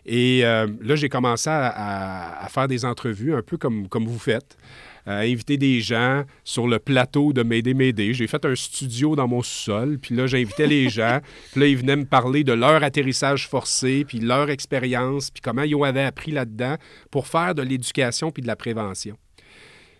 Et 0.04 0.44
euh, 0.44 0.66
là, 0.82 0.96
j'ai 0.96 1.08
commencé 1.08 1.48
à, 1.48 1.68
à- 1.68 2.44
à 2.44 2.48
faire 2.48 2.68
des 2.68 2.84
entrevues, 2.84 3.34
un 3.34 3.40
peu 3.40 3.56
comme, 3.56 3.88
comme 3.88 4.04
vous 4.04 4.18
faites, 4.18 4.58
à 5.06 5.18
inviter 5.20 5.56
des 5.56 5.80
gens 5.80 6.24
sur 6.42 6.66
le 6.66 6.78
plateau 6.78 7.32
de 7.32 7.42
M'aider, 7.42 7.72
m'aider. 7.72 8.12
J'ai 8.14 8.26
fait 8.26 8.44
un 8.44 8.54
studio 8.54 9.14
dans 9.16 9.28
mon 9.28 9.42
sous-sol, 9.42 9.98
puis 9.98 10.14
là, 10.14 10.26
j'invitais 10.26 10.66
les 10.66 10.88
gens, 10.90 11.20
puis 11.52 11.60
là, 11.60 11.66
ils 11.68 11.76
venaient 11.76 11.96
me 11.96 12.04
parler 12.04 12.42
de 12.44 12.52
leur 12.52 12.82
atterrissage 12.82 13.48
forcé, 13.48 14.04
puis 14.06 14.18
leur 14.18 14.50
expérience, 14.50 15.30
puis 15.30 15.40
comment 15.40 15.62
ils 15.62 15.74
avaient 15.84 16.02
appris 16.02 16.32
là-dedans 16.32 16.76
pour 17.10 17.26
faire 17.28 17.54
de 17.54 17.62
l'éducation 17.62 18.30
puis 18.30 18.42
de 18.42 18.46
la 18.48 18.56
prévention. 18.56 19.16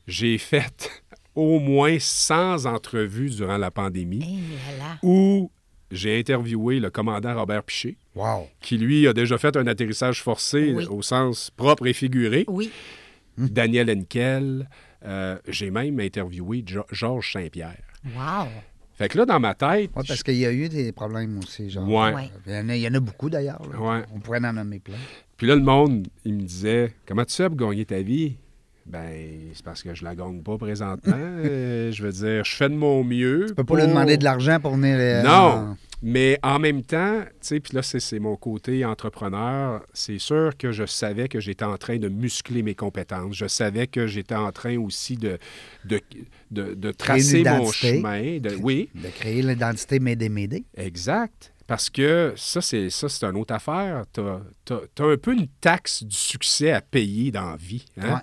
J'ai 0.06 0.36
fait 0.36 0.90
au 1.34 1.58
moins 1.58 1.96
100 1.98 2.66
entrevues 2.66 3.30
durant 3.30 3.56
la 3.58 3.70
pandémie 3.70 4.22
Eh 4.24 4.78
là 4.78 4.98
où 5.02 5.50
j'ai 5.90 6.18
interviewé 6.18 6.80
le 6.80 6.90
commandant 6.90 7.34
Robert 7.34 7.62
Piché, 7.64 7.96
Wow. 8.14 8.48
qui 8.60 8.78
lui 8.78 9.06
a 9.06 9.12
déjà 9.12 9.38
fait 9.38 9.56
un 9.56 9.66
atterrissage 9.66 10.22
forcé 10.22 10.72
Oui. 10.74 10.86
au 10.86 11.02
sens 11.02 11.50
propre 11.50 11.86
et 11.86 11.92
figuré. 11.92 12.44
Oui. 12.48 12.70
Daniel 13.36 13.90
Henkel. 13.90 14.68
euh, 15.04 15.38
j'ai 15.48 15.70
même 15.70 16.00
interviewé 16.00 16.62
Jo- 16.66 16.86
Georges 16.90 17.32
Saint-Pierre. 17.32 17.82
Wow. 18.16 18.46
Fait 18.94 19.08
que 19.08 19.18
là, 19.18 19.26
dans 19.26 19.40
ma 19.40 19.54
tête. 19.54 19.90
Oui, 19.96 20.04
parce 20.06 20.22
qu'il 20.22 20.36
y 20.36 20.46
a 20.46 20.52
eu 20.52 20.68
des 20.68 20.92
problèmes 20.92 21.38
aussi. 21.38 21.68
Genre, 21.68 21.86
Ouais. 21.86 22.14
Ouais. 22.14 22.30
Il, 22.46 22.52
y 22.52 22.56
en 22.56 22.68
a, 22.68 22.76
il 22.76 22.82
y 22.82 22.88
en 22.88 22.94
a 22.94 23.00
beaucoup 23.00 23.28
d'ailleurs. 23.28 23.60
Ouais. 23.78 24.02
On 24.14 24.20
pourrait 24.20 24.38
en 24.46 24.52
nommer 24.52 24.78
plein. 24.78 24.94
Puis 25.36 25.46
là, 25.48 25.56
le 25.56 25.62
monde, 25.62 26.06
il 26.24 26.34
me 26.34 26.40
disait 26.42 26.94
Comment 27.06 27.24
tu 27.24 27.34
fais 27.34 27.48
pour 27.48 27.56
gagner 27.58 27.84
ta 27.84 28.00
vie? 28.00 28.36
Ben, 28.86 29.50
c'est 29.54 29.64
parce 29.64 29.82
que 29.82 29.94
je 29.94 30.04
la 30.04 30.14
gagne 30.14 30.42
pas 30.42 30.58
présentement. 30.58 31.14
Euh, 31.44 31.90
je 31.92 32.02
veux 32.02 32.12
dire, 32.12 32.44
je 32.44 32.54
fais 32.54 32.68
de 32.68 32.74
mon 32.74 33.02
mieux. 33.04 33.46
Tu 33.48 33.54
peux 33.54 33.64
pas 33.64 33.76
lui 33.80 33.86
demander 33.88 34.16
de 34.16 34.24
l'argent 34.24 34.58
pour 34.60 34.72
venir. 34.76 34.96
euh, 34.98 35.22
Non. 35.22 35.76
Mais 36.02 36.38
en 36.42 36.58
même 36.58 36.82
temps, 36.82 37.20
tu 37.22 37.30
sais, 37.40 37.60
puis 37.60 37.74
là, 37.74 37.82
c'est 37.82 38.18
mon 38.18 38.36
côté 38.36 38.84
entrepreneur. 38.84 39.82
C'est 39.94 40.18
sûr 40.18 40.52
que 40.58 40.70
je 40.72 40.84
savais 40.86 41.28
que 41.28 41.40
j'étais 41.40 41.64
en 41.64 41.76
train 41.78 41.96
de 41.96 42.08
muscler 42.08 42.62
mes 42.62 42.74
compétences. 42.74 43.34
Je 43.36 43.46
savais 43.46 43.86
que 43.86 44.06
j'étais 44.06 44.34
en 44.34 44.52
train 44.52 44.76
aussi 44.78 45.16
de, 45.16 45.38
de, 45.86 46.00
de, 46.50 46.74
de 46.74 46.92
tracer 46.92 47.42
mon 47.44 47.70
chemin. 47.72 48.38
De, 48.38 48.54
oui, 48.62 48.90
De 48.94 49.08
créer 49.08 49.42
l'identité 49.42 49.98
Médé-Médé. 49.98 50.64
exact. 50.76 51.52
Parce 51.66 51.88
que 51.88 52.34
ça, 52.36 52.60
c'est 52.60 52.90
ça, 52.90 53.08
c'est 53.08 53.24
une 53.24 53.36
autre 53.38 53.54
affaire. 53.54 54.04
Tu 54.12 54.20
as, 54.20 54.82
un 55.04 55.16
peu 55.16 55.32
une 55.32 55.48
taxe 55.62 56.02
du 56.02 56.14
succès 56.14 56.70
à 56.72 56.82
payer 56.82 57.30
dans 57.30 57.52
la 57.52 57.56
vie. 57.56 57.86
hein? 57.98 58.20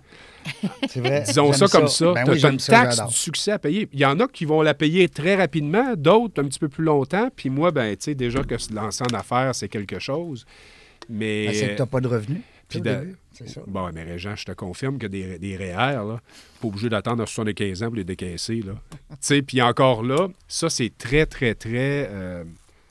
C'est 0.89 0.99
vrai. 0.99 1.23
Disons 1.25 1.53
ça 1.53 1.67
comme 1.67 1.87
ça. 1.87 2.13
Ben 2.13 2.23
tu 2.25 2.31
oui, 2.31 2.45
as 2.45 2.49
une 2.49 2.59
ça, 2.59 2.71
taxe 2.83 3.05
du 3.07 3.13
succès 3.15 3.51
à 3.51 3.59
payer. 3.59 3.87
Il 3.93 3.99
y 3.99 4.05
en 4.05 4.19
a 4.19 4.27
qui 4.27 4.45
vont 4.45 4.61
la 4.61 4.73
payer 4.73 5.07
très 5.09 5.35
rapidement, 5.35 5.93
d'autres 5.95 6.41
un 6.41 6.45
petit 6.47 6.59
peu 6.59 6.69
plus 6.69 6.83
longtemps. 6.83 7.29
Puis 7.35 7.49
moi, 7.49 7.71
ben, 7.71 7.95
tu 7.95 8.03
sais, 8.05 8.15
déjà 8.15 8.43
que 8.43 8.57
se 8.57 8.73
lancer 8.73 9.03
en 9.03 9.15
affaires, 9.15 9.53
c'est 9.55 9.69
quelque 9.69 9.99
chose. 9.99 10.45
Mais. 11.09 11.47
Ben, 11.47 11.55
c'est 11.55 11.67
que 11.69 11.75
tu 11.75 11.81
n'as 11.81 11.85
pas 11.87 12.01
de 12.01 12.07
revenus. 12.07 12.41
Puis 12.67 12.81
de- 12.81 13.15
ça. 13.47 13.61
Bon, 13.67 13.89
mais 13.93 14.03
Régent, 14.03 14.35
je 14.35 14.45
te 14.45 14.51
confirme 14.51 14.97
que 14.97 15.07
des, 15.07 15.39
des 15.39 15.57
REER, 15.57 16.05
là, 16.05 16.19
pas 16.61 16.67
obligé 16.67 16.89
d'attendre 16.89 17.23
à 17.23 17.25
75 17.25 17.83
ans 17.83 17.87
pour 17.87 17.95
les 17.95 18.03
décaisser. 18.03 18.61
Là. 18.61 18.73
tu 19.09 19.15
sais, 19.19 19.41
puis 19.41 19.61
encore 19.61 20.03
là, 20.03 20.27
ça, 20.47 20.69
c'est 20.69 20.91
très, 20.97 21.25
très, 21.25 21.55
très. 21.55 22.07
euh, 22.09 22.43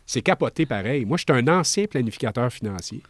c'est 0.06 0.22
capoté 0.22 0.66
pareil. 0.66 1.04
Moi, 1.04 1.16
je 1.18 1.24
suis 1.32 1.40
un 1.40 1.46
ancien 1.48 1.86
planificateur 1.86 2.52
financier. 2.52 3.00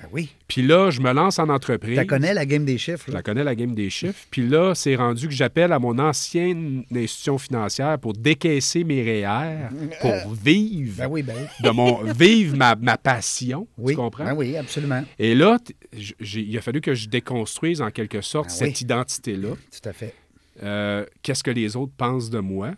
Ben 0.00 0.08
oui. 0.12 0.30
Puis 0.48 0.62
là, 0.62 0.90
je 0.90 1.00
me 1.00 1.12
lance 1.12 1.38
en 1.38 1.48
entreprise. 1.50 1.98
Tu 1.98 2.06
connais 2.06 2.32
la 2.32 2.46
game 2.46 2.64
des 2.64 2.78
chiffres. 2.78 3.04
Je 3.08 3.12
la 3.12 3.22
connais, 3.22 3.44
la 3.44 3.54
game 3.54 3.74
des 3.74 3.90
chiffres. 3.90 4.26
Puis 4.30 4.48
là, 4.48 4.74
c'est 4.74 4.96
rendu 4.96 5.26
que 5.28 5.34
j'appelle 5.34 5.72
à 5.72 5.78
mon 5.78 5.98
ancienne 5.98 6.84
institution 6.94 7.36
financière 7.38 7.98
pour 7.98 8.14
décaisser 8.14 8.82
mes 8.84 9.02
REER, 9.02 9.68
pour 10.00 10.32
vivre, 10.34 10.94
Ben 10.98 11.08
oui, 11.08 11.22
ben 11.22 11.36
de 11.62 11.70
mon, 11.70 12.02
vivre 12.12 12.56
ma, 12.56 12.74
ma 12.76 12.96
passion. 12.96 13.68
Oui. 13.76 13.92
Tu 13.92 13.96
comprends? 13.96 14.24
Ben 14.24 14.34
oui, 14.34 14.56
absolument. 14.56 15.02
Et 15.18 15.34
là, 15.34 15.58
il 15.92 16.56
a 16.56 16.60
fallu 16.62 16.80
que 16.80 16.94
je 16.94 17.08
déconstruise 17.08 17.82
en 17.82 17.90
quelque 17.90 18.22
sorte 18.22 18.48
Ben 18.48 18.54
cette 18.54 18.76
oui. 18.78 18.82
identité-là. 18.84 19.50
Tout 19.50 19.88
à 19.88 19.92
fait. 19.92 20.14
Euh, 20.62 21.04
Qu'est-ce 21.22 21.42
que 21.44 21.50
les 21.50 21.76
autres 21.76 21.92
pensent 21.96 22.30
de 22.30 22.38
moi? 22.38 22.72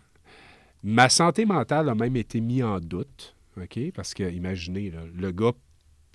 Ma 0.83 1.07
santé 1.07 1.45
mentale 1.45 1.87
a 1.87 1.95
même 1.95 2.17
été 2.17 2.41
mise 2.41 2.63
en 2.63 2.79
doute. 2.79 3.35
OK? 3.61 3.79
Parce 3.95 4.13
que, 4.13 4.23
imaginez, 4.29 4.89
là, 4.91 4.99
le 5.17 5.31
gars, 5.31 5.51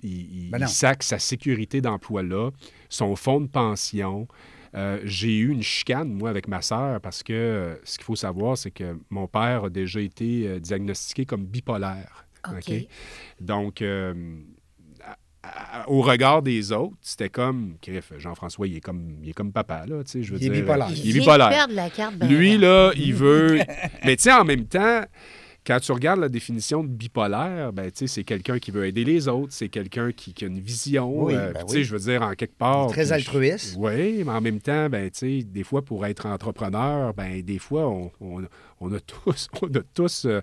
il, 0.03 0.45
il- 0.45 0.49
Ben 0.51 0.59
il 0.61 0.67
sac 0.67 1.03
sa 1.03 1.19
sécurité 1.19 1.81
d'emploi 1.81 2.23
là, 2.23 2.51
son 2.89 3.15
fonds 3.15 3.41
de 3.41 3.47
pension. 3.47 4.27
Euh, 4.75 4.99
j'ai 5.03 5.35
eu 5.35 5.49
une 5.51 5.63
chicane, 5.63 6.13
moi, 6.13 6.29
avec 6.29 6.47
ma 6.47 6.61
sœur, 6.61 7.01
parce 7.01 7.23
que 7.23 7.33
euh, 7.33 7.75
ce 7.83 7.97
qu'il 7.97 8.05
faut 8.05 8.15
savoir, 8.15 8.55
c'est 8.57 8.69
que 8.71 8.97
mon 9.09 9.27
père 9.27 9.63
a 9.65 9.69
déjà 9.69 9.99
été 9.99 10.47
euh, 10.47 10.59
diagnostiqué 10.59 11.25
comme 11.25 11.43
bipolaire. 11.45 12.25
OK. 12.47 12.71
Donc, 13.41 13.81
euh, 13.81 14.13
à- 15.41 15.81
à- 15.81 15.89
au 15.89 16.01
regard 16.01 16.41
des 16.43 16.71
autres, 16.71 16.95
c'était 17.01 17.29
comme, 17.29 17.77
Jean-François, 18.17 18.67
il 18.67 18.77
est 18.77 18.81
comme, 18.81 19.17
il 19.23 19.29
est 19.29 19.33
comme 19.33 19.51
papa, 19.51 19.85
là, 19.87 20.03
tu 20.03 20.11
sais, 20.11 20.23
je 20.23 20.33
veux 20.33 20.39
Il 20.39 20.47
est 20.47 20.49
dire. 20.51 20.61
bipolaire. 20.61 20.89
Il 20.91 21.05
Il 21.05 21.15
est 21.17 21.19
bipolaire. 21.19 21.49
de 21.49 21.53
perdre 21.53 21.73
la 21.73 21.89
carte. 21.89 22.15
ben, 22.17 22.29
Lui, 22.29 22.57
là, 22.57 22.91
il 22.95 23.13
veut. 23.15 23.59
Mais 24.05 24.15
tu 24.17 24.23
sais, 24.23 24.33
en 24.33 24.45
même 24.45 24.65
temps, 24.65 25.01
quand 25.65 25.79
tu 25.79 25.91
regardes 25.91 26.19
la 26.19 26.29
définition 26.29 26.83
de 26.83 26.87
bipolaire, 26.87 27.71
ben, 27.73 27.91
c'est 27.93 28.23
quelqu'un 28.23 28.57
qui 28.59 28.71
veut 28.71 28.85
aider 28.87 29.03
les 29.03 29.27
autres, 29.27 29.51
c'est 29.53 29.69
quelqu'un 29.69 30.11
qui, 30.11 30.33
qui 30.33 30.45
a 30.45 30.47
une 30.47 30.59
vision. 30.59 31.25
Oui, 31.25 31.35
euh, 31.35 31.51
ben 31.53 31.63
oui. 31.69 31.83
je 31.83 31.93
veux 31.95 31.99
dire, 31.99 32.21
en 32.23 32.33
quelque 32.33 32.57
part. 32.57 32.87
Très 32.87 33.11
altruiste. 33.11 33.75
Oui, 33.77 34.23
mais 34.25 34.31
en 34.31 34.41
même 34.41 34.59
temps, 34.59 34.89
ben, 34.89 35.09
des 35.21 35.63
fois, 35.63 35.83
pour 35.83 36.05
être 36.05 36.25
entrepreneur, 36.25 37.13
ben, 37.13 37.41
des 37.41 37.59
fois, 37.59 37.87
on, 37.87 38.11
on- 38.21 38.43
on 38.81 38.93
a 38.93 38.99
tous, 39.01 39.49
on 39.61 39.67
a 39.67 39.81
tous, 39.93 40.25
euh, 40.25 40.39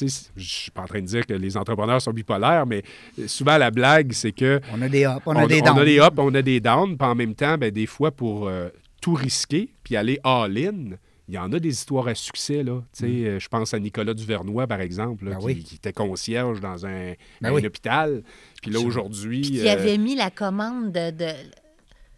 je 0.00 0.06
suis 0.36 0.70
pas 0.70 0.82
en 0.82 0.86
train 0.86 1.00
de 1.00 1.06
dire 1.06 1.26
que 1.26 1.34
les 1.34 1.56
entrepreneurs 1.56 2.00
sont 2.00 2.12
bipolaires, 2.12 2.64
mais 2.64 2.82
souvent 3.26 3.58
la 3.58 3.72
blague, 3.72 4.12
c'est 4.12 4.30
que 4.32 4.60
On 4.72 4.80
a 4.80 4.88
des 4.88 5.02
ups, 5.04 5.22
on 5.26 5.34
a 5.34 5.42
on, 5.42 5.46
des 5.48 5.60
on 5.60 5.64
downs. 5.64 5.78
a 5.80 5.84
des 5.84 5.96
ups, 5.98 6.12
on 6.18 6.34
a 6.36 6.42
des 6.42 6.60
downs, 6.60 6.96
puis 6.96 7.08
en 7.08 7.14
même 7.16 7.34
temps, 7.34 7.58
ben, 7.58 7.70
des 7.72 7.86
fois, 7.86 8.12
pour 8.12 8.46
euh, 8.48 8.68
tout 9.02 9.14
risquer, 9.14 9.72
puis 9.82 9.96
aller 9.96 10.20
all-in, 10.22 10.90
il 11.30 11.34
y 11.34 11.38
en 11.38 11.52
a 11.52 11.58
des 11.60 11.68
histoires 11.70 12.08
à 12.08 12.14
succès, 12.16 12.62
là. 12.64 12.82
Tu 12.92 13.04
sais, 13.04 13.06
euh, 13.28 13.38
Je 13.38 13.48
pense 13.48 13.72
à 13.72 13.78
Nicolas 13.78 14.14
Duvernois, 14.14 14.66
par 14.66 14.80
exemple, 14.80 15.26
là, 15.26 15.30
Mm. 15.30 15.34
Ben 15.34 15.40
qui, 15.40 15.46
oui. 15.46 15.62
qui 15.62 15.74
était 15.76 15.92
concierge 15.92 16.60
dans 16.60 16.84
un, 16.86 17.12
Ben 17.40 17.50
un 17.50 17.52
oui. 17.52 17.64
hôpital. 17.66 18.22
Puis 18.60 18.70
là, 18.72 18.80
aujourd'hui... 18.80 19.42
Qui 19.42 19.66
euh, 19.68 19.72
avait 19.72 19.96
mis 19.96 20.16
la 20.16 20.30
commande 20.30 20.90
de, 20.92 21.10
de 21.12 21.32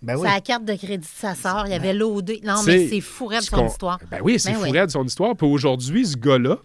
Ben 0.01 0.17
oui. 0.17 0.27
sa 0.29 0.41
carte 0.41 0.65
de 0.65 0.75
crédit 0.75 0.97
de 0.99 1.05
sa 1.05 1.35
sœur. 1.35 1.67
Il 1.67 1.73
avait 1.75 1.93
loadé. 1.93 2.41
Non, 2.43 2.63
mais 2.67 2.89
c'est 2.89 3.01
fou 3.03 3.27
raide 3.27 3.43
ce 3.43 3.51
son 3.51 3.67
histoire. 3.67 3.99
Ben 4.11 4.21
oui, 4.23 4.39
c'est 4.41 4.51
Ben 4.53 4.57
fou 4.57 4.63
oui. 4.65 4.71
raide 4.71 4.91
son 4.91 5.05
histoire. 5.05 5.37
Puis 5.37 5.47
aujourd'hui, 5.47 6.07
ce 6.07 6.17
gars-là, 6.17 6.59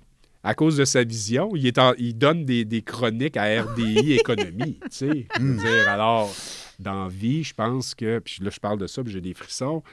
à 0.43 0.53
cause 0.55 0.77
de 0.77 0.86
sa 0.86 1.03
vision, 1.03 1.51
il, 1.53 1.67
est 1.67 1.77
en- 1.77 1.93
il 1.97 2.17
donne 2.17 2.45
des, 2.45 2.63
des 2.63 2.81
chroniques 2.81 3.36
à 3.36 3.62
RDI 3.62 4.13
Économie. 4.19 4.79
dire, 5.01 5.89
alors, 5.89 6.33
dans 6.79 7.07
vie, 7.10 7.43
je 7.43 7.53
pense 7.53 7.93
que... 7.93 8.19
Puis 8.19 8.38
là, 8.41 8.49
je 8.51 8.60
parle 8.60 8.77
de 8.79 8.88
ça, 8.88 9.03
puis 9.03 9.12
j'ai 9.12 9.19
des 9.21 9.33
frissons. 9.33 9.83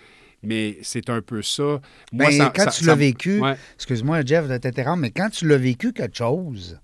Mais 0.46 0.78
c'est 0.82 1.08
un 1.10 1.20
peu 1.22 1.42
ça. 1.42 1.62
Moi, 1.62 1.80
Ben, 2.12 2.32
ça- 2.32 2.52
quand 2.54 2.64
ça- 2.64 2.70
tu 2.70 2.84
l'as 2.84 2.94
vécu, 2.94 3.40
Ouais. 3.40 3.56
excuse-moi, 3.76 4.22
Jeff, 4.24 4.48
de 4.48 4.56
t'interrompre, 4.56 4.98
mais 4.98 5.10
quand 5.10 5.30
tu 5.30 5.46
l'as 5.48 5.56
vécu 5.58 5.92
quelque 5.92 6.16
chose, 6.16 6.78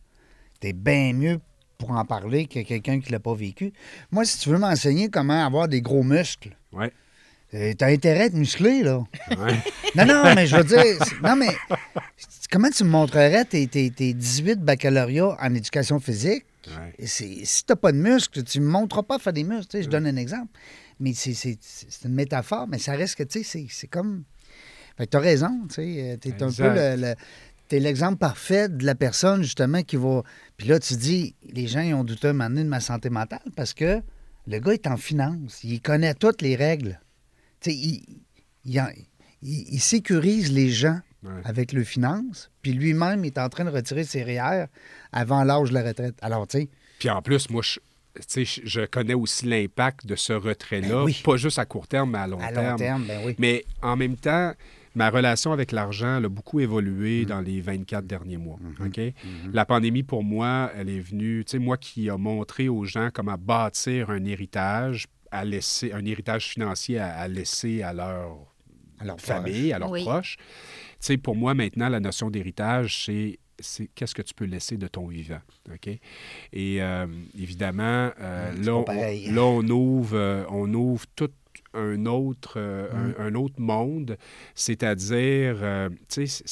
t'es 0.60 0.72
bien 0.72 1.12
mieux 1.12 1.38
pour 1.78 1.92
en 1.92 2.04
parler 2.04 2.46
que 2.46 2.60
quelqu'un 2.60 3.00
qui 3.00 3.10
l'a 3.12 3.20
pas 3.20 3.34
vécu. 3.34 3.72
Moi, 4.10 4.24
si 4.24 4.38
tu 4.38 4.48
veux 4.50 4.58
m'enseigner 4.58 5.08
comment 5.08 5.44
avoir 5.46 5.66
des 5.68 5.80
gros 5.80 6.02
muscles, 6.02 6.56
Ouais. 6.72 6.92
euh, 7.54 7.72
t'as 7.76 7.86
intérêt 7.88 8.20
à 8.22 8.24
être 8.26 8.34
musclé, 8.34 8.82
là. 8.82 8.98
Ouais. 9.38 9.56
Non, 9.96 10.04
non, 10.06 10.34
mais 10.36 10.46
je 10.46 10.56
veux 10.56 10.62
dire, 10.64 10.84
non, 11.24 11.34
mais 11.36 11.48
comment 12.50 12.68
tu 12.70 12.84
me 12.84 12.90
montrerais 12.90 13.44
tes, 13.44 13.66
tes, 13.66 13.90
tes 13.90 14.12
18 14.14 14.60
baccalauréats 14.60 15.36
en 15.40 15.54
éducation 15.54 15.98
physique? 16.00 16.44
Ouais. 16.68 17.06
Si 17.06 17.64
t'as 17.66 17.74
pas 17.76 17.90
de 17.92 17.96
muscles, 17.96 18.44
tu 18.44 18.60
me 18.60 18.68
montreras 18.70 19.02
pas 19.02 19.18
faire 19.18 19.32
des 19.32 19.42
muscles. 19.44 19.82
Je 19.82 19.88
donne 19.88 20.06
un 20.06 20.16
exemple. 20.16 20.48
Mais 21.00 21.12
c'est- 21.14 21.58
une 22.04 22.14
métaphore, 22.14 22.68
mais 22.68 22.78
ça 22.78 22.92
reste 22.92 23.16
que, 23.16 23.22
tu 23.24 23.38
sais, 23.38 23.44
c'est- 23.44 23.66
c'est 23.70 23.86
comme... 23.88 24.24
Fait 24.96 25.06
que 25.06 25.10
t'as 25.10 25.18
raison, 25.20 25.66
tu 25.68 25.74
sais. 25.76 26.18
T'es 26.20 26.42
un 26.42 26.52
peu 26.52 26.68
le... 26.74 26.96
le- 27.00 27.14
T'es 27.68 27.78
l'exemple 27.78 28.16
parfait 28.18 28.68
de 28.68 28.84
la 28.84 28.96
personne, 28.96 29.42
justement, 29.44 29.82
qui 29.84 29.94
va... 29.96 30.22
Puis 30.56 30.66
là, 30.66 30.80
tu 30.80 30.94
dis, 30.96 31.36
les 31.52 31.68
gens, 31.68 31.80
ils 31.82 31.94
ont 31.94 32.02
douté 32.02 32.26
un 32.28 32.32
moment 32.32 32.48
donné 32.50 32.64
de 32.64 32.68
ma 32.68 32.80
santé 32.80 33.10
mentale 33.10 33.38
parce 33.54 33.74
que 33.74 34.02
le 34.48 34.58
gars 34.58 34.72
est 34.72 34.88
en 34.88 34.96
finance. 34.96 35.62
Il 35.62 35.80
connaît 35.80 36.14
toutes 36.14 36.42
les 36.42 36.56
règles. 36.56 37.00
Tu 37.60 37.70
sais, 37.70 37.76
il, 37.76 38.22
il, 38.64 38.80
en- 38.80 38.90
il- 39.42 39.66
il 39.74 39.80
sécurise 39.80 40.50
les 40.52 40.68
gens 40.70 40.98
Ouais. 41.22 41.30
avec 41.44 41.72
le 41.74 41.84
finance, 41.84 42.50
puis 42.62 42.72
lui-même 42.72 43.26
est 43.26 43.36
en 43.36 43.50
train 43.50 43.66
de 43.66 43.70
retirer 43.70 44.04
ses 44.04 44.22
REER 44.24 44.64
avant 45.12 45.44
l'âge 45.44 45.68
de 45.68 45.74
la 45.74 45.82
retraite. 45.82 46.14
Alors, 46.22 46.46
tu 46.48 46.60
sais, 46.60 46.68
Puis 46.98 47.10
en 47.10 47.20
plus, 47.20 47.50
moi, 47.50 47.60
je, 47.62 47.78
je- 48.36 48.60
je 48.64 48.84
connais 48.86 49.14
aussi 49.14 49.46
l'impact 49.46 50.06
de 50.06 50.16
ce 50.16 50.32
retrait-là, 50.32 50.88
Ben 50.88 51.02
oui. 51.04 51.20
pas 51.24 51.36
juste 51.36 51.58
à 51.58 51.64
court 51.64 51.86
terme, 51.88 52.10
mais 52.12 52.18
à 52.18 52.26
long 52.26 52.40
à 52.40 52.52
terme. 52.52 52.66
long 52.70 52.76
terme, 52.76 53.04
ben 53.06 53.20
oui. 53.24 53.34
Mais 53.38 53.64
en 53.82 53.96
même 53.96 54.16
temps, 54.16 54.52
ma 54.94 55.08
relation 55.10 55.52
avec 55.52 55.70
l'argent 55.72 56.18
elle 56.18 56.24
a 56.24 56.28
beaucoup 56.28 56.60
évolué 56.60 57.24
dans 57.24 57.40
les 57.40 57.60
24 57.60 58.06
derniers 58.06 58.36
mois. 58.38 58.58
Mm-hmm. 58.80 58.86
OK? 59.08 59.14
La 59.52 59.64
pandémie, 59.64 60.02
pour 60.02 60.24
moi, 60.24 60.70
elle 60.76 60.88
est 60.88 61.00
venue, 61.00 61.44
tu 61.44 61.52
sais, 61.52 61.58
moi 61.58 61.76
qui 61.76 62.10
a 62.10 62.16
montré 62.16 62.68
aux 62.68 62.84
gens 62.84 63.10
comment 63.12 63.36
bâtir 63.38 64.10
un 64.10 64.24
héritage, 64.24 65.06
à 65.30 65.44
laisser, 65.44 65.92
un 65.92 66.04
héritage 66.04 66.48
financier 66.48 66.98
à, 66.98 67.14
à 67.14 67.28
laisser 67.28 67.82
à 67.82 67.92
leur 67.92 68.36
famille, 69.20 69.72
à 69.72 69.78
leurs 69.78 69.90
Oui. 69.90 70.02
proches. 70.02 70.36
Tu 70.38 71.06
sais, 71.06 71.16
pour 71.16 71.36
moi, 71.36 71.54
maintenant, 71.54 71.88
la 71.88 72.00
notion 72.00 72.30
d'héritage, 72.30 73.04
c'est 73.06 73.38
c'est 73.60 73.88
qu'est-ce 73.94 74.14
que 74.14 74.22
tu 74.22 74.34
peux 74.34 74.44
laisser 74.44 74.76
de 74.76 74.86
ton 74.88 75.06
vivant. 75.06 75.40
OK? 75.72 75.88
Et 76.52 76.82
euh, 76.82 77.06
évidemment, 77.38 78.10
euh, 78.20 78.52
c'est 78.56 78.62
là, 78.64 78.74
on, 78.76 78.84
là, 79.34 79.42
on 79.44 79.68
ouvre, 79.68 80.16
euh, 80.16 80.44
on 80.48 80.72
ouvre 80.74 81.04
tout 81.16 81.30
un 81.74 82.06
autre, 82.06 82.58
Mm. 82.58 83.14
un, 83.18 83.26
un 83.26 83.34
autre 83.34 83.60
monde, 83.60 84.16
c'est-à-dire, 84.54 85.88
tu 86.08 86.26
sais, 86.26 86.42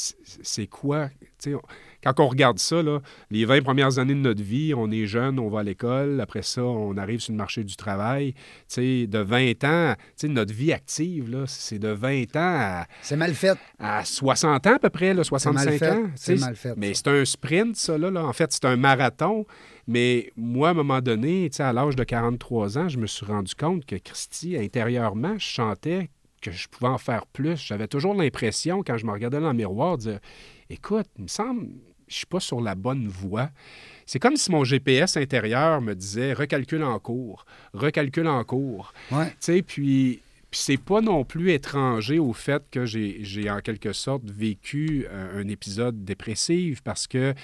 c'est- 0.42 0.66
quoi, 0.66 1.08
tu 1.08 1.26
sais, 1.38 1.54
on- 1.54 1.62
quand 2.02 2.20
on 2.20 2.28
regarde 2.28 2.58
ça, 2.58 2.82
là, 2.82 3.00
les 3.30 3.44
20 3.44 3.62
premières 3.62 3.98
années 3.98 4.14
de 4.14 4.20
notre 4.20 4.42
vie, 4.42 4.72
on 4.74 4.90
est 4.90 5.06
jeune, 5.06 5.38
on 5.38 5.48
va 5.48 5.60
à 5.60 5.62
l'école, 5.62 6.20
après 6.20 6.42
ça, 6.42 6.62
on 6.62 6.96
arrive 6.96 7.20
sur 7.20 7.32
le 7.32 7.38
marché 7.38 7.64
du 7.64 7.76
travail, 7.76 8.34
de 8.76 9.18
20 9.18 9.64
ans, 9.64 9.94
notre 10.24 10.54
vie 10.54 10.72
active, 10.72 11.44
c'est 11.46 11.78
de 11.78 11.88
20 11.88 12.36
ans 12.36 12.56
à, 12.58 12.86
C'est 13.02 13.16
mal 13.16 13.34
fait. 13.34 13.58
à 13.78 14.04
60 14.04 14.66
ans 14.66 14.74
à 14.74 14.78
peu 14.78 14.90
près, 14.90 15.14
là, 15.14 15.24
65 15.24 15.78
fait, 15.78 15.90
ans. 15.90 16.10
c'est 16.14 16.36
mal 16.40 16.54
fait, 16.56 16.74
Mais 16.76 16.94
c'est 16.94 17.08
un 17.08 17.24
sprint, 17.24 17.76
ça, 17.76 17.98
là, 17.98 18.10
là. 18.10 18.24
En 18.24 18.32
fait, 18.32 18.52
c'est 18.52 18.64
un 18.64 18.76
marathon. 18.76 19.44
Mais 19.86 20.30
moi, 20.36 20.68
à 20.68 20.70
un 20.72 20.74
moment 20.74 21.00
donné, 21.00 21.50
à 21.58 21.72
l'âge 21.72 21.96
de 21.96 22.04
43 22.04 22.78
ans, 22.78 22.88
je 22.88 22.98
me 22.98 23.06
suis 23.06 23.24
rendu 23.24 23.54
compte 23.54 23.86
que 23.86 23.96
Christy, 23.96 24.56
intérieurement, 24.56 25.38
je 25.38 25.48
sentais 25.48 26.10
que 26.42 26.52
je 26.52 26.68
pouvais 26.68 26.90
en 26.90 26.98
faire 26.98 27.26
plus. 27.26 27.56
J'avais 27.56 27.88
toujours 27.88 28.14
l'impression, 28.14 28.82
quand 28.86 28.96
je 28.96 29.06
me 29.06 29.12
regardais 29.12 29.40
dans 29.40 29.48
le 29.48 29.56
miroir, 29.56 29.96
de 29.96 30.02
dire 30.02 30.18
Écoute, 30.70 31.06
il 31.16 31.22
me 31.22 31.28
semble, 31.28 31.68
je 32.08 32.14
suis 32.16 32.26
pas 32.26 32.40
sur 32.40 32.60
la 32.60 32.74
bonne 32.74 33.06
voie. 33.08 33.50
C'est 34.06 34.18
comme 34.18 34.36
si 34.36 34.50
mon 34.50 34.64
GPS 34.64 35.16
intérieur 35.16 35.80
me 35.82 35.94
disait 35.94 36.32
recalcule 36.32 36.82
en 36.82 36.98
cours, 36.98 37.44
recalcule 37.74 38.26
en 38.28 38.42
cours. 38.44 38.92
Ouais. 39.10 39.26
Tu 39.30 39.34
sais, 39.40 39.62
puis, 39.62 40.20
puis 40.50 40.60
c'est 40.60 40.78
pas 40.80 41.00
non 41.02 41.24
plus 41.24 41.52
étranger 41.52 42.18
au 42.18 42.32
fait 42.32 42.62
que 42.70 42.86
j'ai 42.86 43.50
en 43.50 43.60
quelque 43.60 43.92
sorte 43.92 44.22
vécu 44.24 45.06
euh, 45.10 45.42
un 45.42 45.48
épisode 45.48 46.04
dépressif 46.04 46.80
parce 46.82 47.06
que 47.06 47.34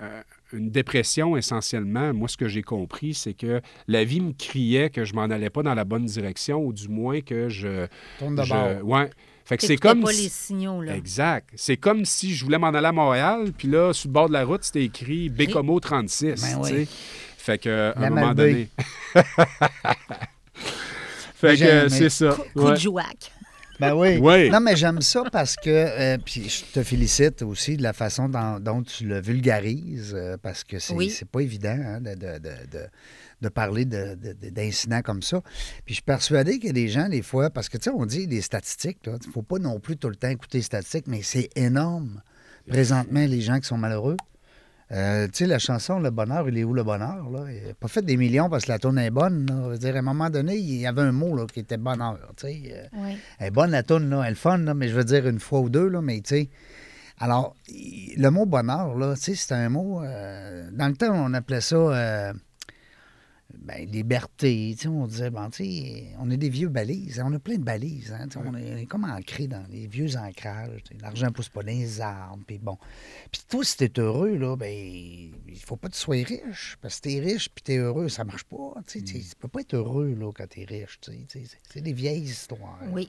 euh, 0.00 0.22
une 0.52 0.70
dépression, 0.70 1.36
essentiellement, 1.36 2.14
moi, 2.14 2.28
ce 2.28 2.36
que 2.36 2.46
j'ai 2.46 2.62
compris, 2.62 3.14
c'est 3.14 3.34
que 3.34 3.60
la 3.88 4.04
vie 4.04 4.20
me 4.20 4.32
criait 4.32 4.90
que 4.90 5.04
je 5.04 5.12
m'en 5.14 5.22
allais 5.22 5.50
pas 5.50 5.62
dans 5.64 5.74
la 5.74 5.84
bonne 5.84 6.04
direction, 6.04 6.64
ou 6.64 6.72
du 6.72 6.88
moins 6.88 7.20
que 7.20 7.48
je. 7.48 7.86
Tourne 8.20 8.36
de 8.36 8.42
je- 8.44 8.50
bord. 8.52 8.84
ouais. 8.84 9.10
Fait 9.46 9.56
que 9.56 9.64
c'est 9.64 9.76
comme. 9.76 10.02
pas 10.02 10.12
si- 10.12 10.22
les 10.24 10.28
signaux, 10.28 10.82
là. 10.82 10.94
Exact. 10.96 11.48
C'est 11.54 11.76
comme 11.76 12.04
si 12.04 12.34
je 12.34 12.44
voulais 12.44 12.58
m'en 12.58 12.68
aller 12.74 12.86
à 12.88 12.92
Montréal, 12.92 13.52
puis 13.56 13.68
là, 13.68 13.92
sur 13.92 14.08
le 14.08 14.12
bord 14.12 14.28
de 14.28 14.32
la 14.34 14.44
route, 14.44 14.64
c'était 14.64 14.82
écrit 14.84 15.28
Bécomo 15.28 15.78
36. 15.80 16.42
Ben 16.42 16.48
tu 16.50 16.56
oui. 16.56 16.68
sais. 16.68 16.88
Fait 17.38 17.58
que, 17.58 17.92
à 17.96 18.06
un 18.06 18.10
moment 18.10 18.34
donné. 18.34 18.68
fait 21.34 21.56
que 21.56 21.88
c'est 21.88 22.10
ça. 22.10 22.36
Coup 22.54 22.60
Ouais. 22.64 22.72
de 22.72 22.76
jouac. 22.76 23.32
Ben 23.78 23.94
oui. 23.94 24.16
Oui. 24.20 24.48
Non, 24.48 24.60
mais 24.60 24.74
j'aime 24.74 25.02
ça 25.02 25.22
parce 25.30 25.54
que, 25.54 25.68
euh, 25.68 26.16
puis 26.24 26.48
je 26.48 26.64
te 26.72 26.82
félicite 26.82 27.42
aussi 27.42 27.76
de 27.76 27.82
la 27.82 27.92
façon 27.92 28.28
dont, 28.28 28.58
dont 28.58 28.82
tu 28.82 29.04
le 29.04 29.20
vulgarises, 29.20 30.14
euh, 30.16 30.36
parce 30.42 30.64
que 30.64 30.78
c'est 30.78 30.94
Oui. 30.94 31.10
c'est 31.10 31.28
pas 31.28 31.40
évident 31.40 31.76
hein, 31.78 32.00
de, 32.00 32.14
de- 32.14 32.38
de- 32.38 32.66
de- 32.72 32.86
de 33.42 33.48
parler 33.48 33.84
de- 33.84 34.14
de- 34.14 34.32
de- 34.32 34.50
d'incidents 34.50 35.02
comme 35.02 35.22
ça. 35.22 35.40
Puis 35.84 35.88
je 35.88 35.94
suis 35.94 36.02
persuadé 36.02 36.58
qu'il 36.58 36.68
y 36.68 36.70
a 36.70 36.72
des 36.72 36.88
gens, 36.88 37.08
des 37.08 37.22
fois, 37.22 37.50
parce 37.50 37.68
que, 37.68 37.76
tu 37.78 37.84
sais, 37.84 37.90
on 37.90 38.06
dit 38.06 38.26
des 38.26 38.40
statistiques, 38.40 38.98
il 39.06 39.12
ne 39.12 39.32
faut 39.32 39.42
pas 39.42 39.58
non 39.58 39.78
plus 39.80 39.96
tout 39.96 40.08
le 40.08 40.16
temps 40.16 40.28
écouter 40.28 40.58
les 40.58 40.62
statistiques, 40.62 41.06
mais 41.06 41.22
c'est 41.22 41.50
énorme, 41.56 42.22
présentement, 42.68 43.20
les 43.26 43.40
gens 43.40 43.60
qui 43.60 43.66
sont 43.68 43.76
malheureux. 43.78 44.16
Euh, 44.92 45.26
tu 45.26 45.38
sais, 45.38 45.46
la 45.46 45.58
chanson 45.58 45.98
Le 45.98 46.10
bonheur, 46.10 46.48
il 46.48 46.56
est 46.58 46.62
où 46.64 46.72
le 46.72 46.84
bonheur? 46.84 47.28
Là? 47.28 47.46
Il 47.50 47.66
n'a 47.68 47.74
pas 47.74 47.88
fait 47.88 48.02
des 48.02 48.16
millions 48.16 48.48
parce 48.48 48.66
que 48.66 48.70
la 48.70 48.78
tourne 48.78 48.98
est 49.00 49.10
bonne. 49.10 49.44
Là. 49.46 49.54
Je 49.64 49.70
veux 49.70 49.78
dire, 49.78 49.96
à 49.96 49.98
un 49.98 50.02
moment 50.02 50.30
donné, 50.30 50.56
il 50.56 50.76
y 50.76 50.86
avait 50.86 51.02
un 51.02 51.10
mot 51.10 51.34
là, 51.36 51.44
qui 51.52 51.58
était 51.58 51.76
bonheur. 51.76 52.18
Tu 52.36 52.46
sais. 52.46 52.62
Euh, 52.72 52.86
Oui. 52.96 53.16
elle 53.40 53.48
est 53.48 53.50
bonne 53.50 53.72
la 53.72 53.82
tourne, 53.82 54.08
là, 54.08 54.22
elle 54.24 54.32
est 54.32 54.36
fun, 54.36 54.58
là, 54.58 54.74
mais 54.74 54.88
je 54.88 54.94
veux 54.94 55.02
dire 55.04 55.26
une 55.26 55.40
fois 55.40 55.58
ou 55.58 55.68
deux, 55.70 55.88
là, 55.88 56.00
mais 56.00 56.20
tu 56.20 56.28
sais. 56.36 56.50
Alors, 57.18 57.56
le 57.68 58.28
mot 58.28 58.46
bonheur, 58.46 58.94
là, 58.96 59.14
tu 59.16 59.22
sais, 59.22 59.34
c'est 59.34 59.54
un 59.54 59.68
mot. 59.70 60.02
euh, 60.04 60.70
dans 60.72 60.86
le 60.86 60.94
temps, 60.94 61.12
on 61.12 61.34
appelait 61.34 61.60
ça 61.62 61.74
euh, 61.76 62.32
ben, 63.58 63.88
liberté. 63.88 64.74
Tu 64.76 64.82
sais, 64.82 64.88
on 64.88 65.06
disait, 65.06 65.30
bon, 65.30 65.48
tu 65.50 65.64
sais, 65.64 66.04
on 66.18 66.30
est 66.30 66.36
des 66.36 66.48
vieux 66.48 66.68
balises. 66.68 67.20
hein, 67.20 67.26
on 67.28 67.32
a 67.34 67.38
plein 67.38 67.56
de 67.56 67.62
balises. 67.64 68.12
hein, 68.12 68.26
tu 68.28 68.38
sais, 68.38 68.44
on, 68.44 68.54
est, 68.56 68.74
on 68.74 68.76
est 68.76 68.86
comme 68.86 69.04
ancré 69.04 69.46
dans 69.46 69.64
les 69.70 69.86
vieux 69.86 70.16
ancrages. 70.16 70.82
L'argent 71.00 71.30
pousse 71.32 71.48
pas 71.48 71.62
dans 71.62 71.68
les 71.72 72.00
arbres. 72.00 72.42
Puis 72.46 72.58
bon. 72.58 72.76
Puis 73.30 73.42
toi, 73.48 73.64
si 73.64 73.76
t'es 73.76 74.00
heureux, 74.00 74.36
là, 74.36 74.56
ben, 74.56 74.68
il 74.72 75.58
faut 75.64 75.76
pas 75.76 75.88
que 75.88 75.94
tu 75.94 76.00
sois 76.00 76.16
riche. 76.24 76.76
Parce 76.80 76.96
que 77.00 77.08
t'es 77.08 77.20
riche 77.20 77.48
puis 77.48 77.62
t'es 77.62 77.76
heureux, 77.78 78.08
ça 78.08 78.24
marche 78.24 78.44
pas. 78.44 78.74
Tu 78.86 78.98
sais, 78.98 79.04
tu 79.04 79.14
sais, 79.14 79.28
tu 79.30 79.36
peux 79.38 79.48
pas 79.48 79.60
être 79.60 79.74
heureux, 79.74 80.14
là, 80.18 80.32
quand 80.32 80.48
t'es 80.48 80.64
riche. 80.64 80.98
C'est 81.70 81.80
des 81.80 81.92
vieilles 81.92 82.22
histoires. 82.24 82.80
Oui. 82.92 83.08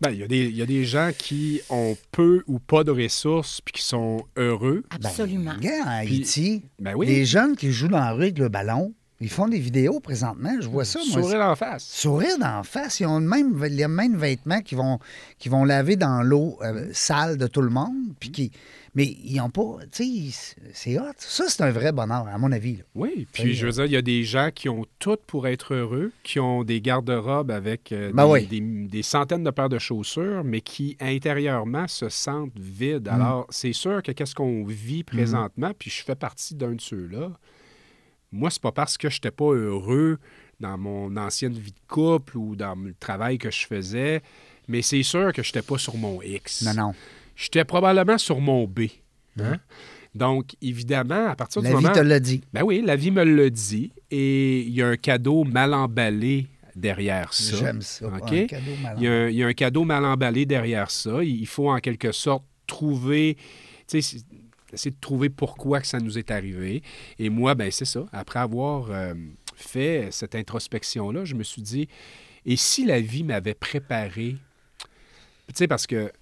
Ben, 0.00 0.10
il 0.12 0.18
y, 0.18 0.22
a 0.22 0.28
des- 0.28 0.46
il 0.48 0.56
y 0.56 0.62
a 0.62 0.66
des 0.66 0.84
gens 0.84 1.10
qui 1.16 1.60
ont 1.70 1.96
peu 2.12 2.44
ou 2.46 2.58
pas 2.60 2.84
de 2.84 2.92
ressources 2.92 3.60
puis 3.60 3.72
qui 3.72 3.82
sont 3.82 4.24
heureux. 4.36 4.84
Absolument. 4.90 5.50
Ben, 5.52 5.56
regarde, 5.56 5.88
à 5.88 5.92
Haïti, 5.98 6.62
Ben 6.78 6.94
oui. 6.94 7.06
les 7.08 7.24
jeunes 7.24 7.56
qui 7.56 7.72
jouent 7.72 7.88
dans 7.88 7.98
la 7.98 8.12
rue 8.12 8.22
avec 8.22 8.38
le 8.38 8.48
ballon, 8.48 8.94
ils 9.20 9.28
font 9.28 9.48
des 9.48 9.58
vidéos 9.58 10.00
présentement. 10.00 10.50
Je 10.60 10.68
vois 10.68 10.84
ça, 10.84 10.98
moi. 11.10 11.22
Sourire 11.22 11.40
en 11.42 11.54
face. 11.56 11.84
Sourire 11.84 12.38
d'en 12.38 12.62
face. 12.62 13.00
Ils 13.00 13.06
ont 13.06 13.18
le 13.20 13.26
même, 13.26 13.62
les 13.64 13.86
mêmes 13.88 14.16
vêtements 14.16 14.60
qu'ils 14.62 14.78
vont, 14.78 14.98
vont 15.46 15.64
laver 15.64 15.96
dans 15.96 16.22
l'eau 16.22 16.56
euh, 16.62 16.88
sale 16.92 17.36
de 17.36 17.46
tout 17.46 17.60
le 17.62 17.68
monde. 17.70 17.94
Puis 18.18 18.30
qui, 18.30 18.50
mais 18.94 19.04
ils 19.22 19.36
n'ont 19.36 19.50
pas. 19.50 19.76
Tu 19.92 20.30
sais, 20.30 20.54
c'est 20.72 20.98
hot. 20.98 21.04
Ça, 21.18 21.44
c'est 21.48 21.62
un 21.62 21.70
vrai 21.70 21.92
bonheur, 21.92 22.26
à 22.26 22.38
mon 22.38 22.50
avis. 22.50 22.76
là. 22.78 22.82
Oui, 22.94 23.26
puis 23.32 23.54
je 23.54 23.66
veux 23.66 23.72
dire, 23.72 23.84
il 23.84 23.92
y 23.92 23.96
a 23.96 24.02
des 24.02 24.24
gens 24.24 24.48
qui 24.54 24.68
ont 24.68 24.84
tout 24.98 25.16
pour 25.26 25.46
être 25.46 25.74
heureux, 25.74 26.12
qui 26.24 26.40
ont 26.40 26.64
des 26.64 26.80
garde-robes 26.80 27.50
avec 27.50 27.92
euh, 27.92 28.10
Ben 28.14 28.24
des, 28.26 28.30
oui. 28.32 28.46
des- 28.46 28.88
des 28.88 29.02
centaines 29.02 29.44
de 29.44 29.50
paires 29.50 29.68
de 29.68 29.78
chaussures, 29.78 30.42
mais 30.44 30.60
qui 30.60 30.96
intérieurement 30.98 31.86
se 31.88 32.08
sentent 32.08 32.58
vides. 32.58 33.06
Mm. 33.08 33.14
Alors, 33.14 33.46
c'est 33.50 33.72
sûr 33.74 34.02
que 34.02 34.12
qu'est-ce 34.12 34.34
qu'on 34.34 34.64
vit 34.64 35.04
présentement, 35.04 35.72
puis 35.78 35.90
je 35.90 36.02
fais 36.02 36.14
partie 36.16 36.54
d'un 36.54 36.72
de 36.72 36.80
ceux-là. 36.80 37.30
Moi, 38.32 38.50
c'est 38.50 38.62
pas 38.62 38.72
parce 38.72 38.96
que 38.96 39.08
je 39.10 39.16
n'étais 39.16 39.30
pas 39.30 39.52
heureux 39.52 40.18
dans 40.60 40.76
mon 40.78 41.16
ancienne 41.16 41.52
vie 41.54 41.72
de 41.72 41.80
couple 41.88 42.36
ou 42.36 42.54
dans 42.54 42.74
le 42.74 42.94
travail 42.98 43.38
que 43.38 43.50
je 43.50 43.66
faisais, 43.66 44.22
mais 44.68 44.82
c'est 44.82 45.02
sûr 45.02 45.32
que 45.32 45.42
je 45.42 45.48
n'étais 45.48 45.62
pas 45.62 45.78
sur 45.78 45.96
mon 45.96 46.20
X. 46.22 46.62
Non, 46.62 46.74
non. 46.74 46.94
J'étais 47.34 47.64
probablement 47.64 48.18
sur 48.18 48.40
mon 48.40 48.66
B. 48.66 48.80
hein? 49.40 49.56
Donc, 50.14 50.54
évidemment, 50.60 51.28
à 51.28 51.36
partir 51.36 51.62
La 51.62 51.70
du 51.70 51.76
vie 51.76 51.82
moment... 51.82 51.94
te 51.94 52.00
l'a 52.00 52.20
dit. 52.20 52.42
Ben 52.52 52.62
oui, 52.62 52.82
la 52.84 52.96
vie 52.96 53.10
me 53.10 53.24
le 53.24 53.50
dit. 53.50 53.92
Et 54.10 54.60
il 54.60 54.70
y 54.74 54.82
a 54.82 54.88
un 54.88 54.96
cadeau 54.96 55.44
mal 55.44 55.72
emballé 55.72 56.46
derrière 56.76 57.32
ça. 57.32 57.56
J'aime 57.56 57.80
ça. 57.80 58.06
Un. 58.06 58.20
Il 58.96 59.02
y, 59.02 59.06
a 59.06 59.12
un, 59.12 59.28
il 59.28 59.36
y 59.36 59.42
a 59.42 59.46
un 59.46 59.52
cadeau 59.52 59.84
mal 59.84 60.04
emballé 60.04 60.46
derrière 60.46 60.90
ça. 60.90 61.22
Il 61.22 61.46
faut 61.46 61.70
en 61.70 61.78
quelque 61.78 62.10
sorte 62.12 62.44
trouver, 62.66 63.36
essayer 64.72 64.90
de 64.90 65.00
trouver 65.00 65.28
pourquoi 65.28 65.80
que 65.80 65.86
ça 65.86 65.98
nous 65.98 66.18
est 66.18 66.30
arrivé. 66.30 66.82
Et 67.18 67.30
moi, 67.30 67.54
ben 67.54 67.70
c'est 67.70 67.84
ça. 67.84 68.06
Après 68.12 68.38
avoir 68.38 68.90
euh, 68.90 69.14
fait 69.56 70.08
cette 70.10 70.34
introspection-là, 70.34 71.24
je 71.24 71.34
me 71.34 71.42
suis 71.42 71.62
dit, 71.62 71.88
et 72.46 72.56
si 72.56 72.84
la 72.84 73.00
vie 73.00 73.24
m'avait 73.24 73.54
préparé, 73.54 74.36
tu 75.48 75.54
sais, 75.54 75.68
parce 75.68 75.86
que 75.86 76.12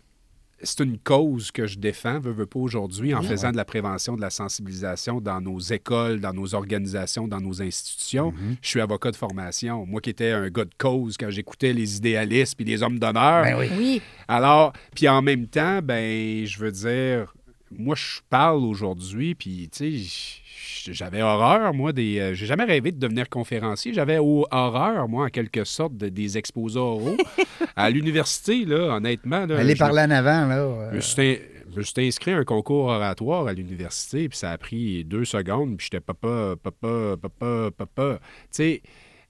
c'est 0.62 0.82
une 0.82 0.98
cause 0.98 1.50
que 1.50 1.66
je 1.66 1.78
défends, 1.78 2.18
veux, 2.18 2.32
veux 2.32 2.46
pas 2.46 2.58
aujourd'hui, 2.58 3.14
en 3.14 3.22
faisant 3.22 3.52
de 3.52 3.56
la 3.56 3.64
prévention, 3.64 4.16
de 4.16 4.20
la 4.20 4.30
sensibilisation 4.30 5.20
dans 5.20 5.40
nos 5.40 5.58
écoles, 5.60 6.20
dans 6.20 6.32
nos 6.32 6.54
organisations, 6.54 7.28
dans 7.28 7.40
nos 7.40 7.62
institutions. 7.62 8.32
Je 8.60 8.68
suis 8.68 8.80
avocat 8.80 9.10
de 9.10 9.16
formation. 9.16 9.86
Moi 9.86 10.00
qui 10.00 10.10
étais 10.10 10.32
un 10.32 10.48
gars 10.48 10.64
de 10.64 10.74
cause 10.76 11.16
quand 11.16 11.30
j'écoutais 11.30 11.72
les 11.72 11.96
idéalistes 11.96 12.56
puis 12.56 12.64
les 12.64 12.82
hommes 12.82 12.98
d'honneur. 12.98 13.44
Ben 13.44 13.56
oui. 13.56 13.68
Oui. 13.78 14.02
Alors, 14.26 14.72
puis 14.94 15.08
en 15.08 15.22
même 15.22 15.46
temps, 15.46 15.80
ben, 15.80 16.44
je 16.44 16.58
veux 16.58 16.72
dire, 16.72 17.32
moi, 17.76 17.94
je 17.96 18.20
parle 18.30 18.64
aujourd'hui, 18.64 19.34
puis, 19.34 19.68
tu 19.72 19.98
sais, 20.00 20.92
j'avais 20.92 21.22
horreur, 21.22 21.74
moi, 21.74 21.92
des... 21.92 22.18
euh, 22.18 22.34
J'ai 22.34 22.46
jamais 22.46 22.64
rêvé 22.64 22.92
de 22.92 22.98
devenir 22.98 23.28
conférencier. 23.28 23.92
J'avais 23.92 24.18
horreur, 24.18 25.08
moi, 25.08 25.26
en 25.26 25.28
quelque 25.28 25.64
sorte, 25.64 25.96
de- 25.96 26.08
des 26.08 26.38
exposés 26.38 26.78
oraux. 26.78 27.16
à 27.76 27.90
l'université, 27.90 28.64
là, 28.64 28.96
honnêtement... 28.96 29.44
Là, 29.46 29.58
Allez 29.58 29.74
je- 29.74 29.78
parler 29.78 30.00
en 30.02 30.10
avant, 30.10 30.46
là. 30.46 30.54
euh, 30.56 30.90
je 30.92 31.76
me 31.76 31.82
suis 31.82 32.06
inscrit 32.06 32.30
à 32.32 32.38
un 32.38 32.44
concours 32.44 32.86
oratoire 32.86 33.46
à 33.46 33.52
l'université, 33.52 34.28
puis 34.28 34.38
ça 34.38 34.50
a 34.52 34.58
pris 34.58 35.04
deux 35.04 35.24
secondes, 35.26 35.76
puis 35.76 35.88
j'étais 35.90 36.00
papa, 36.00 36.54
papa, 36.62 37.16
papa, 37.20 37.70
papa. 37.76 38.18
Tu 38.20 38.46
sais, 38.50 38.82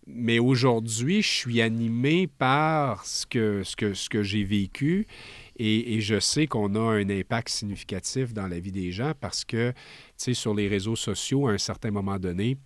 mais 0.06 0.38
aujourd'hui, 0.38 1.20
je 1.20 1.28
suis 1.28 1.60
animé 1.60 2.26
par 2.28 3.04
ce 3.04 3.26
que, 3.26 3.62
ce 3.64 3.76
que, 3.76 3.92
ce 3.92 4.08
que 4.08 4.22
j'ai 4.22 4.44
vécu 4.44 5.06
et, 5.58 5.94
et 5.94 6.00
je 6.00 6.18
sais 6.20 6.46
qu'on 6.46 6.74
a 6.74 6.80
un 6.80 7.08
impact 7.10 7.48
significatif 7.48 8.32
dans 8.32 8.46
la 8.46 8.60
vie 8.60 8.72
des 8.72 8.92
gens 8.92 9.12
parce 9.18 9.44
que, 9.44 9.70
tu 9.72 9.76
sais, 10.16 10.34
sur 10.34 10.54
les 10.54 10.68
réseaux 10.68 10.96
sociaux, 10.96 11.48
à 11.48 11.52
un 11.52 11.58
certain 11.58 11.90
moment 11.90 12.18
donné, 12.18 12.56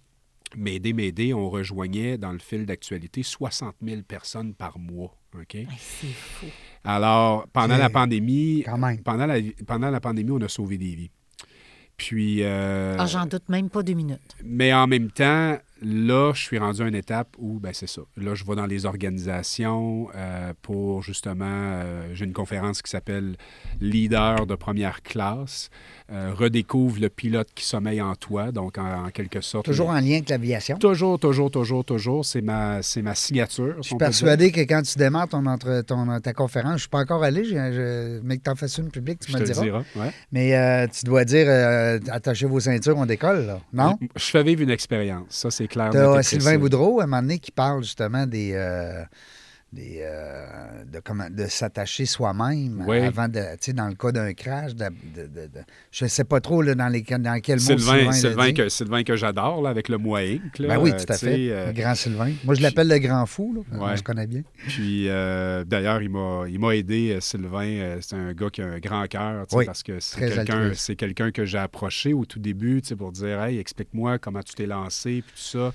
M'aider, 0.55 0.92
m'aider, 0.92 1.33
on 1.33 1.48
rejoignait 1.48 2.18
dans 2.18 2.31
le 2.31 2.38
fil 2.38 2.66
d'actualité 2.66 3.22
60 3.22 3.74
000 3.83 4.02
personnes 4.02 4.52
par 4.52 4.78
mois. 4.78 5.16
OK? 5.35 5.57
C'est 5.78 6.07
fou. 6.09 6.44
Alors, 6.85 7.46
pendant 7.55 7.78
la 7.78 7.88
pandémie, 7.88 8.62
pendant 9.02 9.24
la, 9.24 9.37
pendant 9.66 9.88
la 9.88 9.98
pandémie, 9.98 10.31
on 10.31 10.42
a 10.42 10.48
sauvé 10.48 10.76
des 10.76 10.94
vies. 10.94 11.11
Puis, 11.96 12.42
euh, 12.42 12.96
Ah, 12.98 13.07
j'en 13.07 13.24
doute 13.24 13.48
même 13.48 13.70
pas 13.70 13.83
deux 13.83 13.94
minutes. 13.94 14.37
mais 14.44 14.74
en 14.74 14.87
même 14.87 15.11
temps, 15.11 15.57
là, 15.82 16.32
je 16.34 16.40
suis 16.42 16.58
rendu 16.58 16.82
à 16.82 16.86
une 16.88 16.94
étape 16.94 17.28
où, 17.38 17.58
ben 17.60 17.72
c'est 17.72 17.88
ça. 17.88 18.02
Là, 18.16 18.34
je 18.34 18.44
vais 18.44 18.54
dans 18.54 18.66
les 18.66 18.86
organisations 18.86 20.08
euh, 20.14 20.52
pour 20.62 21.02
justement, 21.02 21.44
euh, 21.48 22.08
j'ai 22.14 22.24
une 22.24 22.32
conférence 22.32 22.82
qui 22.82 22.90
s'appelle 22.90 23.36
Leader 23.80 24.46
de 24.46 24.54
première 24.54 25.02
classe. 25.02 25.70
Euh, 26.10 26.32
redécouvre 26.34 27.00
le 27.00 27.08
pilote 27.08 27.48
qui 27.54 27.64
sommeille 27.64 28.02
en 28.02 28.14
toi. 28.14 28.52
Donc, 28.52 28.76
en, 28.76 29.06
en 29.06 29.10
quelque 29.10 29.40
sorte. 29.40 29.64
Toujours 29.64 29.88
en 29.88 29.94
lien 30.00 30.16
avec 30.16 30.28
l'aviation? 30.28 30.76
Toujours, 30.76 31.18
toujours, 31.18 31.50
toujours, 31.50 31.84
toujours. 31.84 32.24
C'est 32.24 32.42
ma, 32.42 32.82
c'est 32.82 33.00
ma 33.00 33.14
signature. 33.14 33.76
Je 33.78 33.82
suis 33.82 33.96
persuadé 33.96 34.52
que 34.52 34.60
quand 34.60 34.82
tu 34.82 34.98
démarres 34.98 35.28
ton 35.28 35.46
entre, 35.46 35.80
ton, 35.82 36.20
ta 36.20 36.32
conférence, 36.34 36.70
je 36.70 36.74
ne 36.74 36.78
suis 36.80 36.88
pas 36.88 36.98
encore 37.00 37.22
allé, 37.22 37.44
je, 37.44 37.50
je- 37.50 38.20
mais 38.24 38.36
que 38.36 38.42
tu 38.42 38.50
en 38.50 38.56
fasses 38.56 38.76
une 38.78 38.90
publique, 38.90 39.20
tu 39.20 39.32
Je 39.32 39.38
me 39.38 39.42
te 39.42 39.46
diras. 39.50 39.62
dirai. 39.62 39.78
ouais. 39.96 40.10
Mais 40.32 40.88
tu 40.88 41.04
dois 41.06 41.24
dire 41.24 41.48
attachez 42.10 42.46
vos 42.46 42.60
ceintures, 42.60 42.96
on 42.98 43.06
décolle, 43.06 43.46
là. 43.46 43.60
Non? 43.72 43.98
Je 44.14 44.24
fais 44.24 44.42
vivre 44.42 44.60
une 44.62 44.70
expérience. 44.70 45.26
Ça, 45.30 45.50
c'est 45.50 45.66
clair. 45.72 45.90
Tu 45.90 45.96
net 45.96 46.04
et 46.04 46.18
as. 46.18 46.22
Sylvain 46.22 46.58
Boudreau, 46.58 47.00
à 47.00 47.04
un 47.04 47.06
moment 47.06 47.22
donné, 47.22 47.38
qui 47.38 47.50
parle 47.50 47.82
justement 47.82 48.26
des, 48.26 48.52
euh, 48.54 49.02
des, 49.72 50.00
euh, 50.02 50.85
de, 50.92 51.00
comment, 51.00 51.28
de 51.30 51.46
s'attacher 51.46 52.04
soi-même 52.04 52.85
Oui. 52.87 52.98
avant 53.00 53.26
de, 53.28 53.40
tu 53.52 53.56
sais, 53.61 53.72
dans 53.72 53.88
le 53.88 53.94
cas 53.94 54.12
d'un 54.12 54.35
crash, 54.35 54.74
de, 54.74 54.85
de- 54.85 55.22
de- 55.26 55.46
de- 55.46 55.61
je 55.90 56.04
ne 56.04 56.08
sais 56.11 56.24
pas 56.24 56.40
trop 56.40 56.61
là, 56.61 56.74
dans, 56.74 56.88
les, 56.88 57.00
dans 57.00 57.40
quel 57.40 57.56
mot 57.56 57.61
Sylvain, 57.64 57.96
Sylvain, 57.98 58.12
Sylvain 58.12 58.52
que, 58.52 58.68
Sylvain 58.68 59.02
que 59.02 59.16
j'adore, 59.16 59.66
avec 59.66 59.88
le 59.88 59.96
là, 60.58 60.68
Ben 60.76 60.78
oui, 60.78 60.90
euh, 60.92 60.98
tout 60.98 61.11
à 61.12 61.16
fait. 61.16 61.48
euh, 61.50 61.66
le 61.68 61.72
grand 61.72 61.94
Sylvain. 61.94 62.32
Moi, 62.44 62.54
je 62.54 62.62
l'appelle 62.62 62.88
le 62.88 62.98
grand 62.98 63.24
fou. 63.26 63.54
Là. 63.54 63.61
On 63.78 63.87
Ouais. 63.88 63.96
se 63.96 64.02
connaît 64.02 64.26
bien. 64.26 64.42
Puis 64.68 65.08
euh, 65.08 65.64
d'ailleurs, 65.64 66.02
il 66.02 66.11
m'a, 66.11 66.76
aidé, 66.76 67.12
euh, 67.12 67.20
Sylvain. 67.20 67.64
euh, 67.66 67.98
c'est 68.02 68.16
un 68.16 68.32
gars 68.35 68.50
qui 68.50 68.61
a 68.61 68.66
un 68.66 68.78
grand 68.78 69.06
cœur, 69.06 69.46
Oui, 69.52 69.64
parce 69.64 69.82
que 69.82 70.00
c'est 70.00 70.20
quelqu'un, 70.96 71.30
que 71.32 71.44
j'ai 71.46 71.58
approché 71.58 72.12
au 72.12 72.24
tout 72.26 72.38
début, 72.38 72.82
pour 72.94 73.11
dire, 73.12 73.42
hey, 73.42 73.58
explique-moi 73.58 74.18
comment 74.18 74.42
tu 74.42 74.54
t'es 74.54 74.66
lancé, 74.66 75.22
puis 75.26 75.32
tout 75.35 75.58
ça. 75.58 75.72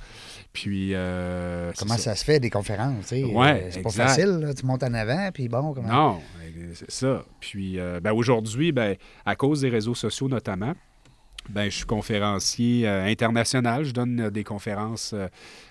Puis 0.53 0.91
euh, 0.93 1.71
Comment 1.77 1.97
ça. 1.97 2.15
se 2.15 2.23
fait, 2.23 2.39
des 2.39 2.49
conférences? 2.49 3.07
tu 3.07 3.07
sais, 3.07 3.23
Ouais, 3.23 3.69
euh, 3.75 3.81
pas 3.88 4.08
facile. 4.08 4.39
là. 4.39 4.54
Tu 4.54 4.65
montes 4.65 4.84
en 4.84 4.93
avant, 4.93 5.30
puis 5.34 5.47
bon, 5.47 5.73
comment... 5.73 5.88
Non, 5.88 6.19
c'est 6.73 6.91
ça. 6.91 7.23
Puis 7.39 7.80
euh, 7.80 8.00
ben, 8.00 8.13
aujourd'hui, 8.13 8.71
ben, 8.71 8.95
à 9.26 9.36
cause 9.36 9.62
des 9.62 9.69
réseaux 9.69 9.95
sociaux 9.95 10.28
notamment, 10.28 10.73
ben, 11.49 11.69
je 11.69 11.77
suis 11.77 11.86
conférencier 11.86 12.88
euh, 12.88 13.05
international. 13.05 13.83
Je 13.86 13.91
donne 13.93 14.19
euh, 14.19 14.29
des 14.29 14.43
conférences 14.43 15.13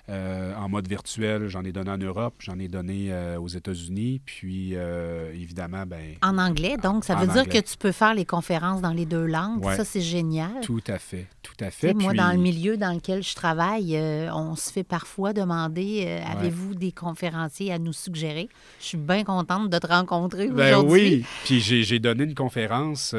euh, 0.08 0.54
en 0.54 0.68
mode 0.68 0.88
virtuel. 0.88 1.48
J'en 1.48 1.64
ai 1.64 1.72
donné 1.72 1.90
en 1.90 1.98
Europe, 1.98 2.34
j'en 2.38 2.58
ai 2.58 2.68
donné 2.68 3.08
euh, 3.10 3.38
aux 3.40 3.48
États-Unis. 3.48 4.20
Puis 4.24 4.74
évidemment, 5.34 5.84
ben, 5.86 6.14
En 6.22 6.38
anglais, 6.38 6.76
donc, 6.82 7.04
ça 7.04 7.14
veut 7.16 7.26
dire 7.26 7.42
anglais. 7.42 7.62
que 7.62 7.68
tu 7.68 7.76
peux 7.76 7.92
faire 7.92 8.14
les 8.14 8.24
conférences 8.24 8.80
dans 8.80 8.92
les 8.92 9.06
deux 9.06 9.26
langues. 9.26 9.64
Ouais. 9.64 9.76
Ça, 9.76 9.84
c'est 9.84 10.00
génial. 10.00 10.60
tout 10.62 10.82
à 10.86 10.98
fait, 10.98 11.26
tout 11.42 11.54
à 11.60 11.70
fait. 11.70 11.92
Moi, 11.94 12.14
dans 12.14 12.30
le 12.32 12.38
milieu 12.38 12.76
dans 12.76 12.92
lequel 12.92 13.22
je 13.22 13.34
travaille, 13.34 13.98
on 14.32 14.54
se 14.56 14.70
fait 14.72 14.84
parfois 14.84 15.32
demander 15.32 16.20
avez-vous 16.32 16.74
des 16.74 16.92
conférenciers 16.92 17.72
à 17.72 17.78
nous 17.78 17.92
suggérer? 17.92 18.48
Je 18.80 18.86
suis 18.86 18.98
bien 18.98 19.24
contente 19.24 19.70
de 19.70 19.78
te 19.78 19.86
rencontrer 19.86 20.48
Ben 20.48 20.76
aujourd'hui. 20.78 20.92
oui. 21.16 21.24
Puis 21.44 21.60
j'ai 21.60 21.82
j'ai 21.82 21.98
donné 21.98 22.24
une 22.24 22.34
conférence 22.34 23.14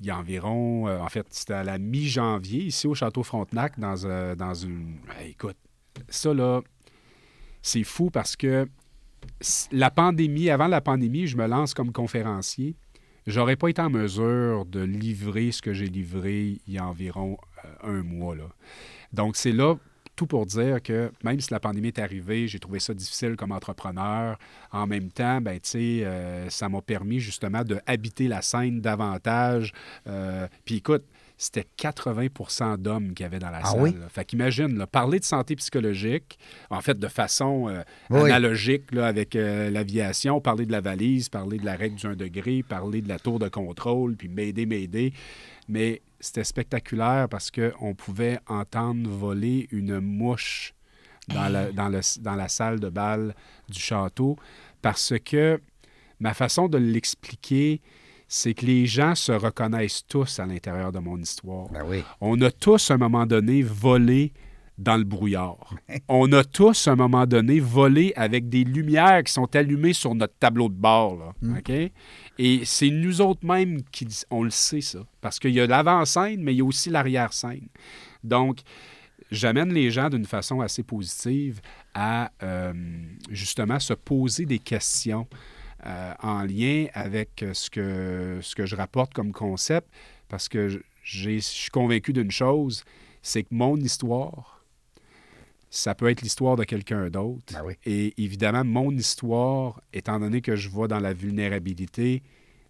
il 0.00 0.06
y 0.06 0.10
a 0.10 0.18
environ, 0.18 0.88
euh, 0.88 0.98
en 0.98 1.08
fait, 1.08 1.26
c'était 1.30 1.54
à 1.54 1.64
la 1.64 1.78
mi-janvier, 1.78 2.64
ici 2.64 2.86
au 2.86 2.94
Château 2.94 3.22
Frontenac, 3.22 3.78
dans, 3.78 4.04
euh, 4.04 4.34
dans 4.34 4.54
une. 4.54 4.96
Hey, 5.18 5.32
écoute, 5.32 5.56
ça 6.08 6.32
là, 6.32 6.62
c'est 7.62 7.84
fou 7.84 8.10
parce 8.10 8.36
que 8.36 8.66
la 9.70 9.90
pandémie, 9.90 10.48
avant 10.48 10.68
la 10.68 10.80
pandémie, 10.80 11.26
je 11.26 11.36
me 11.36 11.46
lance 11.46 11.74
comme 11.74 11.92
conférencier. 11.92 12.76
J'aurais 13.26 13.56
pas 13.56 13.68
été 13.68 13.82
en 13.82 13.90
mesure 13.90 14.64
de 14.64 14.80
livrer 14.80 15.52
ce 15.52 15.60
que 15.60 15.74
j'ai 15.74 15.86
livré 15.86 16.58
il 16.66 16.72
y 16.72 16.78
a 16.78 16.86
environ 16.86 17.36
euh, 17.64 17.98
un 17.98 18.02
mois. 18.02 18.34
Là. 18.34 18.48
Donc, 19.12 19.36
c'est 19.36 19.52
là 19.52 19.76
tout 20.20 20.26
pour 20.26 20.44
dire 20.44 20.82
que 20.82 21.10
même 21.24 21.40
si 21.40 21.50
la 21.50 21.60
pandémie 21.60 21.88
est 21.88 21.98
arrivée, 21.98 22.46
j'ai 22.46 22.58
trouvé 22.58 22.78
ça 22.78 22.92
difficile 22.92 23.36
comme 23.36 23.52
entrepreneur. 23.52 24.38
En 24.70 24.86
même 24.86 25.10
temps, 25.10 25.40
ben, 25.40 25.58
euh, 25.74 26.46
ça 26.50 26.68
m'a 26.68 26.82
permis 26.82 27.20
justement 27.20 27.64
de 27.64 27.80
habiter 27.86 28.28
la 28.28 28.42
scène 28.42 28.82
davantage. 28.82 29.72
Euh, 30.06 30.46
Puis 30.66 30.74
écoute, 30.76 31.04
c'était 31.38 31.66
80 31.78 32.76
d'hommes 32.76 33.14
qu'il 33.14 33.24
y 33.24 33.26
avait 33.26 33.38
dans 33.38 33.48
la 33.48 33.60
Ah 33.62 33.70
salle. 33.70 33.80
oui? 33.80 33.94
Fait 34.10 34.26
qu'imagine, 34.26 34.76
là, 34.76 34.86
parler 34.86 35.20
de 35.20 35.24
santé 35.24 35.56
psychologique, 35.56 36.38
en 36.68 36.82
fait, 36.82 36.98
de 36.98 37.08
façon 37.08 37.70
euh, 37.70 37.82
Oui. 38.10 38.24
analogique 38.30 38.92
là, 38.92 39.06
avec 39.06 39.34
euh, 39.36 39.70
l'aviation, 39.70 40.42
parler 40.42 40.66
de 40.66 40.72
la 40.72 40.82
valise, 40.82 41.30
parler 41.30 41.56
de 41.56 41.64
la 41.64 41.76
règle 41.76 41.96
du 41.96 42.06
1 42.06 42.14
degré, 42.14 42.62
parler 42.62 43.00
de 43.00 43.08
la 43.08 43.18
tour 43.18 43.38
de 43.38 43.48
contrôle, 43.48 44.16
puis 44.16 44.28
m'aider, 44.28 44.66
m'aider. 44.66 45.14
Mais 45.66 46.02
c'était 46.20 46.44
spectaculaire 46.44 47.28
parce 47.28 47.50
qu'on 47.50 47.94
pouvait 47.94 48.38
entendre 48.46 49.08
voler 49.10 49.66
une 49.72 50.00
mouche 50.00 50.74
dans 51.28 51.48
la, 51.48 51.72
dans, 51.72 51.88
le- 51.88 52.00
dans 52.22 52.34
la 52.34 52.48
salle 52.48 52.78
de 52.80 52.88
bal 52.88 53.34
du 53.68 53.78
château 53.80 54.36
parce 54.82 55.14
que 55.24 55.60
ma 56.18 56.34
façon 56.34 56.68
de 56.68 56.78
l'expliquer, 56.78 57.80
c'est 58.28 58.54
que 58.54 58.64
les 58.66 58.86
gens 58.86 59.14
se 59.14 59.32
reconnaissent 59.32 60.04
tous 60.06 60.38
à 60.38 60.46
l'intérieur 60.46 60.92
de 60.92 60.98
mon 60.98 61.18
histoire. 61.18 61.68
Ben 61.70 61.82
oui. 61.86 62.04
On 62.20 62.40
a 62.42 62.50
tous, 62.50 62.90
à 62.90 62.94
un 62.94 62.98
moment 62.98 63.26
donné, 63.26 63.62
volé 63.62 64.32
dans 64.78 64.96
le 64.96 65.04
brouillard. 65.04 65.74
On 66.08 66.32
a 66.32 66.42
tous, 66.42 66.88
à 66.88 66.92
un 66.92 66.96
moment 66.96 67.26
donné, 67.26 67.60
volé 67.60 68.12
avec 68.16 68.48
des 68.48 68.64
lumières 68.64 69.22
qui 69.24 69.32
sont 69.32 69.54
allumées 69.54 69.92
sur 69.92 70.14
notre 70.14 70.34
tableau 70.38 70.68
de 70.70 70.74
bord. 70.74 71.18
là, 71.18 71.32
OK? 71.58 71.92
Et 72.42 72.64
c'est 72.64 72.88
nous 72.88 73.20
autres 73.20 73.44
mêmes 73.44 73.82
qui 73.92 74.08
on 74.30 74.42
le 74.42 74.50
sait, 74.50 74.80
ça. 74.80 75.00
Parce 75.20 75.38
qu'il 75.38 75.50
y 75.50 75.60
a 75.60 75.66
l'avant-scène, 75.66 76.42
mais 76.42 76.54
il 76.54 76.56
y 76.56 76.60
a 76.62 76.64
aussi 76.64 76.88
l'arrière-scène. 76.88 77.68
Donc, 78.24 78.60
j'amène 79.30 79.74
les 79.74 79.90
gens 79.90 80.08
d'une 80.08 80.24
façon 80.24 80.62
assez 80.62 80.82
positive 80.82 81.60
à 81.92 82.32
euh, 82.42 82.72
justement 83.28 83.78
se 83.78 83.92
poser 83.92 84.46
des 84.46 84.58
questions 84.58 85.26
euh, 85.84 86.14
en 86.22 86.44
lien 86.44 86.86
avec 86.94 87.42
euh, 87.42 87.52
ce 87.52 87.68
que, 87.68 88.38
ce 88.40 88.54
que 88.54 88.64
je 88.64 88.74
rapporte 88.74 89.12
comme 89.12 89.32
concept, 89.32 89.86
parce 90.30 90.48
que 90.48 90.82
je 91.02 91.38
suis 91.40 91.70
convaincu 91.70 92.14
d'une 92.14 92.30
chose, 92.30 92.84
c'est 93.20 93.42
que 93.42 93.48
mon 93.50 93.76
histoire, 93.76 94.59
ça 95.70 95.94
peut 95.94 96.10
être 96.10 96.22
l'histoire 96.22 96.56
de 96.56 96.64
quelqu'un 96.64 97.08
d'autre. 97.08 97.54
Ben 97.54 97.62
oui. 97.64 97.74
Et 97.86 98.12
évidemment, 98.22 98.64
mon 98.64 98.90
histoire, 98.90 99.80
étant 99.92 100.18
donné 100.18 100.40
que 100.40 100.56
je 100.56 100.68
vois 100.68 100.88
dans 100.88 100.98
la 100.98 101.12
vulnérabilité, 101.12 102.22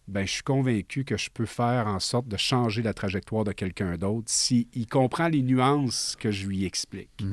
ben, 0.06 0.26
je 0.26 0.32
suis 0.32 0.42
convaincu 0.42 1.04
que 1.04 1.16
je 1.16 1.30
peux 1.32 1.46
faire 1.46 1.86
en 1.86 2.00
sorte 2.00 2.28
de 2.28 2.36
changer 2.36 2.82
la 2.82 2.92
trajectoire 2.92 3.44
de 3.44 3.52
quelqu'un 3.52 3.96
d'autre 3.96 4.26
s'il 4.28 4.86
comprend 4.88 5.28
les 5.28 5.42
nuances 5.42 6.16
que 6.18 6.30
je 6.30 6.46
lui 6.46 6.64
explique. 6.64 7.24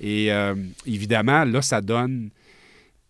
Et 0.00 0.32
euh, 0.32 0.54
évidemment, 0.86 1.44
là, 1.44 1.60
ça 1.62 1.80
donne, 1.80 2.30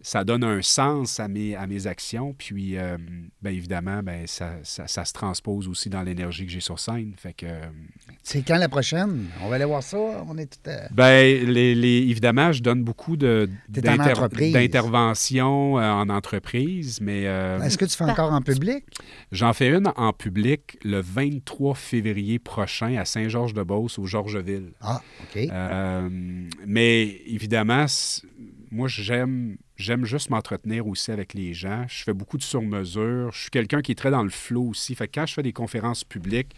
ça 0.02 0.24
donne 0.24 0.42
un 0.44 0.60
sens 0.62 1.20
à 1.20 1.28
mes, 1.28 1.54
à 1.54 1.66
mes 1.66 1.86
actions. 1.86 2.34
Puis, 2.36 2.76
euh, 2.76 2.98
ben, 3.40 3.54
évidemment, 3.54 4.02
ben, 4.02 4.26
ça, 4.26 4.54
ça- 4.64 4.86
ça 4.88 5.04
se 5.04 5.12
transpose 5.12 5.68
aussi 5.68 5.88
dans 5.88 6.02
l'énergie 6.02 6.44
que 6.44 6.52
j'ai 6.52 6.60
sur 6.60 6.78
scène. 6.78 7.14
Fait 7.16 7.32
que, 7.32 7.46
euh, 7.46 7.60
C'est 8.22 8.42
quand 8.42 8.56
la 8.58 8.68
prochaine? 8.68 9.26
On 9.42 9.48
va 9.48 9.54
aller 9.56 9.64
voir 9.64 9.82
ça. 9.82 9.96
On 10.28 10.36
est 10.38 10.46
tout 10.46 10.70
à... 10.70 10.88
ben, 10.92 11.46
les, 11.46 11.74
les- 11.74 12.06
évidemment, 12.10 12.52
je 12.52 12.62
donne 12.62 12.82
beaucoup 12.82 13.16
de, 13.16 13.48
T'es 13.72 13.88
en 13.88 13.96
d'inter- 13.96 14.10
entreprise. 14.12 14.52
d'interventions 14.52 15.78
euh, 15.78 15.90
en 15.90 16.08
entreprise, 16.08 17.00
mais 17.00 17.26
euh, 17.26 17.60
Est-ce 17.62 17.78
que 17.78 17.84
tu 17.84 17.96
fais 17.96 18.04
encore 18.04 18.32
en 18.32 18.42
public? 18.42 18.84
j'en 19.30 19.52
fais 19.52 19.68
une 19.68 19.92
en 19.96 20.12
public 20.12 20.78
le 20.84 21.00
23 21.00 21.74
février 21.74 22.38
prochain 22.38 22.96
à 22.96 23.04
Saint-Georges-de-Beauce, 23.04 23.98
au 23.98 24.06
Georgeville. 24.06 24.72
Ah, 24.80 25.00
OK. 25.22 25.48
Euh, 25.50 26.08
mais 26.66 27.20
évidemment, 27.26 27.86
c- 27.88 28.22
moi, 28.70 28.88
j'aime, 28.88 29.56
j'aime 29.82 30.04
juste 30.04 30.30
m'entretenir 30.30 30.86
aussi 30.86 31.10
avec 31.10 31.34
les 31.34 31.52
gens. 31.54 31.84
Je 31.88 32.02
fais 32.04 32.12
beaucoup 32.12 32.38
de 32.38 32.42
sur-mesure. 32.42 33.30
Je 33.32 33.40
suis 33.42 33.50
quelqu'un 33.50 33.82
qui 33.82 33.92
est 33.92 33.96
très 33.96 34.10
dans 34.10 34.22
le 34.22 34.30
flow 34.30 34.68
aussi. 34.70 34.94
Fait 34.94 35.08
que 35.08 35.12
quand 35.20 35.26
je 35.26 35.34
fais 35.34 35.42
des 35.42 35.52
conférences 35.52 36.04
publiques, 36.04 36.52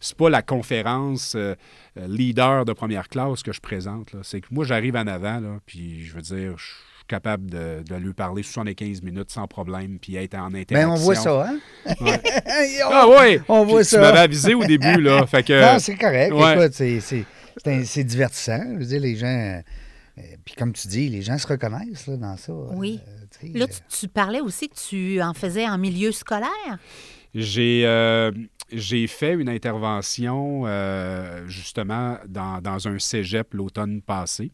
c'est 0.00 0.16
pas 0.16 0.28
la 0.30 0.42
conférence 0.42 1.34
euh, 1.36 1.54
euh, 1.98 2.06
leader 2.08 2.64
de 2.64 2.72
première 2.72 3.08
classe 3.08 3.42
que 3.42 3.52
je 3.52 3.60
présente. 3.60 4.16
C'est 4.22 4.40
que 4.40 4.46
moi, 4.50 4.64
j'arrive 4.64 4.96
en 4.96 5.06
avant, 5.06 5.38
là, 5.38 5.58
puis 5.64 6.04
je 6.04 6.14
veux 6.14 6.22
dire, 6.22 6.54
je 6.58 6.64
suis 6.64 7.06
capable 7.06 7.48
de, 7.50 7.82
de 7.88 7.94
lui 7.96 8.12
parler 8.12 8.42
75 8.42 9.02
minutes 9.02 9.30
sans 9.30 9.46
problème, 9.46 9.98
puis 10.00 10.16
être 10.16 10.34
en 10.34 10.54
interaction. 10.54 10.88
Ben, 10.88 10.88
on 10.88 10.96
voit 10.96 11.14
ça, 11.14 11.46
hein? 11.46 11.58
Ah 12.90 13.06
oui! 13.08 13.38
On 13.48 13.64
voit 13.64 13.82
Tu 13.82 13.90
ça. 13.90 14.00
m'avais 14.00 14.18
avisé 14.20 14.54
au 14.54 14.64
début, 14.64 15.00
là. 15.00 15.24
Fait 15.26 15.42
que... 15.42 15.72
Non, 15.72 15.78
c'est 15.78 15.96
correct. 15.96 16.32
ouais. 16.32 16.54
Écoute, 16.66 16.72
c'est- 17.84 18.04
divertissant. 18.04 18.62
Je 18.74 18.78
veux 18.78 18.84
dire, 18.86 19.00
les 19.00 19.16
gens. 19.16 19.60
Euh, 20.18 20.22
puis 20.44 20.54
comme 20.54 20.72
tu 20.72 20.88
dis, 20.88 21.08
les 21.08 21.22
gens 21.22 21.38
se 21.38 21.46
reconnaissent 21.46 22.06
là, 22.06 22.16
dans 22.16 22.36
ça. 22.36 22.52
Oui. 22.52 23.00
Euh, 23.08 23.48
Là, 23.54 23.64
euh, 23.64 23.68
tu, 23.88 24.00
tu 24.00 24.08
parlais 24.08 24.40
aussi 24.40 24.68
que 24.68 24.76
tu 24.76 25.22
en 25.22 25.32
faisais 25.34 25.66
en 25.66 25.78
milieu 25.78 26.12
scolaire. 26.12 26.78
J'ai 27.34 27.82
euh, 27.86 28.30
j'ai 28.70 29.06
fait 29.06 29.32
une 29.32 29.48
intervention 29.48 30.64
euh, 30.66 31.46
justement 31.46 32.18
dans, 32.28 32.60
dans 32.60 32.88
un 32.88 32.98
cégep 32.98 33.54
l'automne 33.54 34.02
passé. 34.02 34.52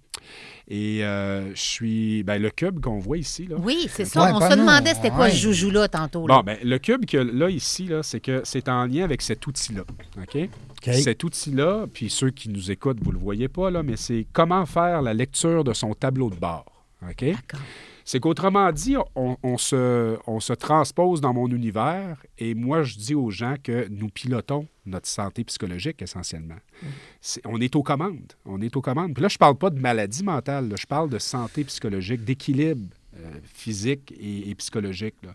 Et 0.70 1.02
euh, 1.02 1.54
je 1.54 1.60
suis. 1.60 2.22
Ben, 2.24 2.40
le 2.42 2.50
cube 2.50 2.80
qu'on 2.80 2.98
voit 2.98 3.16
ici, 3.16 3.46
là. 3.46 3.56
Oui, 3.58 3.88
c'est 3.90 4.04
ça. 4.04 4.24
Ouais, 4.24 4.30
On 4.34 4.40
se 4.40 4.54
nous. 4.54 4.60
demandait 4.60 4.92
c'était 4.92 5.08
quoi 5.08 5.24
Ouais. 5.24 5.30
ce 5.30 5.36
joujou-là 5.36 5.88
tantôt. 5.88 6.26
là. 6.26 6.36
Bon, 6.36 6.42
ben, 6.42 6.58
le 6.62 6.78
cube 6.78 7.06
que 7.06 7.16
là, 7.16 7.48
ici, 7.48 7.86
là, 7.86 8.02
c'est 8.02 8.20
que 8.20 8.42
c'est 8.44 8.68
en 8.68 8.84
lien 8.84 9.04
avec 9.04 9.22
cet 9.22 9.46
outil-là. 9.46 9.82
OK? 10.20 10.36
OK. 10.36 10.94
Cet 10.94 11.24
outil-là, 11.24 11.86
puis 11.92 12.10
ceux 12.10 12.30
qui 12.30 12.50
nous 12.50 12.70
écoutent, 12.70 12.98
vous 13.02 13.12
le 13.12 13.18
voyez 13.18 13.48
pas, 13.48 13.70
là, 13.70 13.82
mais 13.82 13.96
c'est 13.96 14.26
comment 14.32 14.66
faire 14.66 15.00
la 15.00 15.14
lecture 15.14 15.64
de 15.64 15.72
son 15.72 15.94
tableau 15.94 16.28
de 16.28 16.36
bord. 16.36 16.66
OK? 17.02 17.24
D'accord. 17.24 17.60
C'est 18.10 18.20
qu'autrement 18.20 18.72
dit, 18.72 18.96
on, 19.16 19.36
on 19.42 19.58
se, 19.58 20.16
on 20.26 20.40
se 20.40 20.54
transpose 20.54 21.20
dans 21.20 21.34
mon 21.34 21.46
univers 21.48 22.24
et 22.38 22.54
moi, 22.54 22.82
je 22.82 22.96
dis 22.96 23.14
aux 23.14 23.28
gens 23.28 23.56
que 23.62 23.86
nous 23.90 24.08
pilotons 24.08 24.66
notre 24.86 25.06
santé 25.06 25.44
psychologique 25.44 26.00
essentiellement. 26.00 26.56
C'est- 27.20 27.42
on 27.44 27.60
est 27.60 27.76
aux 27.76 27.82
commandes. 27.82 28.32
On 28.46 28.62
est 28.62 28.74
aux 28.76 28.80
commandes. 28.80 29.12
Puis 29.12 29.20
là, 29.22 29.28
je 29.28 29.36
parle 29.36 29.56
pas 29.58 29.68
de 29.68 29.78
maladie 29.78 30.24
mentale, 30.24 30.70
là. 30.70 30.76
je 30.80 30.86
parle 30.86 31.10
de 31.10 31.18
santé 31.18 31.64
psychologique, 31.64 32.24
d'équilibre 32.24 32.88
euh, 33.18 33.30
physique 33.44 34.14
et, 34.18 34.48
et 34.48 34.54
psychologique. 34.54 35.16
là. 35.22 35.34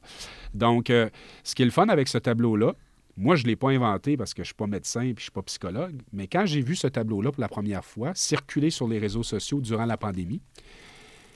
Donc, 0.56 0.90
euh, 0.90 1.12
ce 1.44 1.54
qui 1.54 1.62
est 1.62 1.66
le 1.66 1.72
fun 1.72 1.90
avec 1.90 2.08
ce 2.08 2.18
tableau-là, 2.18 2.74
moi, 3.18 3.36
je 3.36 3.44
ne 3.44 3.50
l'ai 3.50 3.56
pas 3.56 3.70
inventé 3.70 4.18
parce 4.18 4.34
que 4.34 4.38
je 4.40 4.46
ne 4.46 4.46
suis 4.48 4.56
pas 4.56 4.66
médecin 4.66 5.02
et 5.02 5.10
je 5.10 5.14
ne 5.14 5.20
suis 5.20 5.30
pas 5.32 5.44
psychologue, 5.44 6.02
mais 6.12 6.26
quand 6.26 6.48
j'ai 6.48 6.62
vu 6.62 6.76
ce 6.76 6.88
tableau-là 6.88 7.32
pour 7.32 7.42
la 7.42 7.50
première 7.50 7.86
fois 7.86 8.14
circuler 8.16 8.72
sur 8.72 8.88
les 8.88 8.98
réseaux 8.98 9.22
sociaux 9.22 9.62
durant 9.62 9.86
la 9.86 9.98
pandémie, 9.98 10.42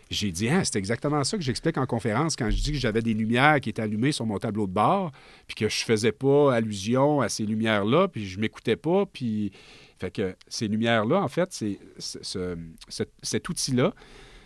J'ai 0.10 0.32
dit, 0.32 0.48
ah, 0.50 0.64
c'est 0.64 0.78
exactement 0.78 1.24
ça 1.24 1.38
que 1.38 1.44
j'explique 1.44 1.78
en 1.78 1.86
conférence 1.86 2.36
quand 2.36 2.50
je 2.50 2.62
dis 2.62 2.72
que 2.72 2.78
j'avais 2.78 3.02
des 3.02 3.14
lumières 3.14 3.60
qui 3.60 3.70
étaient 3.70 3.82
allumées 3.82 4.12
sur 4.14 4.26
mon 4.26 4.38
tableau 4.40 4.66
de 4.68 4.72
bord, 4.72 5.12
puis 5.48 5.56
que 5.56 5.68
je 5.70 5.84
faisais 5.84 6.12
pas 6.14 6.54
allusion 6.54 7.20
à 7.22 7.30
ces 7.30 7.46
lumières-là, 7.46 8.08
puis 8.08 8.28
je 8.28 8.40
m'écoutais 8.40 8.76
pas, 8.78 9.06
puis... 9.06 9.52
Fait 10.00 10.12
que 10.12 10.36
ces 10.48 10.68
lumières-là, 10.68 11.24
en 11.24 11.28
fait, 11.28 11.52
c'est, 11.52 11.80
ce- 11.98 12.56
cet- 12.88 13.12
cet 13.24 13.50
outil-là, 13.50 13.96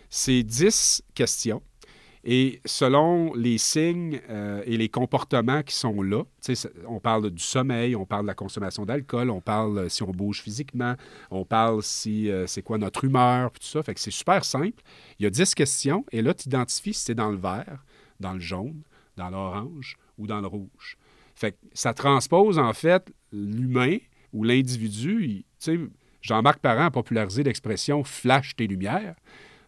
c'est 0.08 0.42
10 0.42 1.02
questions. 1.14 1.62
Et 2.24 2.60
selon 2.64 3.34
les 3.34 3.58
signes 3.58 4.20
euh, 4.30 4.62
et 4.64 4.76
les 4.76 4.88
comportements 4.88 5.62
qui 5.62 5.74
sont 5.74 6.02
là, 6.02 6.22
on 6.86 7.00
parle 7.00 7.30
du 7.30 7.42
sommeil, 7.42 7.96
on 7.96 8.06
parle 8.06 8.22
de 8.22 8.28
la 8.28 8.34
consommation 8.34 8.84
d'alcool, 8.84 9.28
on 9.30 9.40
parle 9.40 9.78
euh, 9.78 9.88
si 9.88 10.04
on 10.04 10.12
bouge 10.12 10.40
physiquement, 10.40 10.94
on 11.32 11.44
parle 11.44 11.82
si 11.82 12.30
euh, 12.30 12.46
c'est 12.46 12.62
quoi 12.62 12.78
notre 12.78 13.04
humeur, 13.04 13.50
tout 13.50 13.62
ça. 13.62 13.82
Fait 13.82 13.98
c'est 13.98 14.12
super 14.12 14.44
simple. 14.44 14.82
Il 15.18 15.24
y 15.24 15.26
a 15.26 15.30
10 15.30 15.54
questions 15.54 16.04
et 16.12 16.22
là, 16.22 16.32
tu 16.32 16.46
identifies 16.46 16.94
si 16.94 17.06
c'est 17.06 17.14
dans 17.14 17.30
le 17.30 17.38
vert, 17.38 17.84
dans 18.20 18.34
le 18.34 18.40
jaune, 18.40 18.82
dans 19.16 19.30
l'orange 19.30 19.96
ou 20.16 20.28
dans 20.28 20.40
le 20.40 20.46
rouge. 20.46 20.96
Fait 21.34 21.58
ça 21.72 21.92
transpose 21.92 22.58
en 22.58 22.72
fait 22.72 23.12
l'humain 23.32 23.96
ou 24.32 24.44
l'individu. 24.44 25.44
Jean-Marc 26.20 26.60
Parent 26.60 26.84
a 26.84 26.90
popularisé 26.92 27.42
l'expression 27.42 28.04
flash 28.04 28.54
tes 28.54 28.68
lumières. 28.68 29.16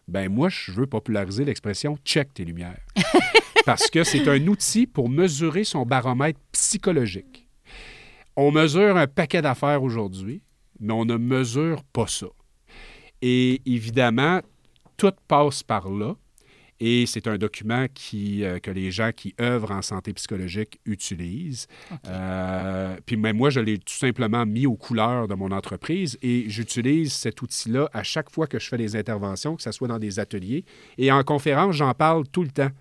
Ben 0.07 0.29
moi, 0.29 0.49
je 0.49 0.71
veux 0.71 0.87
populariser 0.87 1.45
l'expression 1.45 1.97
check 2.05 2.33
tes 2.33 2.45
lumières. 2.45 2.85
Parce 3.65 3.89
que 3.89 4.03
c'est 4.03 4.27
un 4.27 4.45
outil 4.47 4.85
pour 4.85 5.09
mesurer 5.09 5.63
son 5.63 5.85
baromètre 5.85 6.39
psychologique. 6.51 7.47
On 8.35 8.51
mesure 8.51 8.97
un 8.97 9.07
paquet 9.07 9.41
d'affaires 9.41 9.81
aujourd'hui, 9.81 10.43
mais 10.79 10.93
on 10.93 11.05
ne 11.05 11.17
mesure 11.17 11.83
pas 11.85 12.07
ça. 12.07 12.27
Et 13.21 13.61
évidemment, 13.65 14.41
tout 14.97 15.13
passe 15.27 15.63
par 15.63 15.89
là. 15.89 16.15
Et 16.81 17.05
c'est 17.05 17.27
un 17.27 17.37
document 17.37 17.85
qui, 17.93 18.43
euh, 18.43 18.59
que 18.59 18.69
les 18.69 18.91
gens 18.91 19.11
qui 19.15 19.33
œuvrent 19.39 19.71
en 19.71 19.81
santé 19.81 20.11
psychologique 20.13 20.79
utilisent. 20.85 21.67
Euh, 22.07 22.97
puis 23.05 23.15
même 23.15 23.37
moi, 23.37 23.49
je 23.49 23.61
l'ai 23.61 23.77
tout 23.77 23.93
simplement 23.93 24.45
mis 24.45 24.65
aux 24.65 24.75
couleurs 24.75 25.27
de 25.29 25.35
mon 25.35 25.51
entreprise 25.51 26.17
et 26.21 26.45
j'utilise 26.49 27.13
cet 27.13 27.41
outil-là 27.41 27.89
à 27.93 28.03
chaque 28.03 28.29
fois 28.29 28.45
que 28.47 28.59
je 28.59 28.67
fais 28.67 28.77
des 28.77 28.95
interventions, 28.97 29.55
que 29.55 29.63
ce 29.63 29.71
soit 29.71 29.87
dans 29.87 29.99
des 29.99 30.19
ateliers. 30.19 30.65
Et 30.97 31.11
en 31.11 31.23
conférence, 31.23 31.75
j'en 31.75 31.93
parle 31.93 32.27
tout 32.27 32.43
le 32.43 32.51
temps. 32.51 32.71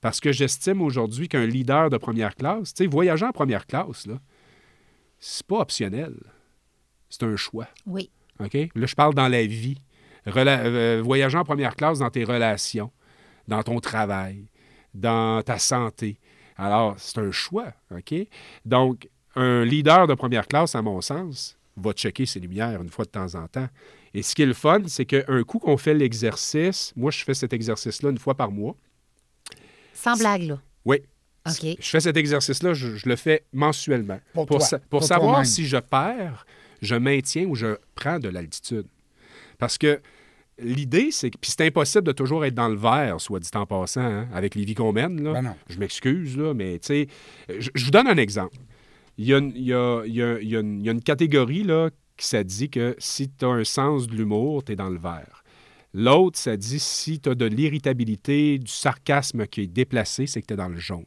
Parce 0.00 0.20
que 0.20 0.32
j'estime 0.32 0.80
aujourd'hui 0.82 1.28
qu'un 1.28 1.46
leader 1.46 1.90
de 1.90 1.96
première 1.96 2.34
classe, 2.34 2.74
tu 2.74 2.84
sais, 2.84 2.90
voyager 2.90 3.24
en 3.24 3.32
première 3.32 3.66
classe, 3.66 4.06
là, 4.06 4.20
c'est 5.18 5.46
pas 5.46 5.58
optionnel. 5.60 6.14
C'est 7.08 7.22
un 7.24 7.36
choix. 7.36 7.68
Oui. 7.86 8.10
OK? 8.40 8.54
Là, 8.74 8.86
je 8.86 8.94
parle 8.94 9.14
dans 9.14 9.28
la 9.28 9.44
vie. 9.46 9.78
Rela- 10.26 10.64
euh, 10.64 11.00
voyager 11.04 11.38
en 11.38 11.44
première 11.44 11.76
classe 11.76 11.98
dans 12.00 12.10
tes 12.10 12.24
relations, 12.24 12.90
dans 13.52 13.62
ton 13.62 13.80
travail, 13.80 14.46
dans 14.94 15.42
ta 15.42 15.58
santé. 15.58 16.18
Alors, 16.56 16.94
c'est 16.98 17.18
un 17.18 17.30
choix. 17.30 17.72
OK? 17.90 18.14
Donc, 18.64 19.08
un 19.36 19.64
leader 19.64 20.06
de 20.06 20.14
première 20.14 20.46
classe, 20.46 20.74
à 20.74 20.80
mon 20.82 21.00
sens, 21.02 21.58
va 21.76 21.92
checker 21.92 22.24
ses 22.26 22.40
lumières 22.40 22.80
une 22.82 22.88
fois 22.90 23.04
de 23.04 23.10
temps 23.10 23.34
en 23.34 23.46
temps. 23.48 23.68
Et 24.14 24.22
ce 24.22 24.34
qui 24.34 24.42
est 24.42 24.46
le 24.46 24.54
fun, 24.54 24.80
c'est 24.86 25.04
qu'un 25.06 25.42
coup 25.42 25.58
qu'on 25.58 25.76
fait 25.76 25.94
l'exercice, 25.94 26.92
moi, 26.96 27.10
je 27.10 27.22
fais 27.24 27.34
cet 27.34 27.52
exercice-là 27.52 28.10
une 28.10 28.18
fois 28.18 28.34
par 28.34 28.50
mois. 28.50 28.74
Sans 29.94 30.16
blague, 30.16 30.42
là. 30.42 30.58
Oui. 30.84 30.98
OK. 31.46 31.76
Je 31.78 31.88
fais 31.90 32.00
cet 32.00 32.16
exercice-là, 32.16 32.72
je, 32.72 32.96
je 32.96 33.08
le 33.08 33.16
fais 33.16 33.44
mensuellement. 33.52 34.20
Pour 34.32 34.46
toi, 34.46 34.60
sa- 34.60 34.78
pour 34.78 34.88
pour 34.88 35.04
savoir 35.04 35.44
si 35.46 35.66
je 35.66 35.76
perds, 35.78 36.46
je 36.80 36.94
maintiens 36.94 37.44
ou 37.46 37.54
je 37.54 37.76
prends 37.94 38.18
de 38.18 38.28
l'altitude. 38.28 38.86
Parce 39.58 39.76
que 39.78 40.00
l'idée, 40.62 41.10
c'est 41.10 41.30
que. 41.30 41.38
Puis 41.38 41.50
c'est 41.50 41.66
impossible 41.66 42.04
de 42.04 42.12
toujours 42.12 42.44
être 42.44 42.54
dans 42.54 42.68
le 42.68 42.76
vert, 42.76 43.20
soit 43.20 43.40
dit 43.40 43.50
en 43.54 43.66
passant, 43.66 44.00
hein, 44.02 44.28
avec 44.32 44.54
les 44.54 44.64
vies 44.64 44.74
qu'on 44.74 44.92
mène. 44.92 45.22
Là. 45.22 45.32
Ben 45.34 45.42
non. 45.42 45.54
Je 45.68 45.78
m'excuse, 45.78 46.36
là, 46.36 46.54
mais 46.54 46.78
tu 46.78 46.86
sais, 46.86 47.08
je, 47.58 47.70
vous 47.84 47.90
donne 47.90 48.06
un 48.08 48.16
exemple. 48.16 48.56
Il 49.18 49.26
y 49.26 49.34
a 49.34 49.38
une, 49.38 49.52
il 49.54 49.64
y 49.64 49.74
a- 49.74 50.02
il 50.06 50.14
y 50.14 50.22
a- 50.22 50.38
il 50.40 50.48
y 50.48 50.56
a 50.56 50.60
une- 50.60 50.80
il 50.80 50.86
y 50.86 50.88
a 50.88 50.92
une 50.92 51.02
catégorie 51.02 51.64
là, 51.64 51.90
qui 52.16 52.26
ça 52.26 52.42
dit 52.44 52.70
que 52.70 52.94
si 52.98 53.28
tu 53.30 53.44
as 53.44 53.48
un 53.48 53.64
sens 53.64 54.06
de 54.06 54.14
l'humour, 54.14 54.64
tu 54.64 54.72
es 54.72 54.76
dans 54.76 54.88
le 54.90 54.98
vert. 54.98 55.42
L'autre, 55.94 56.38
ça 56.38 56.56
dit 56.56 56.78
si 56.78 57.20
tu 57.20 57.28
as 57.28 57.34
de 57.34 57.44
l'irritabilité, 57.44 58.58
du 58.58 58.70
sarcasme 58.72 59.46
qui 59.46 59.62
est 59.62 59.66
déplacé, 59.66 60.26
c'est 60.26 60.40
que 60.40 60.46
tu 60.46 60.54
es 60.54 60.56
dans 60.56 60.68
le 60.70 60.78
jaune. 60.78 61.04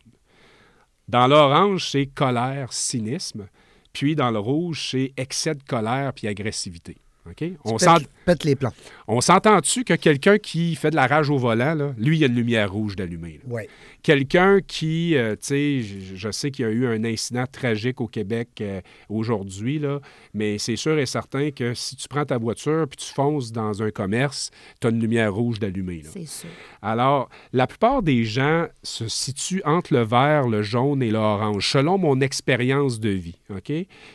Dans 1.07 1.27
l'orange, 1.27 1.89
c'est 1.89 2.05
colère, 2.07 2.73
cynisme. 2.73 3.47
Puis 3.93 4.15
dans 4.15 4.31
le 4.31 4.39
rouge, 4.39 4.89
c'est 4.91 5.13
excès 5.17 5.55
de 5.55 5.63
colère 5.63 6.13
puis 6.13 6.27
agressivité. 6.27 6.97
OK? 7.27 7.43
On 7.63 7.77
Tu 7.77 7.85
pètes, 7.85 8.09
pètes 8.25 8.43
les 8.43 8.55
plans. 8.55 8.73
On 9.07 9.21
s'entend-tu 9.21 9.83
que 9.83 9.93
quelqu'un 9.93 10.37
qui 10.37 10.75
fait 10.75 10.89
de 10.89 10.95
la 10.95 11.07
rage 11.07 11.29
au 11.29 11.37
volant, 11.37 11.75
là, 11.75 11.93
lui, 11.97 12.17
il 12.17 12.23
a 12.23 12.27
une 12.27 12.35
lumière 12.35 12.71
rouge 12.71 12.95
d'allumée. 12.95 13.39
Oui. 13.47 13.63
Quelqu'un 14.01 14.59
qui, 14.65 15.15
euh, 15.15 15.33
tu 15.33 15.39
sais, 15.41 15.81
je, 15.81 16.15
je 16.15 16.31
sais 16.31 16.51
qu'il 16.51 16.65
y 16.65 16.67
a 16.67 16.71
eu 16.71 16.87
un 16.87 17.03
incident 17.03 17.45
tragique 17.51 18.01
au 18.01 18.07
Québec 18.07 18.49
euh, 18.61 18.81
aujourd'hui, 19.09 19.79
là, 19.79 19.99
mais 20.33 20.57
c'est 20.57 20.75
sûr 20.75 20.97
et 20.97 21.05
certain 21.05 21.51
que 21.51 21.73
si 21.73 21.95
tu 21.95 22.07
prends 22.07 22.25
ta 22.25 22.37
voiture 22.37 22.87
puis 22.87 22.97
tu 22.97 23.13
fonces 23.13 23.51
dans 23.51 23.81
un 23.81 23.91
commerce, 23.91 24.51
tu 24.79 24.87
as 24.87 24.89
une 24.89 24.99
lumière 24.99 25.33
rouge 25.33 25.59
d'allumée. 25.59 26.03
C'est 26.05 26.27
sûr. 26.27 26.49
Alors, 26.81 27.29
la 27.51 27.67
plupart 27.67 28.03
des 28.03 28.23
gens 28.23 28.67
se 28.83 29.07
situent 29.07 29.63
entre 29.65 29.93
le 29.93 30.01
vert, 30.03 30.47
le 30.47 30.61
jaune 30.61 31.01
et 31.01 31.09
l'orange, 31.09 31.71
selon 31.71 31.97
mon 31.97 32.21
expérience 32.21 32.99
de 32.99 33.09
vie. 33.09 33.39
OK? 33.49 33.71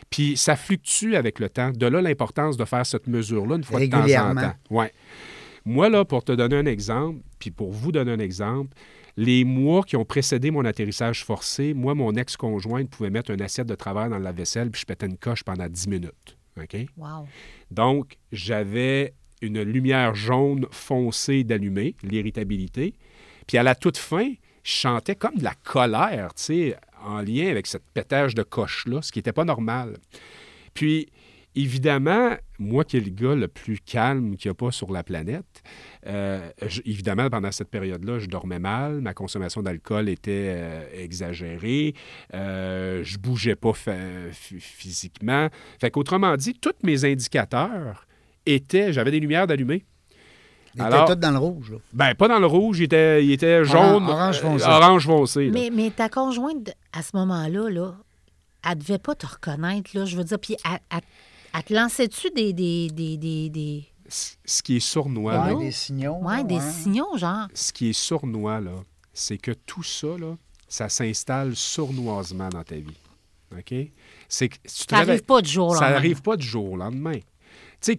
Puis 0.09 0.37
ça 0.37 0.55
fluctue 0.55 1.15
avec 1.15 1.39
le 1.39 1.49
temps. 1.49 1.71
De 1.71 1.85
là 1.85 2.01
l'importance 2.01 2.57
de 2.57 2.65
faire 2.65 2.85
cette 2.85 3.07
mesure-là 3.07 3.55
une 3.55 3.63
fois 3.63 3.79
de 3.79 3.85
temps 3.87 4.03
en 4.03 4.35
temps. 4.35 4.53
Ouais. 4.69 4.80
Moi, 5.65 5.89
là, 5.89 6.05
pour 6.05 6.23
te 6.23 6.31
donner 6.31 6.55
un 6.55 6.65
exemple, 6.65 7.21
puis 7.39 7.51
pour 7.51 7.71
vous 7.71 7.91
donner 7.91 8.11
un 8.11 8.19
exemple, 8.19 8.75
les 9.17 9.43
mois 9.43 9.83
qui 9.83 9.95
ont 9.95 10.05
précédé 10.05 10.51
mon 10.51 10.65
atterrissage 10.65 11.23
forcé, 11.23 11.73
moi, 11.73 11.93
mon 11.93 12.13
ex-conjointe 12.13 12.89
pouvait 12.89 13.09
mettre 13.09 13.31
une 13.31 13.41
assiette 13.41 13.67
de 13.67 13.75
travail 13.75 14.09
dans 14.09 14.17
la 14.17 14.31
vaisselle, 14.31 14.71
puis 14.71 14.81
je 14.81 14.85
pétais 14.85 15.05
une 15.05 15.17
coche 15.17 15.43
pendant 15.43 15.67
10 15.67 15.87
minutes. 15.87 16.37
OK? 16.59 16.75
Wow. 16.97 17.27
Donc, 17.69 18.17
j'avais 18.31 19.13
une 19.41 19.61
lumière 19.61 20.15
jaune 20.15 20.67
foncée 20.71 21.43
d'allumée, 21.43 21.95
l'irritabilité. 22.03 22.93
Puis 23.47 23.57
à 23.57 23.63
la 23.63 23.75
toute 23.75 23.97
fin, 23.97 24.33
je 24.63 24.71
chantais 24.71 25.15
comme 25.15 25.35
de 25.35 25.43
la 25.43 25.55
colère, 25.63 26.33
tu 26.35 26.43
sais, 26.43 26.77
en 27.03 27.21
lien 27.21 27.49
avec 27.49 27.65
cette 27.67 27.83
pétage 27.93 28.35
de 28.35 28.43
coche-là, 28.43 29.01
ce 29.01 29.11
qui 29.11 29.19
n'était 29.19 29.33
pas 29.33 29.45
normal. 29.45 29.97
Puis, 30.73 31.09
évidemment, 31.55 32.35
moi 32.59 32.83
qui 32.83 32.97
est 32.97 33.01
le 33.01 33.09
gars 33.11 33.35
le 33.35 33.47
plus 33.47 33.79
calme 33.79 34.35
qu'il 34.37 34.49
n'y 34.49 34.51
a 34.51 34.55
pas 34.55 34.71
sur 34.71 34.91
la 34.91 35.03
planète, 35.03 35.63
euh, 36.07 36.49
je- 36.65 36.81
évidemment, 36.85 37.29
pendant 37.29 37.51
cette 37.51 37.69
période-là, 37.69 38.19
je 38.19 38.27
dormais 38.27 38.59
mal, 38.59 39.01
ma 39.01 39.13
consommation 39.13 39.61
d'alcool 39.61 40.09
était 40.09 40.53
euh, 40.55 40.85
exagérée, 40.93 41.93
euh, 42.33 43.01
je 43.03 43.17
bougeais 43.17 43.55
pas 43.55 43.73
physiquement. 44.61 45.49
Fait 45.79 45.91
qu'autrement 45.91 46.35
dit, 46.37 46.53
tous 46.53 46.71
mes 46.83 47.05
indicateurs 47.05 48.07
étaient, 48.45 48.93
j'avais 48.93 49.11
des 49.11 49.19
lumières 49.19 49.47
d'allumées. 49.47 49.85
Il 50.75 50.81
Alors- 50.81 51.03
était 51.03 51.15
tout 51.15 51.19
dans 51.19 51.31
le 51.31 51.37
rouge. 51.37 51.71
Là. 51.71 51.77
Ben, 51.91 52.15
pas 52.15 52.29
dans 52.29 52.39
le 52.39 52.45
rouge, 52.45 52.79
il 52.79 52.83
était, 52.83 53.23
il 53.25 53.31
était 53.31 53.65
jaune. 53.65 54.07
orange 54.07 54.37
euh, 54.37 54.41
foncé. 54.41 54.65
orange 54.65 55.05
foncé. 55.05 55.49
Mais, 55.51 55.69
mais 55.71 55.89
ta 55.91 56.07
conjointe, 56.07 56.71
à 56.93 57.01
ce 57.01 57.15
moment-là, 57.17 57.69
là, 57.69 57.95
elle 58.69 58.77
devait 58.77 58.97
pas 58.99 59.13
te 59.15 59.25
reconnaître, 59.25 59.91
là, 59.93 60.05
je 60.05 60.15
veux 60.15 60.23
dire. 60.23 60.39
Puis 60.39 60.55
elle, 60.63 60.79
elle- 60.89 61.01
elle 61.53 61.63
te 61.63 61.73
lançait-tu 61.73 62.29
des, 62.31 62.53
des, 62.53 62.89
des, 62.89 63.17
des, 63.17 63.49
des- 63.49 63.85
Ce 64.07 64.61
qui 64.61 64.77
est 64.77 64.79
sournois, 64.79 65.39
Ouais, 65.43 65.53
là, 65.53 65.59
des 65.59 65.71
signaux. 65.71 66.15
ouais, 66.21 66.43
des 66.43 66.55
ouais. 66.55 66.71
signaux, 66.71 67.17
genre? 67.17 67.47
ce 67.53 67.71
qui 67.73 67.89
est 67.89 67.93
sournois, 67.93 68.59
là, 68.59 68.75
c'est 69.13 69.37
que 69.37 69.51
tout 69.51 69.83
ça, 69.83 70.07
là, 70.17 70.35
ça 70.67 70.89
s'installe 70.89 71.55
sournoisement 71.55 72.49
dans 72.49 72.63
ta 72.63 72.75
vie. 72.75 72.97
OK? 73.57 73.73
C'est 74.29 74.47
que 74.47 74.55
tu 74.55 74.85
te 74.85 74.95
Ça 74.95 75.03
n'arrive 75.05 75.23
pas 75.23 75.41
du 75.41 75.49
jour 75.49 75.67
au 75.69 75.73
Ça 75.75 75.81
lendemain. 75.81 75.93
n'arrive 75.95 76.21
pas 76.21 76.37
du 76.37 76.47
jour 76.47 76.71
au 76.71 76.77
lendemain. 76.77 77.19
Sais, 77.81 77.97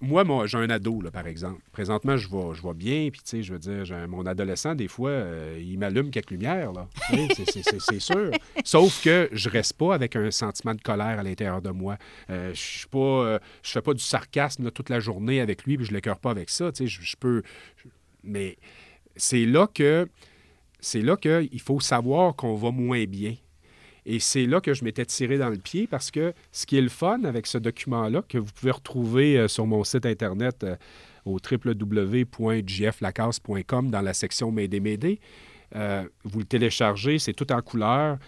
moi, 0.00 0.22
moi 0.22 0.46
j'ai 0.46 0.56
un 0.56 0.70
ado, 0.70 1.00
là, 1.00 1.10
par 1.10 1.26
exemple. 1.26 1.60
Présentement, 1.72 2.16
je 2.16 2.28
vois, 2.28 2.74
bien, 2.74 3.10
puis 3.10 3.42
je 3.42 3.52
veux 3.52 3.58
dire, 3.58 3.84
mon 4.08 4.24
adolescent, 4.24 4.76
des 4.76 4.86
fois, 4.86 5.10
euh, 5.10 5.58
il 5.60 5.78
m'allume 5.80 6.10
quelques 6.10 6.30
lumières, 6.30 6.72
là. 6.72 6.86
C'est- 7.10 7.98
sûr. 7.98 8.30
Sauf 8.64 9.02
que 9.02 9.28
je 9.32 9.48
reste 9.48 9.72
pas 9.72 9.94
avec 9.94 10.14
un 10.14 10.30
sentiment 10.30 10.74
de 10.74 10.80
colère 10.80 11.18
à 11.18 11.22
l'intérieur 11.24 11.60
de 11.60 11.70
moi. 11.70 11.96
Euh, 12.30 12.54
je 12.54 12.60
suis 12.60 12.86
pas... 12.86 12.98
euh, 12.98 13.38
je 13.62 13.72
fais 13.72 13.82
pas 13.82 13.94
du 13.94 14.02
sarcasme 14.02 14.70
toute 14.70 14.90
la 14.90 15.00
journée 15.00 15.40
avec 15.40 15.64
lui, 15.64 15.76
puis 15.76 15.86
je 15.86 15.92
l'écœure 15.92 16.20
pas 16.20 16.30
avec 16.30 16.48
ça, 16.48 16.70
je, 16.78 17.16
peux... 17.18 17.42
mais 18.22 18.56
c'est 19.16 19.44
là 19.44 19.66
que... 19.66 20.08
C'est 20.78 21.00
là 21.00 21.16
qu'il 21.16 21.60
faut 21.60 21.80
savoir 21.80 22.36
qu'on 22.36 22.54
va 22.54 22.70
moins 22.70 23.04
bien. 23.06 23.34
Et 24.08 24.20
c'est 24.20 24.46
là 24.46 24.60
que 24.60 24.72
je 24.72 24.84
m'étais 24.84 25.04
tiré 25.04 25.36
dans 25.36 25.48
le 25.48 25.58
pied 25.58 25.88
parce 25.88 26.12
que 26.12 26.32
ce 26.52 26.64
qui 26.64 26.78
est 26.78 26.80
le 26.80 26.88
fun 26.88 27.24
avec 27.24 27.48
ce 27.48 27.58
document-là, 27.58 28.22
que 28.22 28.38
vous 28.38 28.52
pouvez 28.54 28.70
retrouver 28.70 29.36
euh, 29.36 29.48
sur 29.48 29.66
mon 29.66 29.82
site 29.82 30.06
Internet 30.06 30.62
euh, 30.62 30.76
au 31.24 31.38
www.jflacasse.com 31.38 33.90
dans 33.90 34.02
la 34.02 34.14
section 34.14 34.52
M'aider, 34.52 34.78
m'aider, 34.78 35.18
euh, 35.74 36.04
vous 36.22 36.38
le 36.38 36.44
téléchargez, 36.44 37.18
c'est 37.18 37.32
tout 37.32 37.52
en 37.52 37.60
couleur. 37.62 38.18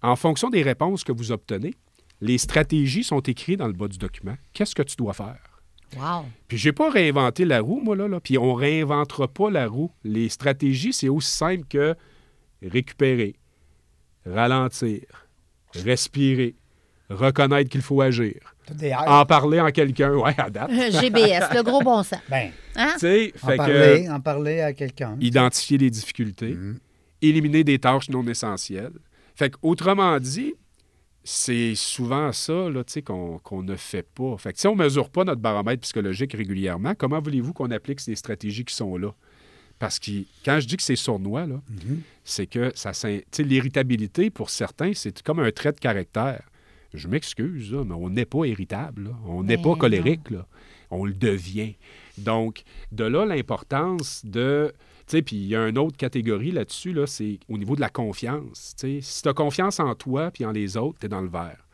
En 0.00 0.16
fonction 0.16 0.48
des 0.48 0.62
réponses 0.62 1.04
que 1.04 1.12
vous 1.12 1.30
obtenez, 1.30 1.74
les 2.22 2.38
stratégies 2.38 3.04
sont 3.04 3.20
écrites 3.20 3.58
dans 3.58 3.66
le 3.66 3.74
bas 3.74 3.88
du 3.88 3.98
document. 3.98 4.38
Qu'est-ce 4.54 4.74
que 4.74 4.82
tu 4.82 4.96
dois 4.96 5.12
faire? 5.12 5.60
Wow. 5.98 6.24
Puis 6.48 6.56
j'ai 6.56 6.72
pas 6.72 6.88
réinventé 6.90 7.44
la 7.44 7.60
roue, 7.60 7.82
moi, 7.82 7.94
là. 7.96 8.08
là. 8.08 8.18
Puis 8.20 8.38
on 8.38 8.54
réinventera 8.54 9.28
pas 9.28 9.50
la 9.50 9.68
roue. 9.68 9.92
Les 10.04 10.30
stratégies, 10.30 10.94
c'est 10.94 11.10
aussi 11.10 11.30
simple 11.30 11.66
que 11.68 11.94
récupérer, 12.62 13.36
ralentir, 14.34 15.00
respirer, 15.74 16.54
reconnaître 17.10 17.70
qu'il 17.70 17.82
faut 17.82 18.00
agir, 18.00 18.54
en 19.06 19.24
parler 19.24 19.60
en 19.60 19.70
quelqu'un. 19.70 20.12
Ouais, 20.14 20.34
à 20.38 20.50
date. 20.50 20.70
GBS, 21.00 21.54
le 21.54 21.62
gros 21.62 21.80
bon 21.82 22.02
sens. 22.02 22.20
Ben, 22.28 22.50
Hein? 22.76 22.94
En 23.42 23.48
que 23.48 23.56
parler, 23.56 24.08
en 24.08 24.20
parler 24.20 24.60
à 24.60 24.72
quelqu'un. 24.72 25.16
identifier 25.20 25.78
les 25.78 25.90
difficultés, 25.90 26.54
Mhm. 26.54 26.78
éliminer 27.22 27.64
des 27.64 27.78
tâches 27.78 28.08
non 28.10 28.24
essentielles. 28.26 28.92
Fait 29.34 29.50
que, 29.50 29.56
autrement 29.62 30.18
dit, 30.20 30.54
c'est 31.24 31.74
souvent 31.74 32.32
ça 32.32 32.70
là, 32.70 32.84
tu 32.84 32.92
sais, 32.94 33.02
qu'on 33.02 33.38
qu'on 33.38 33.62
ne 33.62 33.74
fait 33.76 34.02
pas. 34.02 34.36
Fait 34.38 34.52
que 34.52 34.60
si 34.60 34.66
on 34.66 34.76
ne 34.76 34.82
mesure 34.84 35.10
pas 35.10 35.24
notre 35.24 35.40
baromètre 35.40 35.82
psychologique 35.82 36.32
régulièrement, 36.34 36.94
comment 36.96 37.20
voulez-vous 37.20 37.52
qu'on 37.52 37.70
applique 37.70 38.00
ces 38.00 38.14
stratégies 38.14 38.64
qui 38.64 38.74
sont 38.74 38.96
là? 38.96 39.12
Parce 39.78 39.98
que 39.98 40.10
quand 40.44 40.58
je 40.60 40.66
dis 40.66 40.76
que 40.76 40.82
c'est 40.82 40.96
sournois, 40.96 41.46
là, 41.46 41.60
Mhm. 41.68 42.00
c'est 42.24 42.46
que 42.46 42.72
ça 42.74 42.92
l'irritabilité, 43.38 44.30
pour 44.30 44.50
certains, 44.50 44.92
c'est 44.94 45.22
comme 45.22 45.38
un 45.40 45.50
trait 45.52 45.72
de 45.72 45.78
caractère. 45.78 46.42
Je 46.94 47.06
m'excuse, 47.06 47.72
mais 47.72 47.94
on 47.94 48.08
n'est 48.10 48.24
pas 48.24 48.44
irritable. 48.46 49.04
là. 49.04 49.10
On 49.26 49.42
n'est 49.44 49.56
Ben 49.56 49.62
pas 49.64 49.76
colérique. 49.76 50.30
Là. 50.30 50.46
On 50.90 51.04
le 51.04 51.12
devient. 51.12 51.74
Donc, 52.16 52.62
de 52.92 53.04
là 53.04 53.24
l'importance 53.26 54.22
de. 54.24 54.72
Tu 55.06 55.16
sais, 55.18 55.22
puis 55.22 55.36
il 55.36 55.46
y 55.46 55.56
a 55.56 55.68
une 55.68 55.78
autre 55.78 55.96
catégorie 55.96 56.50
là-dessus, 56.50 56.92
là, 56.92 57.06
c'est 57.06 57.38
au 57.48 57.56
niveau 57.58 57.76
de 57.76 57.80
la 57.80 57.88
confiance. 57.88 58.74
Tu 58.78 59.00
sais, 59.00 59.00
si 59.02 59.22
tu 59.22 59.28
as 59.28 59.32
confiance 59.34 59.80
en 59.80 59.94
toi 59.94 60.30
puis 60.30 60.44
en 60.44 60.52
les 60.52 60.76
autres, 60.76 60.98
tu 61.00 61.06
es 61.06 61.08
dans 61.08 61.20
le 61.22 61.28
vert. 61.30 61.66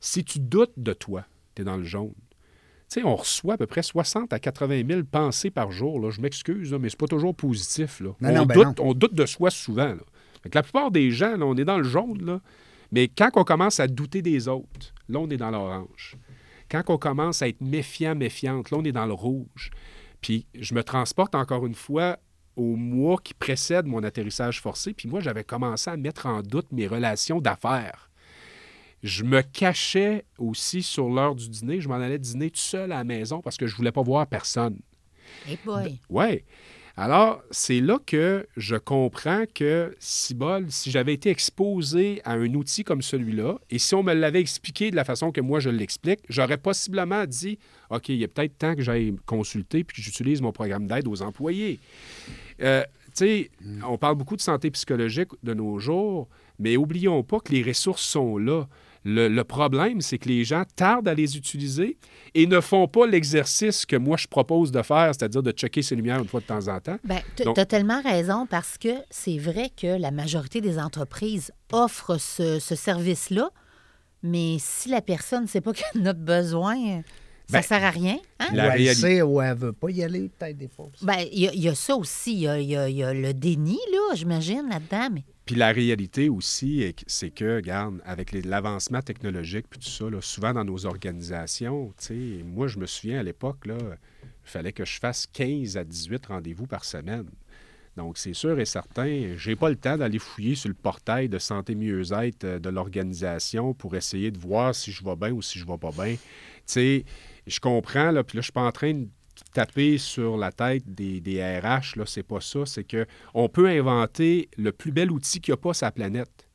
Si 0.00 0.24
tu 0.24 0.38
doutes 0.38 0.72
de 0.78 0.92
toi, 0.92 1.24
tu 1.54 1.62
es 1.62 1.64
dans 1.64 1.76
le 1.76 1.84
jaune. 1.84 2.14
Sais, 2.92 3.04
on 3.04 3.16
reçoit 3.16 3.54
à 3.54 3.56
peu 3.56 3.66
près 3.66 3.82
60 3.82 4.34
à 4.34 4.38
80 4.38 4.82
000 4.86 5.00
pensées 5.10 5.50
par 5.50 5.72
jour. 5.72 5.98
Là. 5.98 6.10
Je 6.10 6.20
m'excuse, 6.20 6.74
mais 6.74 6.90
c'est 6.90 6.98
pas 6.98 7.06
toujours 7.06 7.34
positif. 7.34 8.00
Là. 8.00 8.10
Non, 8.20 8.28
on, 8.28 8.34
non, 8.34 8.44
ben 8.44 8.54
doute, 8.54 8.78
non. 8.78 8.88
on 8.88 8.92
doute 8.92 9.14
de 9.14 9.24
soi 9.24 9.48
souvent. 9.48 9.94
Là. 9.94 10.02
Fait 10.42 10.50
que 10.50 10.58
la 10.58 10.62
plupart 10.62 10.90
des 10.90 11.10
gens, 11.10 11.38
là, 11.38 11.46
on 11.46 11.56
est 11.56 11.64
dans 11.64 11.78
le 11.78 11.84
jaune, 11.84 12.22
là. 12.22 12.42
mais 12.90 13.08
quand 13.08 13.30
on 13.36 13.44
commence 13.44 13.80
à 13.80 13.86
douter 13.86 14.20
des 14.20 14.46
autres, 14.46 14.92
là, 15.08 15.20
on 15.20 15.30
est 15.30 15.38
dans 15.38 15.50
l'orange. 15.50 16.18
Quand 16.70 16.82
on 16.88 16.98
commence 16.98 17.40
à 17.40 17.48
être 17.48 17.62
méfiant, 17.62 18.14
méfiante, 18.14 18.70
là, 18.70 18.76
on 18.78 18.84
est 18.84 18.92
dans 18.92 19.06
le 19.06 19.14
rouge. 19.14 19.70
Puis 20.20 20.44
je 20.52 20.74
me 20.74 20.84
transporte 20.84 21.34
encore 21.34 21.64
une 21.64 21.74
fois 21.74 22.18
au 22.56 22.76
mois 22.76 23.16
qui 23.24 23.32
précède 23.32 23.86
mon 23.86 24.02
atterrissage 24.02 24.60
forcé. 24.60 24.92
Puis 24.92 25.08
moi, 25.08 25.20
j'avais 25.20 25.44
commencé 25.44 25.88
à 25.88 25.96
mettre 25.96 26.26
en 26.26 26.42
doute 26.42 26.70
mes 26.72 26.86
relations 26.86 27.40
d'affaires. 27.40 28.10
Je 29.02 29.24
me 29.24 29.42
cachais 29.42 30.24
aussi 30.38 30.82
sur 30.82 31.08
l'heure 31.08 31.34
du 31.34 31.48
dîner. 31.48 31.80
Je 31.80 31.88
m'en 31.88 31.96
allais 31.96 32.18
dîner 32.18 32.50
tout 32.50 32.60
seul 32.60 32.92
à 32.92 32.98
la 32.98 33.04
maison 33.04 33.40
parce 33.40 33.56
que 33.56 33.66
je 33.66 33.74
voulais 33.74 33.92
pas 33.92 34.02
voir 34.02 34.26
personne. 34.26 34.78
Hey 35.46 35.58
boy. 35.64 35.98
Oui. 36.08 36.42
Alors, 36.96 37.42
c'est 37.50 37.80
là 37.80 37.98
que 38.04 38.46
je 38.56 38.76
comprends 38.76 39.44
que, 39.52 39.96
si 39.98 40.34
bol, 40.34 40.66
si 40.68 40.90
j'avais 40.90 41.14
été 41.14 41.30
exposé 41.30 42.20
à 42.24 42.32
un 42.32 42.52
outil 42.54 42.84
comme 42.84 43.00
celui-là, 43.00 43.58
et 43.70 43.78
si 43.78 43.94
on 43.94 44.02
me 44.02 44.12
l'avait 44.12 44.40
expliqué 44.40 44.90
de 44.90 44.96
la 44.96 45.04
façon 45.04 45.32
que 45.32 45.40
moi 45.40 45.58
je 45.58 45.70
l'explique, 45.70 46.20
j'aurais 46.28 46.58
possiblement 46.58 47.24
dit 47.24 47.58
OK, 47.88 48.10
il 48.10 48.16
y 48.16 48.24
a 48.24 48.28
peut-être 48.28 48.58
temps 48.58 48.74
que 48.74 48.82
j'aille 48.82 49.14
consulter 49.24 49.84
puis 49.84 49.96
que 49.96 50.02
j'utilise 50.02 50.42
mon 50.42 50.52
programme 50.52 50.86
d'aide 50.86 51.08
aux 51.08 51.22
employés. 51.22 51.80
Euh, 52.60 52.82
tu 53.06 53.10
sais, 53.14 53.50
on 53.86 53.96
parle 53.96 54.16
beaucoup 54.16 54.36
de 54.36 54.42
santé 54.42 54.70
psychologique 54.70 55.30
de 55.42 55.54
nos 55.54 55.78
jours, 55.78 56.28
mais 56.58 56.76
oublions 56.76 57.22
pas 57.22 57.40
que 57.40 57.52
les 57.52 57.62
ressources 57.62 58.02
sont 58.02 58.36
là. 58.36 58.68
Le, 59.04 59.26
le 59.28 59.44
problème, 59.44 60.00
c'est 60.00 60.18
que 60.18 60.28
les 60.28 60.44
gens 60.44 60.62
tardent 60.76 61.08
à 61.08 61.14
les 61.14 61.36
utiliser 61.36 61.98
et 62.34 62.46
ne 62.46 62.60
font 62.60 62.86
pas 62.86 63.04
l'exercice 63.06 63.84
que 63.84 63.96
moi 63.96 64.16
je 64.16 64.28
propose 64.28 64.70
de 64.70 64.80
faire, 64.82 65.12
c'est-à-dire 65.12 65.42
de 65.42 65.50
checker 65.50 65.82
ses 65.82 65.96
lumières 65.96 66.20
une 66.20 66.28
fois 66.28 66.40
de 66.40 66.46
temps 66.46 66.68
en 66.68 66.78
temps. 66.78 66.98
Ben, 67.02 67.20
tu 67.36 67.42
as 67.48 67.66
tellement 67.66 68.00
raison 68.00 68.46
parce 68.46 68.78
que 68.78 68.90
c'est 69.10 69.38
vrai 69.38 69.70
que 69.76 69.86
la 69.98 70.10
majorité 70.12 70.60
des 70.60 70.78
entreprises 70.78 71.50
offrent 71.72 72.16
ce, 72.18 72.60
ce 72.60 72.74
service-là, 72.76 73.50
mais 74.22 74.56
si 74.60 74.88
la 74.88 75.00
personne 75.02 75.42
ne 75.42 75.48
sait 75.48 75.60
pas 75.60 75.72
qu'elle 75.74 76.02
en 76.02 76.06
a 76.06 76.12
besoin, 76.12 76.76
ça 76.78 77.02
Ben, 77.50 77.58
ne 77.58 77.64
sert 77.64 77.84
à 77.84 77.90
rien. 77.90 78.18
hein? 78.38 78.46
La 78.52 78.62
ou 78.68 78.70
elle 78.70 78.72
réalité- 78.82 78.94
sait 78.94 79.22
ou 79.22 79.40
elle 79.42 79.56
veut 79.56 79.72
pas 79.72 79.90
y 79.90 80.04
aller, 80.04 80.30
peut-être 80.38 80.56
des 80.56 80.68
fois. 80.68 80.88
Ben, 81.02 81.18
il 81.32 81.40
y, 81.40 81.48
a- 81.48 81.52
il 81.54 81.60
y 81.60 81.68
a 81.68 81.74
ça 81.74 81.96
aussi. 81.96 82.34
Il 82.34 82.40
y 82.40 82.46
a, 82.48 82.60
y 82.88 82.94
y 82.98 83.02
le 83.20 83.32
déni, 83.34 83.78
là, 83.92 84.14
j'imagine, 84.14 84.68
là-dedans. 84.70 85.08
Mais... 85.12 85.24
Puis 85.44 85.56
la 85.56 85.72
réalité 85.72 86.28
aussi, 86.28 86.94
c'est 87.06 87.30
que, 87.30 87.56
regarde, 87.56 88.00
avec 88.04 88.32
l'avancement 88.32 89.02
technologique, 89.02 89.66
puis 89.68 89.80
tout 89.80 89.88
ça, 89.88 90.04
souvent 90.20 90.52
dans 90.52 90.64
nos 90.64 90.86
organisations, 90.86 91.92
moi, 92.44 92.68
je 92.68 92.78
me 92.78 92.86
souviens 92.86 93.18
à 93.18 93.22
l'époque, 93.22 93.58
il 93.66 93.98
fallait 94.44 94.72
que 94.72 94.84
je 94.84 95.00
fasse 95.00 95.26
15 95.32 95.76
à 95.76 95.84
18 95.84 96.26
rendez-vous 96.26 96.66
par 96.66 96.84
semaine. 96.84 97.26
Donc, 97.96 98.16
c'est 98.16 98.32
sûr 98.32 98.58
et 98.58 98.64
certain, 98.64 99.34
j'ai 99.36 99.54
pas 99.54 99.68
le 99.68 99.76
temps 99.76 99.98
d'aller 99.98 100.18
fouiller 100.18 100.54
sur 100.54 100.68
le 100.68 100.74
portail 100.74 101.28
de 101.28 101.38
santé 101.38 101.74
mieux-être 101.74 102.44
euh, 102.44 102.58
de 102.58 102.70
l'organisation 102.70 103.74
pour 103.74 103.94
essayer 103.94 104.30
de 104.30 104.38
voir 104.38 104.74
si 104.74 104.90
je 104.92 105.04
vais 105.04 105.14
bien 105.14 105.30
ou 105.30 105.42
si 105.42 105.58
je 105.58 105.66
vais 105.66 105.76
pas 105.76 105.90
bien. 105.90 106.14
Tu 106.14 106.20
sais, 106.64 107.04
je 107.46 107.60
comprends, 107.60 108.10
là, 108.10 108.24
puis 108.24 108.36
là, 108.36 108.40
je 108.40 108.44
suis 108.46 108.52
pas 108.52 108.62
en 108.62 108.72
train 108.72 108.94
de 108.94 109.08
taper 109.52 109.98
sur 109.98 110.36
la 110.36 110.52
tête 110.52 110.84
des, 110.86 111.20
RH, 111.42 111.96
là, 111.96 112.04
c'est 112.06 112.22
pas 112.22 112.40
ça. 112.40 112.66
C'est 112.66 112.84
que 112.84 113.06
on 113.34 113.48
peut 113.48 113.68
inventer 113.68 114.48
le 114.56 114.72
plus 114.72 114.92
bel 114.92 115.10
outil 115.10 115.40
qu'il 115.40 115.52
n'y 115.52 115.54
a 115.54 115.58
pas 115.58 115.74
sur 115.74 115.86
la 115.86 115.92
planète. 115.92 116.48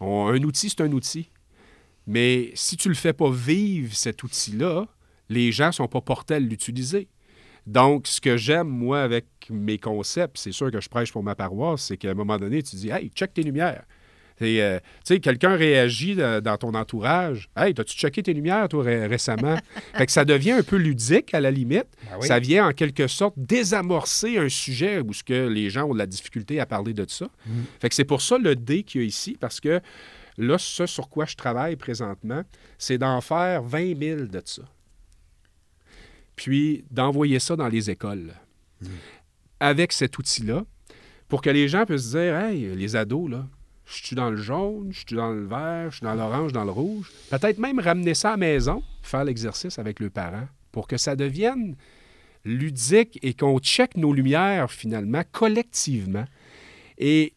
Un 0.00 0.42
outil, 0.42 0.70
c'est 0.70 0.80
un 0.80 0.92
outil. 0.92 1.30
Mais 2.06 2.50
si 2.54 2.76
tu 2.76 2.88
ne 2.88 2.94
le 2.94 2.98
fais 2.98 3.12
pas 3.12 3.30
vivre, 3.30 3.94
cet 3.94 4.22
outil-là, 4.22 4.86
les 5.28 5.52
gens 5.52 5.68
ne 5.68 5.72
sont 5.72 5.88
pas 5.88 6.00
portés 6.00 6.34
à 6.34 6.38
l'utiliser. 6.38 7.08
Donc, 7.66 8.06
ce 8.06 8.20
que 8.20 8.36
j'aime, 8.36 8.68
moi, 8.68 9.02
avec 9.02 9.26
mes 9.50 9.78
concepts, 9.78 10.38
c'est 10.38 10.52
sûr 10.52 10.70
que 10.70 10.80
je 10.80 10.88
prêche 10.88 11.12
pour 11.12 11.22
ma 11.22 11.34
paroisse, 11.34 11.82
c'est 11.82 11.96
qu'à 11.96 12.10
un 12.10 12.14
moment 12.14 12.38
donné, 12.38 12.62
tu 12.62 12.76
dis 12.76 12.88
Hey, 12.88 13.10
check 13.10 13.34
tes 13.34 13.42
lumières. 13.42 13.84
Euh, 14.42 14.78
tu 15.04 15.14
sais, 15.14 15.20
quelqu'un 15.20 15.54
réagit 15.54 16.14
de- 16.14 16.40
dans 16.40 16.56
ton 16.56 16.72
entourage. 16.74 17.48
Hey, 17.56 17.74
t'as-tu 17.74 17.94
checké 17.96 18.22
tes 18.22 18.32
lumières, 18.32 18.68
toi, 18.68 18.82
ré- 18.82 19.06
récemment? 19.06 19.56
fait 19.94 20.06
que 20.06 20.12
ça 20.12 20.24
devient 20.24 20.52
un 20.52 20.62
peu 20.62 20.76
ludique, 20.76 21.34
à 21.34 21.40
la 21.40 21.50
limite. 21.50 21.86
Ben 22.10 22.16
oui. 22.20 22.26
Ça 22.26 22.38
vient, 22.38 22.68
en 22.68 22.72
quelque 22.72 23.06
sorte, 23.06 23.34
désamorcer 23.36 24.38
un 24.38 24.48
sujet 24.48 25.00
où 25.00 25.12
ce 25.12 25.22
que 25.22 25.46
les 25.48 25.68
gens 25.70 25.84
ont 25.88 25.92
de 25.92 25.98
la 25.98 26.06
difficulté 26.06 26.58
à 26.58 26.66
parler 26.66 26.94
de 26.94 27.04
ça. 27.08 27.28
Fait 27.80 27.88
que 27.90 27.94
c'est 27.94 28.04
pour 28.04 28.22
ça 28.22 28.38
le 28.38 28.56
D 28.56 28.82
qu'il 28.82 29.02
y 29.02 29.04
a 29.04 29.06
ici, 29.06 29.36
parce 29.38 29.60
que 29.60 29.80
là, 30.38 30.56
ce 30.58 30.86
sur 30.86 31.08
quoi 31.10 31.26
je 31.26 31.36
travaille 31.36 31.76
présentement, 31.76 32.42
c'est 32.78 32.96
d'en 32.98 33.20
faire 33.20 33.62
20 33.62 33.98
000 33.98 34.20
de 34.22 34.40
ça. 34.44 34.62
Puis 36.36 36.84
d'envoyer 36.90 37.38
ça 37.38 37.56
dans 37.56 37.68
les 37.68 37.90
écoles 37.90 38.32
avec 39.58 39.92
cet 39.92 40.16
outil-là 40.18 40.64
pour 41.28 41.42
que 41.42 41.50
les 41.50 41.68
gens 41.68 41.84
puissent 41.84 42.10
se 42.12 42.16
dire 42.16 42.34
Hey, 42.36 42.74
les 42.74 42.96
ados, 42.96 43.30
là, 43.30 43.46
je 43.90 44.06
suis 44.06 44.16
dans 44.16 44.30
le 44.30 44.36
jaune, 44.36 44.88
je 44.92 44.98
suis 45.06 45.16
dans 45.16 45.30
le 45.30 45.44
vert, 45.44 45.90
je 45.90 45.96
suis 45.96 46.04
dans 46.04 46.14
l'orange, 46.14 46.52
dans 46.52 46.64
le 46.64 46.70
rouge. 46.70 47.10
Peut-être 47.30 47.58
même 47.58 47.80
ramener 47.80 48.14
ça 48.14 48.28
à 48.28 48.32
la 48.32 48.36
maison, 48.38 48.82
faire 49.02 49.24
l'exercice 49.24 49.78
avec 49.78 50.00
le 50.00 50.10
parent 50.10 50.46
pour 50.72 50.86
que 50.86 50.96
ça 50.96 51.16
devienne 51.16 51.76
ludique 52.44 53.18
et 53.22 53.34
qu'on 53.34 53.58
check 53.58 53.96
nos 53.96 54.12
lumières 54.12 54.70
finalement 54.70 55.22
collectivement. 55.32 56.24
Et 56.98 57.34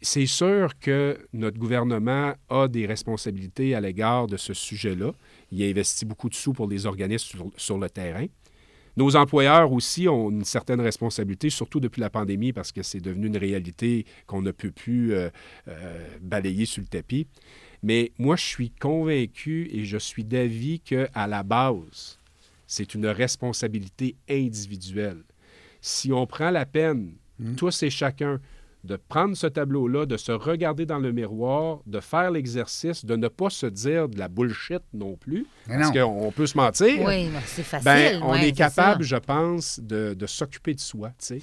c'est 0.00 0.26
sûr 0.26 0.78
que 0.78 1.18
notre 1.32 1.58
gouvernement 1.58 2.34
a 2.48 2.68
des 2.68 2.86
responsabilités 2.86 3.74
à 3.74 3.80
l'égard 3.80 4.26
de 4.26 4.36
ce 4.36 4.54
sujet-là. 4.54 5.12
Il 5.50 5.62
investit 5.62 6.04
beaucoup 6.04 6.28
de 6.28 6.34
sous 6.34 6.52
pour 6.52 6.68
les 6.68 6.86
organismes 6.86 7.50
sur 7.56 7.78
le 7.78 7.90
terrain. 7.90 8.26
Nos 8.96 9.16
employeurs 9.16 9.72
aussi 9.72 10.08
ont 10.08 10.30
une 10.30 10.44
certaine 10.44 10.80
responsabilité, 10.80 11.48
surtout 11.50 11.80
depuis 11.80 12.00
la 12.00 12.10
pandémie, 12.10 12.52
parce 12.52 12.72
que 12.72 12.82
c'est 12.82 13.00
devenu 13.00 13.26
une 13.26 13.36
réalité 13.36 14.04
qu'on 14.26 14.42
ne 14.42 14.50
peut 14.50 14.70
plus 14.70 15.14
euh, 15.14 15.30
euh, 15.68 16.08
balayer 16.20 16.66
sur 16.66 16.82
le 16.82 16.88
tapis. 16.88 17.26
Mais 17.82 18.12
moi, 18.18 18.36
je 18.36 18.44
suis 18.44 18.70
convaincu 18.70 19.68
et 19.72 19.84
je 19.84 19.96
suis 19.96 20.24
d'avis 20.24 20.80
qu'à 20.80 21.26
la 21.26 21.42
base, 21.42 22.18
c'est 22.66 22.94
une 22.94 23.06
responsabilité 23.06 24.14
individuelle. 24.28 25.22
Si 25.80 26.12
on 26.12 26.26
prend 26.26 26.50
la 26.50 26.64
peine, 26.64 27.14
tous 27.56 27.82
et 27.82 27.90
chacun, 27.90 28.40
de 28.84 28.96
prendre 28.96 29.36
ce 29.36 29.46
tableau-là, 29.46 30.06
de 30.06 30.16
se 30.16 30.32
regarder 30.32 30.86
dans 30.86 30.98
le 30.98 31.12
miroir, 31.12 31.78
de 31.86 32.00
faire 32.00 32.30
l'exercice, 32.32 33.04
de 33.04 33.14
ne 33.14 33.28
pas 33.28 33.48
se 33.48 33.66
dire 33.66 34.08
de 34.08 34.18
la 34.18 34.26
bullshit 34.28 34.82
non 34.92 35.16
plus, 35.16 35.46
Mais 35.68 35.78
parce 35.78 35.92
qu'on 35.92 36.32
peut 36.32 36.46
se 36.46 36.56
mentir. 36.56 37.00
Oui, 37.06 37.28
ben, 37.28 37.40
c'est 37.46 37.62
facile. 37.62 37.84
Ben, 37.84 38.20
on 38.22 38.32
ouais, 38.32 38.48
est 38.48 38.52
capable, 38.52 39.04
ça. 39.04 39.08
je 39.10 39.16
pense, 39.16 39.78
de, 39.80 40.14
de 40.14 40.26
s'occuper 40.26 40.74
de 40.74 40.80
soi, 40.80 41.10
tu 41.10 41.14
sais, 41.26 41.38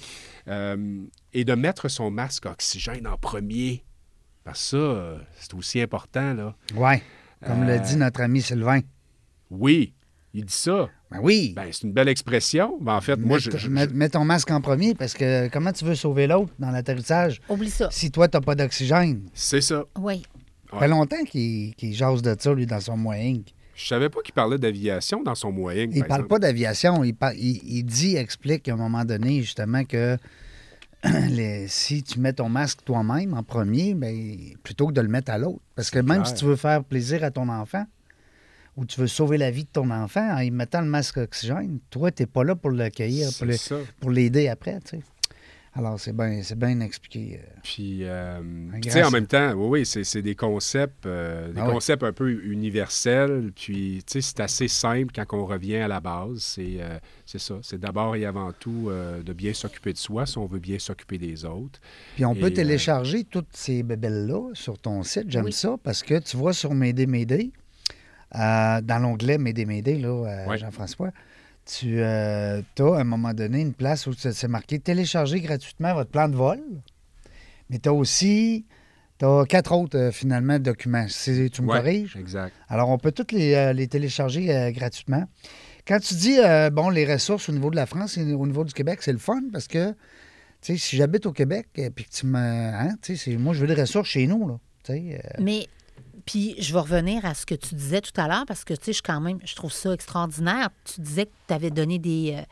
euh, 0.48 1.00
et 1.32 1.44
de 1.44 1.54
mettre 1.54 1.88
son 1.88 2.10
masque 2.10 2.44
oxygène 2.46 3.06
en 3.06 3.16
premier. 3.16 3.84
Parce 4.44 4.58
que 4.62 4.68
ça, 4.70 4.76
euh, 4.76 5.18
c'est 5.38 5.54
aussi 5.54 5.80
important, 5.80 6.34
là. 6.34 6.54
Oui, 6.74 6.96
comme 7.46 7.64
l'a 7.64 7.74
Euh, 7.74 7.78
dit 7.78 7.96
notre 7.96 8.20
ami 8.20 8.42
Sylvain. 8.42 8.80
Oui, 9.50 9.94
il 10.34 10.44
dit 10.44 10.52
ça. 10.52 10.88
Ben 11.10 11.18
oui. 11.22 11.52
Ben, 11.56 11.66
c'est 11.72 11.82
une 11.84 11.92
belle 11.92 12.08
expression. 12.08 12.78
Ben, 12.80 12.94
en 12.94 13.00
fait, 13.00 13.16
moi, 13.16 13.36
mets, 13.36 13.40
je, 13.42 13.50
t- 13.50 13.58
je- 13.58 13.68
mets- 13.68 14.08
ton 14.08 14.24
masque 14.24 14.50
en 14.50 14.60
premier 14.60 14.94
parce 14.94 15.14
que 15.14 15.48
comment 15.48 15.72
tu 15.72 15.84
veux 15.84 15.94
sauver 15.96 16.26
l'autre 16.26 16.52
dans 16.58 16.70
l'atterrissage 16.70 17.40
Oublie 17.48 17.70
ça. 17.70 17.88
si 17.90 18.10
toi, 18.10 18.28
t'as 18.28 18.40
pas 18.40 18.54
d'oxygène? 18.54 19.22
c'est 19.34 19.60
ça. 19.60 19.84
Oui. 19.98 20.22
Ça 20.72 20.78
fait 20.78 20.88
longtemps 20.88 21.24
qu'il 21.24 21.74
qu'il 21.74 21.92
jase 21.94 22.22
de 22.22 22.36
ça, 22.38 22.54
lui, 22.54 22.64
dans 22.66 22.78
son 22.80 22.96
moyen. 22.96 23.38
Je 23.74 23.86
savais 23.88 24.08
pas 24.08 24.20
qu'il 24.22 24.34
parlait 24.34 24.58
d'aviation 24.58 25.22
dans 25.22 25.34
son 25.34 25.50
moyen. 25.50 25.86
Il 25.90 26.04
parle 26.04 26.28
pas 26.28 26.38
d'aviation. 26.38 27.02
Il, 27.02 27.14
par- 27.14 27.32
il, 27.34 27.60
il 27.64 27.82
dit, 27.82 28.14
explique 28.16 28.68
à 28.68 28.74
un 28.74 28.76
moment 28.76 29.04
donné, 29.04 29.40
justement, 29.42 29.84
que 29.84 30.16
les- 31.28 31.66
si 31.66 32.02
tu 32.02 32.20
mets 32.20 32.34
ton 32.34 32.48
masque 32.48 32.80
toi-même 32.84 33.34
en 33.34 33.42
premier, 33.42 33.94
ben, 33.94 34.36
plutôt 34.62 34.88
que 34.88 34.92
de 34.92 35.00
le 35.00 35.08
mettre 35.08 35.32
à 35.32 35.38
l'autre. 35.38 35.60
Parce 35.74 35.90
que 35.90 35.98
même 35.98 36.22
clair. 36.22 36.26
si 36.26 36.34
tu 36.34 36.44
veux 36.44 36.56
faire 36.56 36.84
plaisir 36.84 37.24
à 37.24 37.30
ton 37.30 37.48
enfant 37.48 37.84
ou 38.76 38.84
tu 38.84 39.00
veux 39.00 39.06
sauver 39.06 39.36
la 39.38 39.50
vie 39.50 39.64
de 39.64 39.70
ton 39.72 39.90
enfant 39.90 40.34
en 40.34 40.38
y 40.40 40.50
mettant 40.50 40.80
le 40.80 40.86
masque 40.88 41.16
oxygène, 41.18 41.80
toi, 41.90 42.10
tu 42.10 42.22
n'es 42.22 42.26
pas 42.26 42.44
là 42.44 42.54
pour 42.56 42.70
l'accueillir, 42.70 43.28
pour 44.00 44.10
l'aider 44.10 44.48
après. 44.48 44.78
tu 44.80 44.98
sais. 44.98 45.02
Alors, 45.72 46.00
c'est 46.00 46.12
bien 46.12 46.42
c'est 46.42 46.58
bien 46.58 46.80
expliqué. 46.80 47.38
euh. 47.40 47.46
Puis, 47.62 48.00
euh, 48.02 48.40
tu 48.82 48.90
sais, 48.90 49.04
en 49.04 49.10
même 49.12 49.28
temps, 49.28 49.52
oui, 49.52 49.82
oui, 49.86 49.86
c'est 50.04 50.20
des 50.20 50.34
concepts, 50.34 51.06
euh, 51.06 51.52
des 51.52 51.60
Ah 51.60 51.66
oui. 51.68 51.74
concepts 51.74 52.02
un 52.02 52.12
peu 52.12 52.28
universels. 52.84 53.52
Puis, 53.54 54.02
tu 54.04 54.14
sais, 54.14 54.20
c'est 54.20 54.40
assez 54.40 54.66
simple 54.66 55.12
quand 55.14 55.24
on 55.38 55.46
revient 55.46 55.76
à 55.76 55.86
la 55.86 56.00
base. 56.00 56.38
C'est 56.40 56.78
euh, 56.80 56.98
c'est 57.24 57.38
ça. 57.38 57.54
C'est 57.62 57.78
d'abord 57.78 58.16
et 58.16 58.24
avant 58.24 58.50
tout 58.52 58.86
euh, 58.88 59.22
de 59.22 59.32
bien 59.32 59.52
s'occuper 59.54 59.92
de 59.92 59.98
soi 59.98 60.26
si 60.26 60.38
on 60.38 60.46
veut 60.46 60.58
bien 60.58 60.80
s'occuper 60.80 61.18
des 61.18 61.44
autres. 61.44 61.80
Puis 62.16 62.24
on 62.24 62.34
Et, 62.34 62.40
peut 62.40 62.46
euh, 62.46 62.50
télécharger 62.50 63.22
toutes 63.22 63.54
ces 63.54 63.84
bébelles-là 63.84 64.50
sur 64.54 64.76
ton 64.76 65.04
site. 65.04 65.26
J'aime 65.30 65.44
Oui. 65.44 65.52
ça 65.52 65.76
parce 65.84 66.02
que 66.02 66.18
tu 66.18 66.36
vois 66.36 66.52
sur 66.52 66.74
M'aider, 66.74 67.06
M'aider, 67.06 67.52
euh, 68.34 68.80
dans 68.80 68.98
l'onglet 68.98 69.38
M'aider, 69.38 69.66
M'aider, 69.66 69.98
là, 69.98 70.08
euh, 70.08 70.46
Ouais. 70.46 70.58
Jean-François, 70.58 71.10
tu 71.64 72.02
as 72.02 72.62
à 72.78 72.82
un 72.82 73.04
moment 73.04 73.32
donné 73.34 73.60
une 73.60 73.74
place 73.74 74.06
où 74.06 74.12
c'est 74.14 74.48
marqué 74.48 74.78
télécharger 74.78 75.40
gratuitement 75.40 75.94
votre 75.94 76.10
plan 76.10 76.28
de 76.28 76.36
vol. 76.36 76.60
Mais 77.68 77.78
tu 77.78 77.88
as 77.88 77.92
aussi 77.92 78.64
t'as 79.20 79.44
quatre 79.44 79.72
autres, 79.72 79.98
euh, 79.98 80.10
finalement, 80.10 80.58
documents. 80.58 81.06
Si 81.08 81.50
tu 81.50 81.60
me 81.62 81.68
Ouais, 81.68 81.76
corriges? 81.78 82.16
Exact. 82.16 82.52
Alors, 82.68 82.88
on 82.88 82.96
peut 82.98 83.12
tous 83.12 83.34
les, 83.34 83.54
euh, 83.54 83.72
les 83.74 83.86
télécharger 83.86 84.50
euh, 84.54 84.70
gratuitement. 84.70 85.24
Quand 85.86 85.98
tu 86.00 86.14
dis, 86.14 86.38
euh, 86.38 86.70
bon, 86.70 86.88
les 86.88 87.04
ressources 87.10 87.48
au 87.48 87.52
niveau 87.52 87.70
de 87.70 87.76
la 87.76 87.84
France 87.86 88.16
et 88.16 88.32
au 88.32 88.46
niveau 88.46 88.64
du 88.64 88.72
Québec, 88.72 89.00
c'est 89.02 89.12
le 89.12 89.18
fun 89.18 89.42
parce 89.52 89.68
que, 89.68 89.90
tu 89.90 89.96
sais, 90.62 90.76
si 90.78 90.96
j'habite 90.96 91.26
au 91.26 91.32
Québec 91.32 91.68
et 91.76 91.90
puis 91.90 92.06
que 92.06 92.10
tu 92.10 92.26
me. 92.26 92.38
Hein, 92.38 92.94
tu 93.02 93.16
sais, 93.16 93.36
moi, 93.36 93.52
je 93.52 93.60
veux 93.60 93.66
des 93.66 93.80
ressources 93.80 94.08
chez 94.08 94.26
nous, 94.26 94.48
là. 94.48 94.58
Tu 94.84 94.92
sais, 94.92 95.20
euh, 95.22 95.42
Mais, 95.42 95.66
puis 96.20 96.54
je 96.58 96.72
vais 96.72 96.80
revenir 96.80 97.24
à 97.24 97.34
ce 97.34 97.46
que 97.46 97.54
tu 97.54 97.74
disais 97.74 98.00
tout 98.00 98.18
à 98.20 98.28
l'heure 98.28 98.44
parce 98.46 98.64
que, 98.64 98.74
tu 98.74 98.86
sais, 98.86 98.92
je, 98.92 99.02
quand 99.02 99.20
même, 99.20 99.38
je 99.44 99.54
trouve 99.54 99.72
ça 99.72 99.92
extraordinaire. 99.92 100.68
Tu 100.84 101.00
disais 101.00 101.26
que 101.26 101.32
tu 101.48 101.54
avais 101.54 101.70
donné 101.70 101.98
des, 101.98 102.36
euh, 102.38 102.42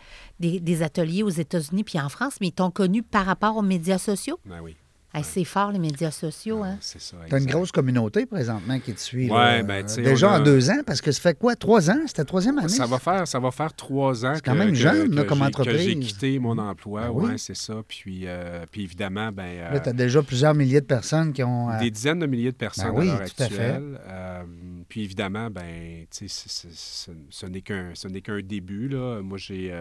des, 0.41 0.61
des 0.61 0.83
ateliers 0.83 1.23
aux 1.23 1.29
États-Unis 1.29 1.85
puis 1.85 2.01
en 2.01 2.09
France, 2.09 2.37
mais 2.41 2.49
ils 2.49 2.53
t'ont 2.53 2.71
connu 2.71 3.03
par 3.03 3.27
rapport 3.27 3.57
aux 3.57 3.63
médias 3.63 3.99
sociaux? 3.99 4.39
Ben 4.45 4.61
oui. 4.63 4.77
Hey, 5.15 5.25
c'est 5.25 5.45
fort, 5.45 5.73
les 5.73 5.79
médias 5.79 6.11
sociaux. 6.11 6.63
Hein? 6.63 6.77
C'est 6.83 7.01
ça. 7.01 7.17
T'as 7.31 7.39
une 7.39 7.45
exact. 7.45 7.53
grosse 7.57 7.73
communauté 7.73 8.27
présentement 8.27 8.79
qui 8.79 8.93
te 8.93 9.01
suit. 9.01 9.31
Ouais, 9.31 9.63
ben, 9.63 9.85
tu 9.87 10.03
Déjà 10.03 10.35
a- 10.35 10.39
en 10.39 10.43
deux 10.43 10.69
ans, 10.69 10.81
parce 10.87 11.01
que 11.01 11.11
ça 11.13 11.21
fait 11.23 11.39
quoi? 11.39 11.57
Trois 11.57 11.91
ans? 11.91 12.01
C'était 12.07 12.21
la 12.21 12.27
troisième 12.27 12.59
année? 12.59 12.69
Ça 12.69 12.85
va 12.85 12.99
faire, 12.99 13.27
ça 13.27 13.39
va 13.41 13.51
faire 13.51 13.73
trois 13.73 14.27
ans 14.27 14.33
C'est 14.35 14.45
quand 14.45 14.55
même 14.55 14.69
que- 14.73 14.75
jeune, 14.75 15.15
là, 15.15 15.25
comme 15.25 15.41
entreprise. 15.41 15.77
Que 15.77 15.83
j'ai 15.83 15.97
quitté 15.99 16.39
mon 16.39 16.59
emploi, 16.59 17.05
Ben 17.07 17.11
oui. 17.11 17.25
ouais, 17.31 17.39
c'est 17.39 17.57
ça. 17.57 17.77
Puis, 17.89 18.25
euh, 18.27 18.67
puis 18.71 18.83
évidemment, 18.83 19.33
ben, 19.33 19.45
euh, 19.47 19.73
Là, 19.73 19.81
tu 19.81 19.89
as 19.89 19.93
déjà 19.95 20.23
plusieurs 20.23 20.55
milliers 20.55 20.83
de 20.83 20.87
personnes 20.87 21.33
qui 21.33 21.43
ont. 21.43 21.71
euh, 21.71 21.79
des 21.81 21.91
dizaines 21.91 22.19
de 22.19 22.27
milliers 22.27 22.53
de 22.53 22.57
personnes 22.57 22.93
Ben 22.93 22.99
oui, 23.01 23.09
à 23.09 23.19
l'heure 23.19 23.29
tout 23.35 23.43
à 23.43 23.47
fait. 23.49 23.55
actuelle. 23.55 24.01
Euh, 24.09 24.43
puis 24.91 25.05
évidemment, 25.05 25.49
ben, 25.51 26.05
tu 26.15 26.29
c'est- 26.29 26.69
c'est- 26.69 27.09
ce 27.31 27.47
n'est 27.47 27.63
qu'un, 27.63 27.93
ce 27.95 28.09
n'est 28.09 28.21
qu'un 28.21 28.41
début 28.43 28.89
là. 28.89 29.23
Moi, 29.23 29.39
j'ai, 29.39 29.73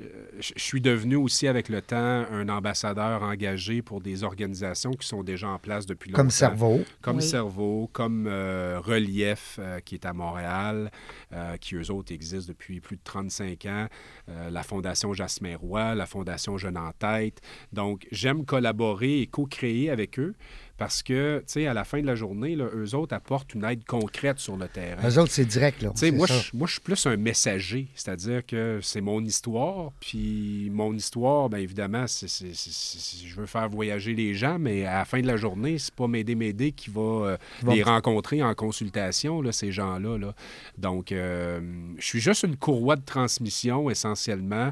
je 0.00 0.52
je 0.58 0.62
suis 0.62 0.80
devenu 0.80 1.16
aussi 1.16 1.48
avec 1.48 1.68
le 1.68 1.80
temps 1.80 1.96
un 2.30 2.48
ambassadeur 2.48 3.22
engagé 3.22 3.80
pour 3.80 4.00
des 4.00 4.22
organisations 4.22 4.90
qui 4.92 5.06
sont 5.06 5.22
déjà 5.22 5.48
en 5.48 5.58
place 5.58 5.86
depuis 5.86 6.10
longtemps. 6.10 6.22
comme 6.22 6.30
cerveau. 6.30 6.84
Comme 7.00 7.16
Oui. 7.16 7.22
Cerveau, 7.22 7.88
comme 7.92 8.26
euh, 8.26 8.80
Relief, 8.82 9.58
euh, 9.58 9.80
qui 9.80 9.94
est 9.94 10.04
à 10.04 10.12
Montréal, 10.12 10.90
euh, 11.32 11.56
qui 11.56 11.74
eux 11.76 11.90
autres 11.90 12.12
existent 12.12 12.48
depuis 12.48 12.80
plus 12.80 12.96
de 12.96 13.02
35 13.02 13.66
ans, 13.66 13.86
euh, 14.28 14.50
la 14.50 14.62
Fondation 14.62 15.12
Jasmin 15.14 15.56
Roy, 15.56 15.94
la 15.94 16.06
Fondation 16.06 16.58
Jeune 16.58 16.76
en 16.76 16.92
tête. 16.92 17.40
Donc, 17.72 18.06
j'aime 18.10 18.44
collaborer 18.44 19.20
et 19.22 19.26
co-créer 19.26 19.90
avec 19.90 20.18
eux 20.18 20.34
parce 20.78 21.02
que, 21.02 21.38
tu 21.40 21.44
sais, 21.52 21.66
à 21.66 21.74
la 21.74 21.84
fin 21.84 22.00
de 22.00 22.06
la 22.06 22.14
journée, 22.14 22.54
là, 22.56 22.66
eux 22.74 22.94
autres 22.94 23.14
apportent 23.14 23.52
une 23.54 23.64
aide 23.64 23.84
concrète 23.84 24.38
sur 24.38 24.56
le 24.56 24.68
terrain. 24.68 25.06
Eux 25.06 25.18
autres, 25.18 25.32
c'est 25.32 25.44
direct, 25.44 25.82
là. 25.82 25.90
Tu 25.90 25.98
sais, 25.98 26.06
C'est 26.06 26.12
moi, 26.12 26.26
je, 26.28 26.56
moi, 26.56 26.66
je 26.68 26.72
suis 26.72 26.80
plus 26.80 27.04
un 27.06 27.16
messager, 27.16 27.88
c'est-à-dire 27.94 28.46
que 28.46 28.78
c'est 28.80 29.00
mon 29.00 29.22
histoire, 29.24 29.90
puis 30.00 30.70
mon 30.72 30.94
histoire, 30.94 31.48
bien 31.50 31.58
évidemment, 31.58 32.06
c'est, 32.06 32.28
c'est- 32.28 32.54
c'est- 32.54 32.70
c'est- 32.70 33.26
je 33.26 33.34
veux 33.34 33.46
faire 33.46 33.68
voyager 33.68 34.14
les 34.14 34.34
gens, 34.34 34.58
mais 34.58 34.86
à 34.86 34.98
la 34.98 35.04
fin 35.04 35.20
de 35.20 35.26
la 35.26 35.36
journée, 35.36 35.78
c'est 35.78 35.94
pas 35.94 36.06
m'aider, 36.06 36.34
m'aider 36.36 36.72
qui 36.72 36.90
va 36.90 37.00
euh, 37.00 37.36
les 37.68 37.82
rencontrer 37.82 38.42
en 38.42 38.54
consultation, 38.54 39.42
là, 39.42 39.52
ces 39.52 39.72
gens-là. 39.72 40.16
Là. 40.16 40.34
Donc, 40.78 41.10
euh, 41.12 41.60
je 41.98 42.06
suis 42.06 42.20
juste 42.20 42.44
une 42.44 42.56
courroie 42.56 42.96
de 42.96 43.04
transmission, 43.04 43.90
essentiellement, 43.90 44.70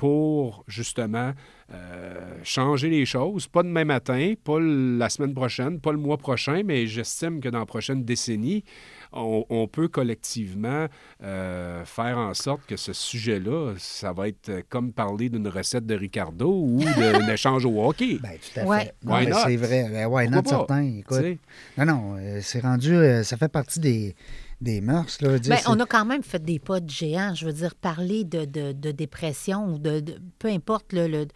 pour 0.00 0.64
justement 0.66 1.32
euh, 1.74 2.14
changer 2.42 2.88
les 2.88 3.04
choses. 3.04 3.46
Pas 3.48 3.62
demain 3.62 3.84
matin, 3.84 4.32
pas 4.42 4.58
la 4.58 5.10
semaine 5.10 5.34
prochaine, 5.34 5.78
pas 5.78 5.92
le 5.92 5.98
mois 5.98 6.16
prochain, 6.16 6.62
mais 6.64 6.86
j'estime 6.86 7.38
que 7.38 7.50
dans 7.50 7.58
la 7.58 7.66
prochaine 7.66 8.02
décennie, 8.02 8.64
on, 9.12 9.44
on 9.50 9.68
peut 9.68 9.88
collectivement 9.88 10.86
euh, 11.22 11.84
faire 11.84 12.16
en 12.16 12.32
sorte 12.32 12.64
que 12.66 12.76
ce 12.78 12.94
sujet-là, 12.94 13.74
ça 13.76 14.14
va 14.14 14.28
être 14.28 14.62
comme 14.70 14.94
parler 14.94 15.28
d'une 15.28 15.48
recette 15.48 15.84
de 15.84 15.94
Ricardo 15.94 16.50
ou 16.50 16.78
d'un 16.82 17.28
échange 17.34 17.66
au 17.66 17.84
hockey. 17.86 18.18
Ben, 18.22 18.30
tout 18.40 18.58
à 18.60 18.64
Ouais. 18.64 18.84
fait. 18.84 18.94
Not? 19.28 19.36
c'est 19.44 19.56
vrai. 19.56 19.86
Ben, 19.92 20.06
why 20.06 20.24
Pourquoi 20.24 20.36
not, 20.36 20.42
pas? 20.42 20.48
certain? 20.48 20.82
Écoute, 20.82 21.38
non, 21.76 21.84
non, 21.84 22.16
euh, 22.18 22.38
c'est 22.42 22.60
rendu, 22.60 22.94
euh, 22.94 23.22
ça 23.22 23.36
fait 23.36 23.48
partie 23.52 23.80
des, 23.80 24.14
des 24.60 24.80
mœurs, 24.80 25.20
là. 25.20 25.38
Dire, 25.38 25.54
Ben, 25.56 25.60
on 25.68 25.80
a 25.80 25.86
quand 25.86 26.04
même 26.04 26.22
fait 26.22 26.42
des 26.42 26.58
pas 26.58 26.80
de 26.80 26.90
géants. 26.90 27.34
Je 27.34 27.46
veux 27.46 27.52
dire, 27.52 27.74
parler 27.74 28.24
de, 28.24 28.44
de- 28.44 28.72
de 28.72 28.90
dépression 28.90 29.74
ou 29.74 29.78
de, 29.78 30.00
de- 30.00 30.18
Peu 30.38 30.48
importe, 30.48 30.92
le. 30.92 31.06
le- 31.08 31.28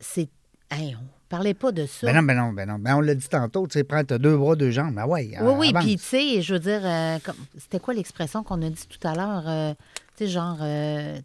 c'est. 0.00 0.28
Hey, 0.70 0.94
on 0.96 1.04
parlait 1.30 1.54
pas 1.54 1.72
de 1.72 1.86
ça. 1.86 2.06
Ben 2.06 2.14
non, 2.16 2.22
ben 2.22 2.36
non, 2.36 2.52
ben 2.52 2.68
non. 2.68 2.78
Ben 2.78 2.96
on 2.96 3.00
l'a 3.00 3.14
dit 3.14 3.28
tantôt, 3.28 3.66
tu 3.66 3.72
sais, 3.74 3.84
prends 3.84 4.04
t'as 4.04 4.18
deux 4.18 4.36
bras, 4.36 4.54
deux 4.54 4.70
jambes. 4.70 4.94
Ben 4.94 5.06
ouais, 5.06 5.30
oui, 5.40 5.52
oui, 5.56 5.72
puis 5.72 5.96
tu 5.96 6.02
sais, 6.04 6.42
je 6.42 6.52
veux 6.54 6.60
dire, 6.60 6.80
euh, 6.84 7.18
c'était 7.56 7.80
quoi 7.80 7.94
l'expression 7.94 8.42
qu'on 8.42 8.60
a 8.62 8.68
dit 8.68 8.86
tout 8.86 9.06
à 9.08 9.14
l'heure? 9.14 9.44
euh, 9.48 9.74
tu 10.16 10.24
sais, 10.26 10.30
genre, 10.30 10.58
euh, 10.60 11.18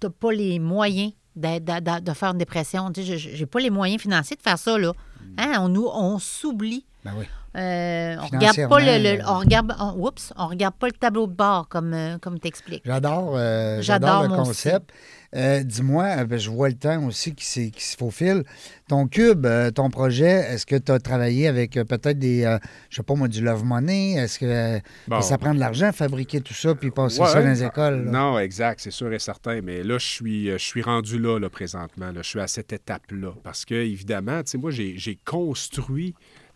t'as 0.00 0.10
pas 0.10 0.32
les 0.32 0.58
moyens 0.58 1.12
d'a- 1.34 1.60
de, 1.60 2.12
faire 2.12 2.32
une 2.32 2.38
dépression. 2.38 2.92
Tu 2.92 3.02
sais, 3.04 3.16
j'ai- 3.18 3.36
j'ai 3.36 3.46
pas 3.46 3.60
les 3.60 3.70
moyens 3.70 4.02
financiers 4.02 4.36
de 4.36 4.42
faire 4.42 4.58
ça, 4.58 4.76
là. 4.78 4.92
Hein, 5.38 5.54
on 5.60 5.68
nous, 5.68 5.86
on 5.86 6.18
s'oublie. 6.18 6.84
Ben 7.04 7.12
oui. 7.18 7.24
Euh, 7.56 8.14
on 8.20 8.26
regarde 8.26 8.68
pas 8.68 8.78
le, 8.78 8.84
le- 8.84 9.18
Financièrement, 9.18 9.32
on 9.34 9.38
regarde, 9.40 9.74
on, 9.80 10.06
oups, 10.06 10.32
on 10.36 10.46
regarde 10.46 10.74
pas 10.74 10.86
le 10.86 10.92
tableau 10.92 11.26
de 11.26 11.32
bord 11.32 11.66
comme, 11.68 11.92
euh, 11.94 12.16
comme 12.18 12.38
t'expliques. 12.38 12.82
J'adore, 12.84 13.32
euh, 13.36 13.80
J'adore, 13.82 14.22
j'adore 14.22 14.36
le 14.38 14.44
concept. 14.44 14.92
Euh, 15.34 15.62
Dis-moi, 15.64 16.04
euh, 16.18 16.24
ben, 16.26 16.38
je 16.38 16.48
vois 16.50 16.68
le 16.68 16.74
temps 16.76 17.02
aussi 17.06 17.34
qui, 17.34 17.44
s'est- 17.44 17.70
qui 17.70 17.82
se 17.84 17.96
faufile. 17.96 18.44
Ton 18.88 19.08
cube, 19.08 19.46
euh, 19.46 19.70
ton 19.72 19.90
projet, 19.90 20.26
est-ce 20.52 20.64
que 20.66 20.76
tu 20.76 20.92
as 20.92 21.00
travaillé 21.00 21.48
avec 21.48 21.76
euh, 21.76 21.84
peut-être 21.84 22.18
des, 22.20 22.44
euh, 22.44 22.58
je 22.88 22.96
sais 22.96 23.02
pas 23.02 23.14
moi, 23.14 23.26
du 23.26 23.42
love 23.42 23.64
money? 23.64 24.12
Est-ce 24.12 24.38
que, 24.38 24.46
euh, 24.46 24.78
Bon. 25.08 25.20
ça 25.20 25.36
prend 25.38 25.54
de 25.54 25.58
l'argent, 25.60 25.90
fabriquer 25.92 26.40
tout 26.40 26.54
ça, 26.54 26.74
puis 26.76 26.90
passer 26.92 27.20
Ouais, 27.20 27.26
ça 27.28 27.42
dans 27.42 27.48
les 27.48 27.64
écoles? 27.64 28.04
là? 28.04 28.10
Non, 28.12 28.38
exact, 28.38 28.78
c'est 28.80 28.90
sûr 28.92 29.12
et 29.12 29.18
certain. 29.18 29.60
Mais 29.62 29.82
là, 29.82 29.98
je 29.98 30.06
suis, 30.06 30.50
euh, 30.50 30.58
je 30.58 30.64
suis 30.64 30.82
rendu 30.82 31.18
là, 31.18 31.38
là 31.40 31.48
présentement. 31.50 32.06
là. 32.12 32.22
Je 32.22 32.28
suis 32.28 32.40
à 32.40 32.46
cette 32.46 32.72
étape-là. 32.72 33.32
Parce 33.42 33.64
que, 33.64 33.74
évidemment, 33.74 34.42
tu 34.44 34.50
sais, 34.52 34.58
moi, 34.58 34.70
j'ai 34.70 34.94
j'ai 34.98 35.18
construit 35.24 36.14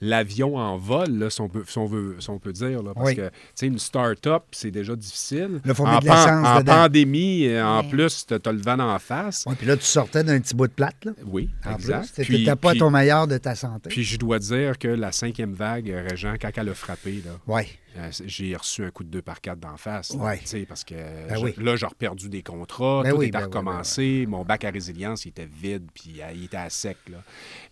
l'avion 0.09 0.57
en 0.57 0.77
vol, 0.77 1.11
là, 1.19 1.31
si, 1.31 1.41
on 1.41 1.49
peut, 1.49 1.65
si 1.67 1.79
on 1.79 1.87
veut, 1.87 2.17
si 2.19 2.31
on 2.31 2.39
peut 2.39 2.53
dire. 2.53 2.83
Là, 2.83 2.93
parce 2.95 3.07
Oui. 3.09 3.17
que, 3.17 3.29
tu 3.29 3.33
sais, 3.55 3.67
une 3.67 3.79
start-up, 3.79 4.43
c'est 4.53 4.71
déjà 4.71 4.95
difficile. 4.97 5.61
Là, 5.65 5.75
faut 5.75 5.85
en 5.87 5.91
mettre 5.95 6.03
de 6.03 6.09
l'essence 6.09 6.47
en 6.47 6.59
dedans. 6.61 6.75
pandémie, 6.75 7.47
euh, 7.49 7.65
en 7.67 7.85
plus, 7.85 8.27
tu 8.27 8.35
as 8.35 8.53
le 8.53 8.59
vent 8.61 8.79
en 8.79 8.99
face. 8.99 9.45
Ouais, 9.47 9.55
puis 9.57 9.67
là, 9.67 9.77
tu 9.77 9.85
sortais 9.85 10.23
d'un 10.25 10.39
petit 10.41 10.55
bout 10.55 10.67
de 10.67 10.73
plate, 10.73 11.05
là. 11.05 11.13
Oui, 11.27 11.49
En 11.65 11.73
exact. 11.75 12.13
Puis- 12.23 12.39
t'étais 12.45 12.57
pas 12.57 12.71
puis- 12.71 12.79
ton 12.79 12.91
meilleur 12.91 13.27
de 13.27 13.39
ta 13.39 13.55
santé. 13.55 13.89
Puis 13.91 14.05
je 14.05 14.19
dois 14.19 14.39
dire 14.39 14.79
que 14.79 14.89
la 14.89 15.13
cinquième 15.13 15.53
vague, 15.55 15.91
euh, 15.91 16.07
Régent, 16.09 16.35
quand 16.41 16.51
elle 16.57 16.69
a 16.69 16.75
frappé, 16.75 17.23
là, 17.25 17.33
Oui. 17.47 17.63
euh, 17.97 18.11
j'ai 18.27 18.55
reçu 18.57 18.85
un 18.85 18.91
coup 18.91 19.05
de 19.05 19.09
2 19.11 19.23
par 19.23 19.41
4 19.41 19.59
d'en 19.59 19.77
face. 19.77 20.15
là, 20.15 20.23
Ouais. 20.23 20.39
tu 20.39 20.47
sais, 20.47 20.67
Parce 20.69 20.85
que 20.85 20.95
Ben 20.95 21.37
je- 21.37 21.45
oui. 21.45 21.55
là, 21.59 21.77
j'ai 21.77 21.87
perdu 21.99 22.29
des 22.29 22.43
contrats, 22.43 23.03
Ben 23.05 23.11
tout 23.13 23.17
oui, 23.19 23.27
était 23.27 23.33
ben 23.33 23.39
oui, 23.41 23.45
recommencé. 23.47 24.25
Mon 24.29 24.45
bac 24.45 24.65
à 24.65 24.71
résilience, 24.71 25.25
il 25.25 25.29
était 25.29 25.49
vide, 25.51 25.85
puis 25.95 26.21
il 26.35 26.45
était 26.45 26.57
à 26.57 26.71
sec. 26.71 26.97
Là. 27.11 27.19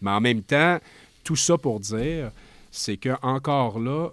Mais 0.00 0.10
en 0.10 0.20
même 0.20 0.42
temps, 0.42 0.78
tout 1.24 1.36
ça 1.36 1.58
pour 1.58 1.80
dire, 1.80 2.30
c'est 2.70 2.96
que 2.96 3.10
encore 3.22 3.78
là, 3.78 4.10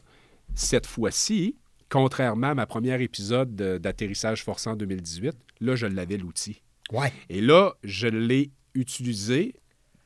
cette 0.55 0.85
fois-ci, 0.87 1.55
contrairement 1.89 2.47
à 2.49 2.55
ma 2.55 2.65
première 2.65 3.01
épisode 3.01 3.55
de- 3.55 3.77
d'atterrissage 3.77 4.43
forçant 4.43 4.71
en 4.71 4.75
2018, 4.75 5.35
là, 5.61 5.75
je 5.75 5.87
l'avais 5.87 6.17
l'outil. 6.17 6.61
Ouais. 6.91 7.11
Et 7.29 7.41
là, 7.41 7.73
je 7.83 8.07
l'ai 8.07 8.51
utilisé, 8.73 9.53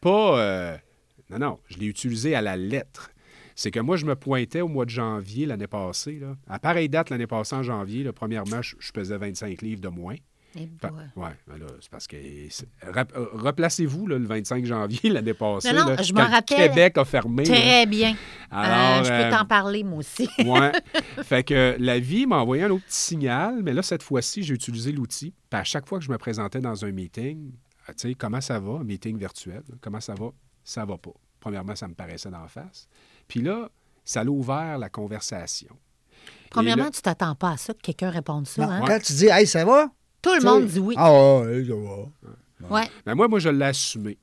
pas... 0.02 0.40
euh, 0.40 0.78
non, 1.30 1.40
non, 1.40 1.60
je 1.70 1.78
l'ai 1.78 1.86
utilisé 1.88 2.36
à 2.36 2.42
la 2.42 2.58
lettre. 2.58 3.10
C'est 3.56 3.72
que 3.72 3.80
moi, 3.80 3.98
je 3.98 4.06
me 4.06 4.16
pointais 4.16 4.62
au 4.62 4.68
mois 4.68 4.86
de 4.86 4.90
janvier 4.90 5.46
l'année 5.46 5.68
passée. 5.68 6.18
Là. 6.20 6.36
À 6.48 6.58
pareille 6.60 6.90
date, 6.90 7.10
l'année 7.10 7.28
passée, 7.28 7.56
en 7.56 7.64
janvier, 7.64 8.04
là, 8.04 8.12
premièrement, 8.12 8.62
je, 8.62 8.76
je 8.80 8.92
pesais 8.92 9.18
25 9.18 9.62
livres 9.62 9.82
de 9.82 9.90
moins. 9.90 10.16
Eh 10.56 10.70
ouais, 11.20 11.30
ben 11.48 11.58
là, 11.58 11.66
c'est 11.82 11.90
parce 11.90 12.06
que. 12.08 12.16
euh, 12.16 13.04
Replacez-vous 13.34 14.06
le 14.08 14.18
25 14.24 14.66
janvier 14.66 15.10
l'année 15.10 15.34
passée. 15.34 15.74
Non, 15.74 15.82
non, 15.86 15.90
là, 15.96 16.02
je 16.02 16.14
rappelle. 16.14 16.44
Québec 16.70 16.98
a 16.98 17.06
fermé. 17.06 17.44
là. 17.46 17.56
Très 17.56 17.86
bien. 17.86 18.16
Alors, 18.52 19.02
Euh, 19.02 19.04
je 19.04 19.12
euh, 19.12 19.24
peux 19.30 19.36
t'en 19.38 19.46
parler, 19.46 19.84
moi 19.84 20.00
aussi. 20.00 20.30
Ouais. 20.46 20.72
fait 21.24 21.44
que 21.44 21.76
la 21.80 22.00
vie 22.00 22.26
m'a 22.28 22.38
envoyé 22.38 22.64
un 22.64 22.70
autre 22.70 22.86
petit 22.86 22.96
signal, 22.98 23.62
mais 23.64 23.74
là, 23.74 23.82
cette 23.82 24.04
fois-ci, 24.04 24.44
j'ai 24.44 24.54
utilisé 24.54 24.92
l'outil. 24.92 25.34
Puis 25.50 25.60
à 25.60 25.64
chaque 25.64 25.88
fois 25.88 25.98
que 26.00 26.06
je 26.06 26.12
me 26.12 26.18
présentais 26.18 26.60
dans 26.60 26.86
un 26.86 26.92
meeting, 26.92 27.52
euh, 27.90 27.94
tu 27.98 28.10
sais, 28.10 28.14
comment 28.16 28.42
ça 28.42 28.60
va, 28.60 28.74
un 28.80 28.84
meeting 28.84 29.18
virtuel, 29.18 29.64
comment 29.82 30.00
ça 30.00 30.14
va? 30.14 30.28
Ça 30.64 30.86
va 30.86 30.98
pas. 30.98 31.12
Premièrement, 31.40 31.76
ça 31.76 31.88
me 31.88 31.94
paraissait 31.94 32.30
d'en 32.30 32.48
face. 32.48 32.88
Puis 33.28 33.42
là, 33.42 33.70
ça 34.06 34.22
a 34.22 34.26
ouvert 34.26 34.78
la 34.78 34.90
conversation. 34.90 35.76
Premièrement, 36.50 36.86
là- 36.86 36.92
tu 36.92 37.02
t'attends 37.02 37.36
pas 37.36 37.52
à 37.52 37.58
ça, 37.58 37.74
que 37.74 37.80
quelqu'un 37.82 38.10
réponde 38.12 38.48
ça. 38.48 38.66
Non, 38.66 38.72
hein? 38.72 38.84
Quand 38.86 39.00
tu 39.00 39.14
dis, 39.14 39.26
hey, 39.28 39.48
ça 39.48 39.66
va? 39.66 39.90
Tout 40.24 40.34
le 40.34 40.42
monde 40.44 40.66
dit 40.66 40.80
oui. 40.80 40.96
Ah, 40.98 41.12
ouais, 41.42 41.66
ça 41.66 41.76
va. 41.76 42.76
Ouais. 42.76 42.88
Ben 43.06 43.14
moi, 43.14 43.28
moi, 43.28 43.40
je 43.40 43.50
l'ai 43.50 43.66
assumé. 43.66 44.18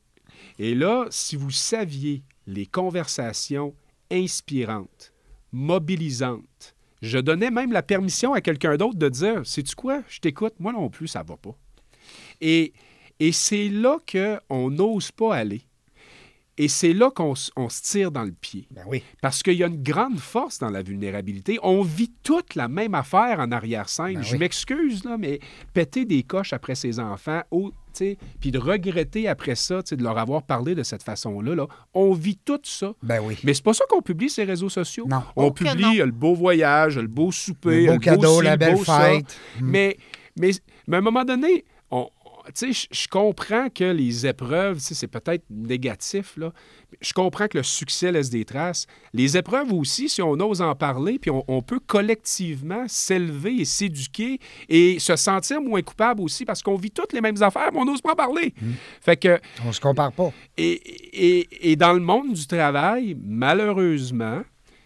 Et 0.59 0.75
là, 0.75 1.07
si 1.11 1.37
vous 1.37 1.51
saviez 1.51 2.23
les 2.47 2.67
conversations 2.67 3.75
inspirantes, 4.11 5.13
mobilisantes, 5.53 6.75
je 7.03 7.19
donnais 7.19 7.51
même 7.51 7.73
la 7.73 7.83
permission 7.83 8.35
à 8.35 8.41
quelqu'un 8.41 8.77
d'autre 8.77 8.99
de 8.99 9.09
dire 9.09 9.47
Sais-tu 9.47 9.75
quoi, 9.75 10.03
je 10.09 10.21
t'écoute, 10.21 10.55
moi 10.59 10.73
non 10.73 10.91
plus, 10.91 11.09
ça 11.09 11.23
va 11.23 11.37
pas. 11.37 11.55
Et, 12.41 12.73
et 13.19 13.33
c'est 13.33 13.69
là 13.69 13.99
qu'on 14.11 14.71
n'ose 14.71 15.11
pas 15.11 15.35
aller. 15.37 15.63
Et 16.63 16.69
c'est 16.69 16.93
là 16.93 17.11
qu'on 17.11 17.35
se 17.35 17.51
tire 17.83 18.11
dans 18.11 18.23
le 18.25 18.33
pied. 18.33 18.67
Ben 18.71 18.83
oui. 18.87 19.03
Parce 19.23 19.43
qu'il 19.43 19.55
y 19.55 19.65
a 19.65 19.67
une 19.67 19.83
grande 19.83 20.19
force 20.19 20.59
dans 20.59 20.69
la 20.69 20.83
vulnérabilité. 20.83 21.59
On 21.63 21.81
vit 21.83 22.13
toute 22.23 22.55
la 22.55 22.69
même 22.69 22.95
affaire 22.95 23.41
en 23.41 23.51
arrière-scène. 23.51 24.17
Ben 24.17 24.23
Je 24.23 24.33
oui. 24.35 24.39
m'excuse, 24.41 25.05
là, 25.05 25.17
mais 25.19 25.41
péter 25.73 26.05
des 26.05 26.23
coches 26.23 26.53
après 26.53 26.75
ses 26.75 27.01
enfants, 27.01 27.41
au- 27.51 27.73
puis 28.41 28.51
de 28.51 28.59
regretter 28.59 29.27
après 29.27 29.55
ça, 29.55 29.81
de 29.83 30.03
leur 30.03 30.19
avoir 30.19 30.43
parlé 30.43 30.75
de 30.75 30.83
cette 30.83 31.03
façon-là, 31.03 31.55
là, 31.55 31.67
on 31.95 32.13
vit 32.13 32.37
tout 32.37 32.61
ça. 32.63 32.93
Ben 33.03 33.21
oui. 33.25 33.39
Mais 33.43 33.55
c'est 33.55 33.65
pas 33.65 33.73
ça 33.75 33.85
qu'on 33.89 34.03
publie 34.03 34.29
sur 34.31 34.45
les 34.45 34.51
réseaux 34.51 34.69
sociaux. 34.69 35.07
Non. 35.09 35.23
On 35.37 35.47
Oh 35.47 35.51
publie 35.53 35.99
non. 35.99 36.05
le 36.05 36.13
beau 36.13 36.35
voyage, 36.35 36.99
le 36.99 37.09
beau 37.09 37.33
souper, 37.33 37.87
Le 37.87 37.93
beau 37.95 37.99
cadeau, 37.99 38.39
ci, 38.39 38.45
la 38.45 38.51
le 38.53 38.57
belle 38.59 38.75
beau 38.77 38.85
ça. 38.85 39.01
fête. 39.01 39.37
Mm. 39.61 39.67
Mais, 39.71 39.97
mais, 40.39 40.51
mais 40.87 40.97
à 40.97 40.99
un 40.99 41.03
moment 41.03 41.25
donné, 41.25 41.49
on, 41.55 41.59
on- 41.61 41.80
tu 42.55 42.73
sais, 42.73 42.89
je- 42.93 43.09
comprends 43.09 43.69
que 43.71 43.85
les 43.85 44.27
épreuves, 44.27 44.79
c'est 44.81 45.07
peut-être 45.07 45.45
négatif, 45.51 46.37
là. 46.37 46.53
Je 47.01 47.13
comprends 47.13 47.47
que 47.49 47.59
le 47.59 47.63
succès 47.65 48.11
laisse 48.13 48.31
des 48.31 48.45
traces. 48.45 48.87
Les 49.13 49.37
épreuves 49.37 49.73
aussi, 49.73 50.09
si 50.09 50.21
on 50.23 50.33
ose 50.33 50.61
en 50.61 50.75
parler, 50.75 51.19
puis 51.19 51.31
on, 51.31 51.45
on 51.49 51.63
peut 51.63 51.81
collectivement 51.81 52.85
s'élever 52.89 53.61
et 53.61 53.65
s'éduquer 53.65 54.39
et 54.69 54.99
se 54.99 55.17
sentir 55.17 55.61
moins 55.61 55.83
coupable 55.83 56.21
aussi 56.23 56.45
parce 56.45 56.63
qu'on 56.63 56.77
vit 56.77 56.91
toutes 56.91 57.13
les 57.13 57.21
mêmes 57.21 57.43
affaires, 57.43 57.71
mais 57.73 57.79
on 57.81 57.85
n'ose 57.85 58.01
pas 58.01 58.13
en 58.13 58.17
parler. 58.17 58.55
Mm. 58.61 58.73
Fait 59.01 59.17
que, 59.17 59.41
On 59.65 59.73
se 59.73 59.81
compare 59.81 60.13
pas. 60.13 60.33
et, 60.57 60.73
et- 60.73 61.71
et 61.73 61.77
dans 61.77 61.93
le 61.93 62.01
monde 62.01 62.33
du 62.33 62.47
travail, 62.47 63.17
malheureusement, 63.25 64.43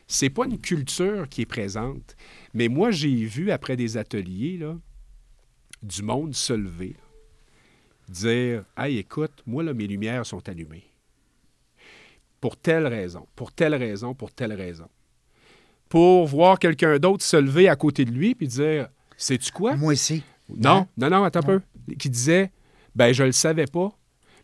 c'est 0.07 0.31
pas 0.31 0.45
une 0.47 0.59
culture 0.59 1.29
qui 1.29 1.43
est 1.43 1.47
présente. 1.47 2.15
Mais 2.53 2.69
moi, 2.69 2.91
j'ai 2.91 3.15
vu 3.25 3.51
après 3.51 3.77
des 3.77 3.97
ateliers, 3.97 4.59
là, 4.59 4.77
du 5.83 6.03
monde 6.03 6.35
se 6.35 6.53
lever, 6.53 6.97
dire 8.09 8.65
Hey, 8.77 8.99
écoute, 8.99 9.33
moi, 9.47 9.63
là, 9.63 9.73
mes 9.75 9.87
lumières 9.87 10.25
sont 10.27 10.47
allumées. 10.49 10.85
Pour 12.41 12.57
telle 12.57 12.87
raison, 12.87 13.27
pour 13.37 13.53
telle 13.53 13.75
raison, 13.75 14.15
pour 14.15 14.31
telle 14.33 14.53
raison. 14.53 14.89
Pour 15.89 16.27
voir 16.27 16.59
quelqu'un 16.59 16.99
d'autre 16.99 17.25
se 17.25 17.37
lever 17.37 17.69
à 17.69 17.77
côté 17.77 18.05
de 18.05 18.11
lui 18.11 18.35
puis 18.35 18.49
dire 18.49 18.89
Sais-tu 19.17 19.53
quoi? 19.53 19.77
Moi 19.77 19.93
aussi. 19.93 20.23
Non, 20.49 20.71
Hein? 20.81 20.87
non, 20.99 21.11
non, 21.11 21.25
attends 21.25 21.41
un 21.41 21.43
peu. 21.43 21.61
Qui 21.99 22.11
disait 22.11 22.51
Ben, 22.95 23.13
je 23.13 23.25
le 23.25 23.33
savais 23.33 23.67
pas, 23.67 23.97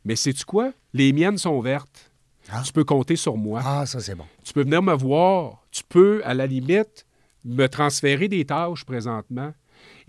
mais 0.05 0.17
sais-tu 0.17 0.45
quoi? 0.45 0.73
Les 0.95 1.13
miennes 1.13 1.39
sont 1.39 1.61
vertes. 1.61 2.11
Ah. 2.51 2.63
Tu 2.65 2.73
peux 2.73 2.85
compter 2.85 3.17
sur 3.17 3.37
moi. 3.37 3.61
Ah, 3.65 3.85
ça, 3.87 4.01
c'est 4.01 4.15
bon. 4.15 4.25
Tu 4.45 4.53
peux 4.53 4.63
venir 4.63 4.83
me 4.83 4.95
voir. 4.95 5.63
Tu 5.71 5.83
peux, 5.89 6.23
à 6.25 6.33
la 6.35 6.47
limite, 6.47 7.07
me 7.45 7.67
transférer 7.69 8.29
des 8.29 8.45
tâches 8.45 8.85
présentement. 8.85 9.53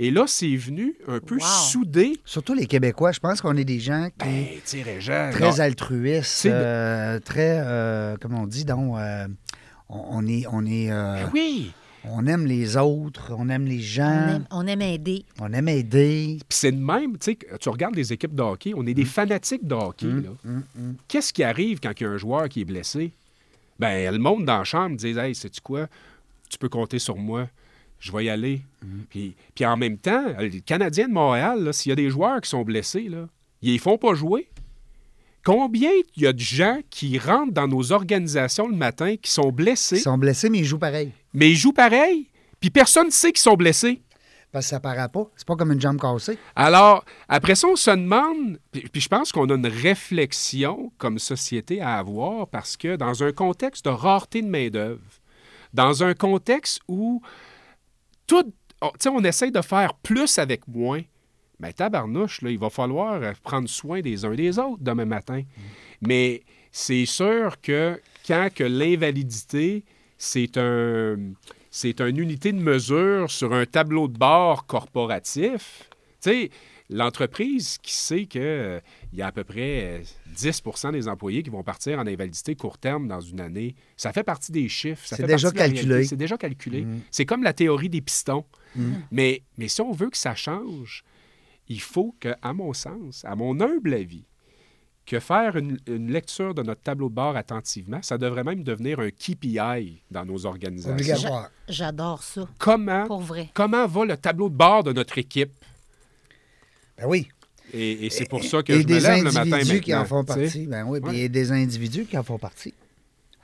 Et 0.04 0.10
là, 0.10 0.24
c'est 0.26 0.56
venu 0.56 0.96
un 1.08 1.20
peu 1.20 1.36
Wow. 1.36 1.42
soudé. 1.70 2.20
Surtout 2.26 2.56
les 2.56 2.66
Québécois, 2.66 3.12
je 3.12 3.20
pense 3.20 3.40
qu'on 3.40 3.56
est 3.56 3.64
des 3.66 3.80
gens 3.80 4.08
qui 4.18 4.26
Ben, 4.26 5.32
très 5.32 5.40
non, 5.40 5.60
altruistes, 5.60 6.48
euh, 6.48 7.20
très, 7.20 7.62
euh, 7.64 8.16
comment 8.20 8.42
on 8.42 8.48
dit, 8.48 8.66
donc, 8.66 8.98
euh, 8.98 9.28
on, 9.90 10.04
on 10.10 10.28
est, 10.28 10.46
on 10.52 10.66
est, 10.66 10.92
euh, 10.92 11.24
ben 11.24 11.30
oui. 11.34 11.72
on 12.06 12.26
aime 12.26 12.48
les 12.48 12.78
autres, 12.78 13.32
on 13.38 13.48
aime 13.50 13.66
les 13.66 13.78
On 13.78 13.82
gens, 13.82 14.28
aime, 14.38 14.46
on 14.50 14.66
aime 14.66 14.82
aider. 14.82 15.24
on 15.40 15.54
aime 15.54 15.68
aider. 15.68 16.38
Puis 16.50 16.58
c'est 16.58 16.72
de 16.72 16.84
même, 16.84 17.20
tu 17.20 17.34
sais, 17.34 17.38
tu 17.60 17.70
regardes 17.70 17.96
les 17.96 18.12
équipes 18.12 18.34
de 18.34 18.42
hockey, 18.42 18.74
on 18.76 18.86
est 18.88 18.92
Mm. 18.92 18.94
des 18.96 19.06
fanatiques 19.06 19.68
de 19.68 19.76
hockey. 19.76 20.08
là. 20.08 20.52
Qu'est-ce 21.08 21.32
qui 21.32 21.44
arrive 21.44 21.80
quand 21.80 21.92
il 22.00 22.04
y 22.04 22.08
a 22.08 22.10
un 22.10 22.18
joueur 22.18 22.50
qui 22.50 22.62
est 22.62 22.66
blessé? 22.66 23.12
Ben, 23.78 24.12
le 24.12 24.18
monde 24.20 24.46
dans 24.46 24.58
la 24.58 24.64
chambre 24.64 24.96
dit 24.96 25.10
Hey, 25.18 25.36
sais-tu 25.36 25.62
quoi? 25.62 25.88
Tu 26.50 26.58
peux 26.58 26.70
compter 26.70 26.98
sur 27.00 27.18
moi. 27.18 27.48
Je 28.02 28.12
vais 28.12 28.26
y 28.26 28.30
aller. 28.30 28.62
Mm. 28.84 29.00
Puis, 29.10 29.36
puis 29.56 29.66
en 29.66 29.78
même 29.78 29.98
temps, 29.98 30.26
les 30.40 30.60
Canadiens 30.62 31.08
de 31.08 31.14
Montréal, 31.14 31.74
s'il 31.74 31.92
y 31.92 31.94
a 31.94 31.96
des 31.96 32.10
joueurs 32.10 32.42
qui 32.42 32.50
sont 32.50 32.64
blessés, 32.64 33.08
là, 33.08 33.28
ils 33.62 33.76
ne 33.76 33.80
font 33.80 33.98
pas 33.98 34.16
jouer. 34.16 34.50
Combien 35.44 35.92
il 36.16 36.24
y 36.24 36.28
a 36.28 36.34
de 36.34 36.40
gens 36.40 36.80
qui 36.90 37.18
rentrent 37.18 37.54
dans 37.54 37.68
nos 37.68 37.92
organisations 37.92 38.68
le 38.68 38.76
matin 38.76 39.16
qui 39.16 39.32
sont 39.32 39.52
blessés, 39.52 39.98
Ils 39.98 40.02
sont 40.02 40.18
blessés, 40.18 40.50
mais 40.50 40.60
ils 40.60 40.66
jouent 40.66 40.78
pareil. 40.80 41.12
mais 41.34 41.50
ils 41.50 41.56
jouent 41.56 41.74
pareil, 41.74 42.28
puis 42.60 42.70
personne 42.70 43.08
ne 43.08 43.12
sait 43.12 43.32
qu'ils 43.32 43.42
sont 43.42 43.56
blessés? 43.56 44.02
Parce 44.52 44.66
que 44.66 44.70
ça 44.72 44.80
paraît 44.80 45.08
pas. 45.08 45.28
C'est 45.36 45.48
pas 45.48 45.56
comme 45.56 45.72
une 45.72 45.80
jambe 45.80 46.00
cassée. 46.00 46.38
Alors, 46.56 47.06
après 47.30 47.56
ça, 47.56 47.68
on 47.68 47.76
se 47.76 47.90
demande, 47.90 48.60
puis, 48.72 48.82
puis 48.92 49.02
je 49.02 49.08
pense 49.08 49.32
qu'on 49.32 49.50
a 49.50 49.56
une 49.56 49.68
réflexion 49.68 50.92
comme 50.98 51.20
société 51.20 51.82
à 51.82 51.98
avoir 51.98 52.48
parce 52.48 52.76
que 52.76 52.98
dans 52.98 53.24
un 53.24 53.32
contexte 53.32 53.86
de 53.86 53.92
rareté 53.92 54.42
de 54.42 54.48
main-d'œuvre, 54.48 55.00
dans 55.74 56.04
un 56.04 56.14
contexte 56.14 56.82
où 56.88 57.22
tout, 58.32 58.54
oh, 58.80 58.92
sais, 58.98 59.10
on 59.10 59.22
essaye 59.26 59.52
de 59.52 59.62
faire 59.62 59.94
plus 59.96 60.40
avec 60.40 60.66
moins, 60.66 61.02
mais 61.60 61.74
tabarnouche, 61.74 62.42
là, 62.42 62.50
il 62.50 62.58
va 62.58 62.70
falloir 62.70 63.22
euh, 63.22 63.34
prendre 63.44 63.68
soin 63.68 64.00
des 64.00 64.24
uns 64.24 64.34
des 64.34 64.58
autres 64.58 64.82
demain 64.82 65.04
matin. 65.04 65.44
Mais 66.02 66.42
c'est 66.72 67.06
sûr 67.06 67.60
que 67.60 68.00
quand 68.26 68.48
que 68.56 68.64
l'invalidité, 68.64 69.84
c'est 70.18 70.58
un 70.58 71.18
c'est 71.70 72.00
une 72.02 72.18
unité 72.18 72.54
de 72.54 72.62
mesure 72.62 73.30
sur 73.30 73.54
un 73.54 73.66
tableau 73.66 74.08
de 74.08 74.18
bord 74.18 74.66
corporatif, 74.66 75.90
tu 76.22 76.30
sais, 76.30 76.52
l'entreprise 76.92 77.78
qui 77.80 77.94
sait 77.94 78.26
qu'il 78.26 78.82
y 79.14 79.22
a 79.22 79.28
à 79.28 79.32
peu 79.32 79.44
près 79.44 80.02
euh, 80.02 80.04
10 80.36 80.62
des 80.92 81.08
employés 81.08 81.42
qui 81.42 81.50
vont 81.50 81.64
partir 81.64 81.98
en 82.00 82.06
invalidité 82.06 82.56
court 82.56 82.78
terme 82.78 83.08
dans 83.08 83.22
une 83.22 83.40
année, 83.40 83.76
ça 83.98 84.14
fait 84.14 84.24
partie 84.24 84.52
des 84.52 84.68
chiffres. 84.70 85.06
ça 85.06 85.16
C'est 85.16 85.24
fait 85.24 85.28
déjà 85.34 85.50
de 85.52 85.58
la 85.58 85.70
calculé. 85.70 86.04
C'est 86.04 86.18
déjà 86.18 86.38
calculé. 86.38 86.86
C'est 87.10 87.26
comme 87.26 87.44
la 87.44 87.54
théorie 87.54 87.90
des 87.90 88.02
pistons. 88.02 88.46
Mais, 89.12 89.44
mais 89.58 89.68
si 89.68 89.82
on 89.82 89.92
veut 89.92 90.10
que 90.10 90.18
ça 90.18 90.36
change, 90.36 91.04
il 91.68 91.82
faut 91.82 92.16
que, 92.20 92.30
à 92.42 92.54
mon 92.54 92.74
sens, 92.74 93.24
à 93.26 93.36
mon 93.36 93.60
humble 93.60 93.94
avis, 93.94 94.26
que 95.06 95.20
faire 95.20 95.58
une, 95.58 95.78
une 95.88 96.12
lecture 96.12 96.54
de 96.54 96.62
notre 96.62 96.82
tableau 96.82 97.10
de 97.10 97.16
bord 97.16 97.36
attentivement, 97.36 98.00
ça 98.02 98.18
devrait 98.18 98.44
même 98.44 98.64
devenir 98.64 99.00
un 99.00 99.10
KPI 99.10 100.04
dans 100.12 100.26
nos 100.26 100.46
organisations. 100.46 100.94
Obligatoire. 100.94 101.50
J'adore 101.68 102.24
ça. 102.24 102.48
Comment, 102.58 103.08
Pour 103.08 103.22
vrai. 103.22 103.50
comment 103.54 103.88
va 103.88 104.06
le 104.06 104.16
tableau 104.16 104.48
de 104.50 104.56
bord 104.56 104.84
de 104.84 104.94
notre 104.94 105.18
équipe? 105.18 105.52
Ben 107.02 107.08
oui. 107.08 107.28
Et, 107.74 108.06
et 108.06 108.10
c'est 108.10 108.30
pour 108.30 108.44
ça 108.44 108.62
que 108.62 108.72
et 108.74 108.76
je 108.76 108.80
me 108.82 108.84
des 108.86 109.00
lève 109.00 109.24
le 109.24 109.32
matin 109.32 109.54
individus 109.54 109.82
qui 109.82 109.96
en 109.96 110.06
font 110.06 110.24
partie. 110.24 110.68
Ben 110.68 110.86
oui, 110.86 111.00
puis 111.02 111.14
il 111.14 111.22
y 111.22 111.26
a 111.26 111.28
des 111.30 111.52
individus 111.52 112.06
qui 112.06 112.18
en 112.18 112.24
font 112.24 112.38
partie. 112.38 112.74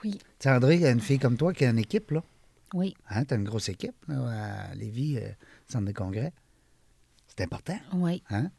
Oui. 0.03 0.11
Tu 0.11 0.19
sais, 0.39 0.51
André, 0.51 0.75
il 0.75 0.81
y 0.81 0.85
a 0.85 0.91
une 0.91 1.01
fille 1.01 1.17
comme 1.17 1.37
toi 1.37 1.53
qui 1.53 1.65
a 1.65 1.69
une 1.69 1.79
équipe, 1.79 2.11
là. 2.11 2.23
Oui. 2.73 2.95
Hein, 3.09 3.25
tu 3.25 3.33
as 3.33 3.37
une 3.37 3.45
grosse 3.45 3.69
équipe, 3.69 3.95
là, 4.07 4.69
à 4.71 4.75
Lévis, 4.75 5.17
euh, 5.17 5.29
centre 5.67 5.85
de 5.85 5.91
congrès. 5.91 6.33
C'est 7.27 7.43
important. 7.43 7.79
Oui. 7.93 8.21
Hein? 8.29 8.51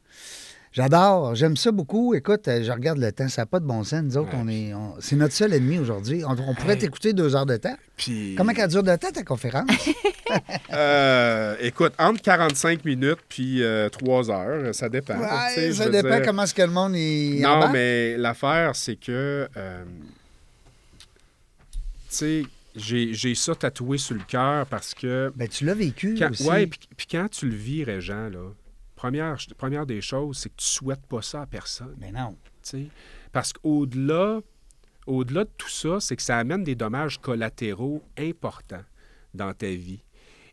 J'adore, 0.83 1.35
j'aime 1.35 1.57
ça 1.57 1.73
beaucoup. 1.73 2.15
Écoute, 2.15 2.47
euh, 2.47 2.63
je 2.63 2.71
regarde 2.71 2.99
le 2.99 3.11
temps, 3.11 3.29
ça 3.29 3.43
n'a 3.43 3.47
pas 3.47 3.59
de 3.59 3.65
bon 3.65 3.83
sens. 3.83 4.01
Nous 4.05 4.17
autres, 4.17 4.29
Ouais. 4.33 4.39
on 4.41 4.47
est, 4.49 4.75
on- 4.75 4.95
c'est 5.01 5.17
notre 5.17 5.35
seul 5.35 5.53
ennemi 5.53 5.77
aujourd'hui. 5.81 6.23
On, 6.25 6.37
on 6.39 6.55
pourrait 6.55 6.75
Hey. 6.75 6.79
t'écouter 6.79 7.13
deux 7.13 7.35
heures 7.35 7.47
de 7.47 7.57
temps. 7.57 7.77
Puis, 7.97 8.37
Comment 8.39 8.53
qu'elle 8.53 8.69
dure 8.71 8.85
de 8.85 8.95
temps, 8.95 9.11
ta 9.11 9.25
conférence? 9.25 9.69
euh, 10.73 11.57
écoute, 11.59 11.95
entre 11.99 12.23
45 12.23 12.85
minutes 12.85 13.19
puis 13.29 13.61
3 13.91 14.31
heures, 14.31 14.73
ça 14.73 14.89
dépend. 14.89 15.19
Ouais, 15.19 15.73
ça 15.73 15.89
dépend 15.89 16.11
dire- 16.11 16.23
comment 16.25 16.45
est-ce 16.45 16.55
que 16.55 16.63
le 16.63 16.69
monde 16.71 16.93
est 16.95 17.41
Non, 17.41 17.49
embarque. 17.49 17.73
mais 17.73 18.17
l'affaire, 18.17 18.77
c'est 18.77 18.95
que, 18.95 19.49
euh, 19.57 19.85
tu 22.09 22.17
sais, 22.17 22.43
j'ai 22.77 23.15
j'ai 23.15 23.35
ça 23.35 23.57
tatoué 23.57 23.99
sur 23.99 24.15
le 24.15 24.23
cœur 24.29 24.65
parce 24.67 24.95
que 24.95 25.33
Ben, 25.35 25.49
tu 25.49 25.65
l'as 25.65 25.75
vécu 25.75 26.15
Quand, 26.17 26.31
aussi. 26.31 26.49
ouais, 26.49 26.69
puis 26.69 26.79
puis 26.97 27.07
quand 27.11 27.27
tu 27.29 27.49
le 27.49 27.57
vis, 27.57 27.83
Régent, 27.83 28.29
là, 28.29 28.53
première, 28.99 29.37
première 29.57 29.87
des 29.87 30.01
choses, 30.01 30.39
c'est 30.39 30.49
que 30.49 30.57
tu 30.57 30.67
souhaites 30.67 31.07
pas 31.07 31.23
ça 31.23 31.43
à 31.43 31.47
personne. 31.47 31.95
Mais 31.99 32.11
non. 32.11 32.37
Parce 33.33 33.53
qu'au-delà 33.53 34.41
au-delà 35.07 35.45
de 35.45 35.51
tout 35.57 35.71
ça, 35.71 36.01
c'est 36.01 36.17
que 36.17 36.23
ça 36.23 36.37
amène 36.37 36.65
des 36.65 36.75
dommages 36.75 37.19
collatéraux 37.19 38.03
importants 38.19 38.85
dans 39.33 39.55
ta 39.55 39.69
vie. 39.69 40.03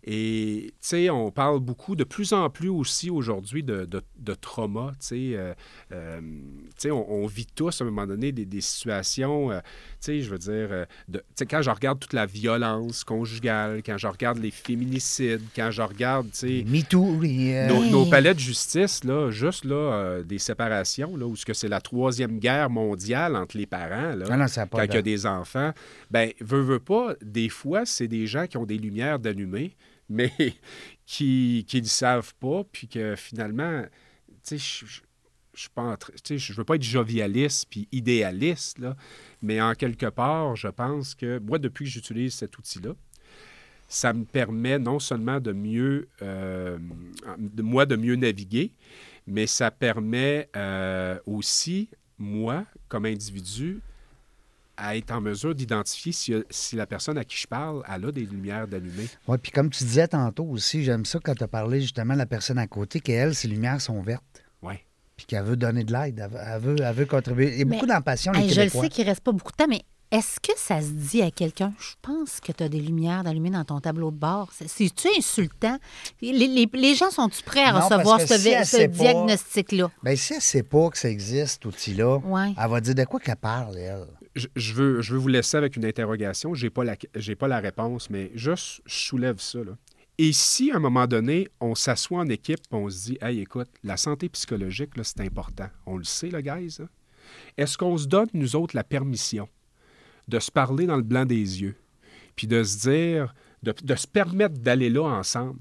Et, 0.08 0.68
tu 0.70 0.76
sais, 0.82 1.10
on 1.10 1.32
parle 1.32 1.60
beaucoup, 1.60 1.96
de 1.96 2.04
plus 2.04 2.32
en 2.32 2.50
plus 2.52 2.70
aussi 2.70 3.10
aujourd'hui 3.10 3.64
de, 3.64 3.86
de, 3.86 4.02
de 4.20 4.34
trauma. 4.36 4.92
Tu 5.00 5.08
sais, 5.08 5.16
euh, 5.34 5.54
euh, 5.92 6.20
tu 6.22 6.72
sais, 6.78 6.92
on, 6.92 7.12
on 7.12 7.26
vit 7.26 7.48
tous 7.48 7.82
à 7.82 7.84
un 7.84 7.88
moment 7.88 8.06
donné 8.06 8.32
des, 8.32 8.46
des 8.46 8.62
situations, 8.62 9.52
euh, 9.52 9.60
tu 9.60 9.66
sais, 10.02 10.22
je 10.22 10.30
veux 10.30 10.38
dire, 10.38 10.52
euh, 10.72 10.86
de- 11.08 11.18
tu 11.20 11.26
sais, 11.38 11.46
quand 11.48 11.64
je 11.64 11.72
regarde 11.72 12.00
toute 12.00 12.14
la 12.14 12.28
violence 12.28 13.04
conjugale, 13.04 13.82
quand 13.84 13.98
je 13.98 14.06
regarde 14.08 14.38
les 14.38 14.52
féminicides, 14.52 15.42
quand 15.56 15.72
je 15.72 15.82
regarde, 15.82 16.28
tu 16.32 16.38
sais, 16.38 16.64
MeToo, 16.68 17.20
nos, 17.68 17.84
nos 17.86 18.06
palais 18.06 18.36
de 18.36 18.40
justice, 18.40 19.04
là, 19.04 19.32
juste 19.32 19.66
là, 19.66 19.76
euh, 19.76 20.24
des 20.24 20.38
séparations, 20.38 21.18
là, 21.18 21.26
où 21.26 21.36
ce 21.36 21.46
que 21.46 21.54
c'est 21.54 21.68
la 21.68 21.82
troisième 21.82 22.38
guerre 22.38 22.70
mondiale 22.70 23.36
entre 23.36 23.58
les 23.58 23.66
parents, 23.66 24.16
là, 24.16 24.26
Ah 24.30 24.38
non, 24.38 24.48
ça 24.48 24.68
quand 24.68 24.78
il 24.84 24.94
y 24.94 24.98
a 24.98 25.02
des 25.02 25.26
enfants, 25.26 25.72
ben, 26.12 26.30
veut, 26.42 26.62
veut 26.62 26.80
pas, 26.80 27.16
des 27.24 27.50
fois, 27.50 27.86
c'est 27.88 28.08
des 28.08 28.28
gens 28.28 28.46
qui 28.46 28.58
ont 28.58 28.66
des 28.66 28.78
lumières 28.78 29.18
d'allumer, 29.18 29.76
mais 30.10 30.32
qui 31.06 31.66
ne 31.74 31.84
savent 31.84 32.34
pas, 32.36 32.64
puis 32.72 32.88
que 32.88 33.16
finalement, 33.16 33.84
tu 34.48 34.58
sais, 34.58 34.86
je- 34.88 35.02
je 35.54 36.54
veux 36.54 36.64
pas 36.66 36.76
être 36.76 36.84
jovialiste 36.84 37.68
puis 37.70 37.88
idéaliste, 37.92 38.80
là, 38.80 38.96
mais 39.42 39.62
en 39.62 39.74
quelque 39.74 40.08
part, 40.08 40.56
je 40.56 40.68
pense 40.68 41.16
que 41.16 41.40
moi, 41.40 41.60
depuis 41.60 41.86
que 41.86 41.92
j'utilise 41.92 42.34
cet 42.34 42.58
outil-là, 42.58 42.94
ça 43.88 44.14
me 44.14 44.26
permet 44.26 44.80
non 44.80 45.00
seulement 45.00 45.40
de 45.40 45.52
mieux, 45.54 46.10
euh, 46.22 46.78
moi, 47.58 47.86
de 47.86 47.96
mieux 47.96 48.16
naviguer, 48.16 48.72
mais 49.28 49.48
ça 49.48 49.72
permet 49.72 50.50
euh, 50.56 51.18
aussi, 51.26 51.90
moi, 52.18 52.66
comme 52.90 53.06
individu, 53.06 53.82
à 54.78 54.96
être 54.98 55.12
en 55.12 55.22
mesure 55.22 55.56
d'identifier 55.56 56.12
si, 56.12 56.34
si 56.50 56.76
la 56.76 56.86
personne 56.86 57.18
à 57.18 57.24
qui 57.24 57.38
je 57.38 57.48
parle, 57.48 57.84
elle 57.94 58.06
a 58.06 58.12
des 58.12 58.26
lumières 58.26 58.68
d'allumer. 58.68 59.08
Oui, 59.28 59.38
puis 59.42 59.52
comme 59.52 59.70
tu 59.70 59.84
disais 59.84 60.08
tantôt 60.08 60.46
aussi, 60.46 60.84
j'aime 60.84 61.06
ça 61.06 61.20
quand 61.24 61.36
tu 61.36 61.44
as 61.44 61.48
parlé 61.48 61.82
justement 61.82 62.14
de 62.14 62.20
la 62.20 62.26
personne 62.26 62.58
à 62.58 62.68
côté, 62.68 63.00
qu'elle, 63.00 63.34
ses 63.36 63.48
lumières 63.48 63.80
sont 63.82 64.02
vertes, 64.02 64.24
Ouais. 64.62 64.84
puis 65.16 65.26
qu'elle 65.26 65.44
veut 65.44 65.56
donner 65.58 65.84
de 65.84 65.94
l'aide, 65.94 66.20
elle 66.20 66.30
veut, 66.30 66.40
elle 66.46 66.62
veut, 66.62 66.76
elle 66.82 66.96
veut 66.96 67.06
contribuer. 67.06 67.54
Il 67.54 67.60
y 67.60 67.62
a 67.62 67.66
Mais, 67.66 67.76
beaucoup 67.76 67.88
d'empassion, 67.88 68.32
les 68.34 68.40
Hey, 68.42 68.50
je 68.50 68.62
le 68.62 68.70
sais 68.70 68.90
qu'il 68.90 69.06
reste 69.06 69.22
pas 69.22 69.32
beaucoup 69.32 69.52
de 69.52 69.58
temps, 69.58 69.68
mais 69.70 69.82
est-ce 70.12 70.40
que 70.40 70.52
ça 70.56 70.82
se 70.82 70.90
dit 70.92 71.22
à 71.24 71.32
quelqu'un, 71.32 71.74
je 71.80 71.94
pense 72.02 72.40
que 72.40 72.52
tu 72.52 72.64
as 72.64 72.70
des 72.70 72.80
lumières 72.80 73.24
d'allumer 73.24 73.50
dans 73.50 73.66
ton 73.66 73.80
tableau 73.82 74.12
de 74.12 74.18
bord? 74.18 74.50
C'est- 74.54 74.68
C'est-tu 74.68 75.08
insultant? 75.18 75.78
Les, 76.22 76.32
les- 76.32 76.70
les 76.72 76.96
gens 76.96 77.10
sont-tu 77.12 77.42
prêts 77.44 77.64
à 77.64 77.74
Non, 77.74 77.80
recevoir 77.80 78.22
ce, 78.22 78.38
si 78.38 78.88
diagnostic-là? 78.88 79.90
Bien, 80.04 80.16
si 80.16 80.34
elle 80.34 80.38
ne 80.38 80.42
sait 80.44 80.64
pas 80.64 80.90
que 80.90 80.98
ça 80.98 81.10
existe, 81.10 81.48
cet 81.54 81.66
outil-là, 81.66 82.18
Ouais. 82.20 82.54
elle 82.58 82.70
va 82.70 82.82
dire 82.82 82.96
de 82.96 83.04
quoi 83.06 83.20
qu'elle 83.20 83.36
parle, 83.36 83.78
elle. 83.78 84.06
Je, 84.36 84.74
veux, 84.74 85.02
vous 85.18 85.28
laisser 85.28 85.58
avec 85.58 85.76
une 85.78 85.86
interrogation. 85.86 86.54
Je 86.54 86.66
n'ai 86.66 86.70
pas, 86.70 86.84
la- 86.84 87.60
réponse, 87.60 88.10
mais 88.10 88.32
juste, 88.36 88.82
je 88.86 88.94
soulève 88.96 89.40
ça. 89.40 89.60
Et 90.18 90.34
si, 90.34 90.72
à 90.72 90.78
un 90.78 90.80
moment 90.80 91.08
donné, 91.08 91.48
on 91.60 91.76
s'assoit 91.76 92.20
en 92.20 92.28
équipe 92.28 92.60
on 92.72 92.90
se 92.90 93.06
dit 93.12 93.18
Hey, 93.22 93.40
écoute, 93.42 93.70
la 93.84 93.98
santé 93.98 94.30
psychologique, 94.30 94.92
c'est 95.04 95.22
important. 95.22 95.70
On 95.86 95.98
le 95.98 96.04
sait, 96.04 96.30
le 96.30 96.42
guys. 96.42 96.78
hein? 96.82 96.90
Est-ce 97.58 97.78
qu'on 97.78 97.98
se 97.98 98.08
donne, 98.08 98.28
nous 98.34 98.56
autres, 98.56 98.76
la 98.76 98.84
permission 98.84 99.50
de 100.28 100.40
se 100.40 100.52
parler 100.52 100.86
dans 100.86 100.96
le 100.98 101.02
blanc 101.04 101.26
des 101.26 101.62
yeux, 101.62 101.76
puis 102.36 102.48
de 102.48 102.64
se 102.64 102.90
dire, 102.90 103.34
de, 103.64 103.74
de 103.84 103.96
se 103.96 104.08
permettre 104.08 104.58
d'aller 104.60 104.90
là 104.90 105.04
ensemble? 105.04 105.60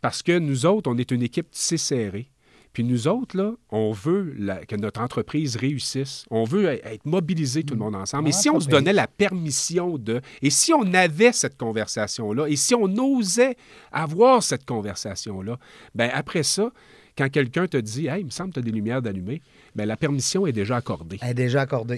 Parce 0.00 0.22
que 0.22 0.38
nous 0.38 0.64
autres, 0.66 0.90
on 0.90 0.96
est 0.98 1.10
une 1.10 1.22
équipe 1.22 1.50
tissée 1.50 1.76
serrée. 1.76 2.30
Puis 2.78 2.86
nous 2.86 3.08
autres, 3.08 3.36
là, 3.36 3.54
on 3.70 3.90
veut 3.90 4.32
la- 4.38 4.64
que 4.64 4.76
notre 4.76 5.00
entreprise 5.00 5.56
réussisse. 5.56 6.24
On 6.30 6.44
veut 6.44 6.66
e- 6.66 6.86
être 6.86 7.04
mobilisés 7.06 7.64
tout 7.64 7.74
le 7.74 7.80
monde 7.80 7.96
ensemble. 7.96 8.28
Et 8.28 8.32
si 8.32 8.48
on 8.48 8.60
se 8.60 8.68
donnait 8.68 8.92
la 8.92 9.08
permission 9.08 9.98
de... 9.98 10.20
Et 10.42 10.50
si 10.50 10.72
on 10.72 10.94
avait 10.94 11.32
cette 11.32 11.56
conversation-là, 11.56 12.46
et 12.46 12.54
si 12.54 12.76
on 12.76 12.84
osait 12.84 13.56
avoir 13.90 14.44
cette 14.44 14.64
conversation-là, 14.64 15.58
ben 15.96 16.08
après 16.14 16.44
ça, 16.44 16.70
quand 17.16 17.28
quelqu'un 17.28 17.66
te 17.66 17.78
dit 17.78 18.06
«Hey, 18.08 18.20
il 18.20 18.26
me 18.26 18.30
semble 18.30 18.50
que 18.50 18.54
tu 18.54 18.58
as 18.60 18.62
des 18.62 18.70
lumières 18.70 19.02
d'allumer 19.02 19.42
ben 19.74 19.84
la 19.84 19.96
permission 19.96 20.46
est 20.46 20.52
déjà 20.52 20.76
accordée. 20.76 21.18
Elle 21.20 21.30
est 21.30 21.34
déjà 21.34 21.62
accordée. 21.62 21.96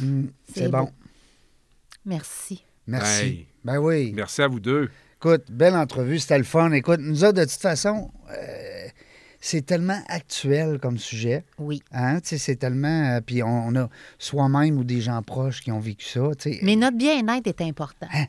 Hmm, 0.00 0.24
C'est 0.52 0.62
c'est 0.64 0.68
bon. 0.68 0.90
Merci. 2.04 2.64
Merci. 2.88 3.22
Hey. 3.24 3.46
Ben 3.64 3.78
oui. 3.78 4.12
Merci 4.16 4.42
à 4.42 4.48
vous 4.48 4.58
deux. 4.58 4.88
Écoute, 5.20 5.44
belle 5.50 5.74
entrevue, 5.74 6.18
c'était 6.18 6.38
le 6.38 6.44
fun. 6.44 6.70
Écoute, 6.72 7.00
nous 7.00 7.24
autres, 7.24 7.34
de 7.40 7.42
toute 7.44 7.52
façon, 7.60 8.10
euh, 8.30 8.77
c'est 9.40 9.64
tellement 9.64 10.00
actuel 10.08 10.78
comme 10.80 10.98
sujet. 10.98 11.44
Oui. 11.58 11.82
Hein? 11.92 12.20
Tu 12.20 12.28
sais, 12.30 12.38
C'est 12.38 12.56
tellement. 12.56 13.16
euh, 13.16 13.20
puis 13.24 13.42
on, 13.42 13.68
on 13.68 13.76
a 13.76 13.88
soi-même 14.18 14.78
ou 14.78 14.84
des 14.84 15.00
gens 15.00 15.22
proches 15.22 15.60
qui 15.60 15.70
ont 15.72 15.78
vécu 15.80 16.04
ça. 16.06 16.28
tu 16.38 16.52
sais. 16.54 16.58
Mais 16.62 16.76
notre 16.76 16.96
bien-être 16.96 17.46
est 17.46 17.60
important. 17.62 18.06
Hein? 18.12 18.26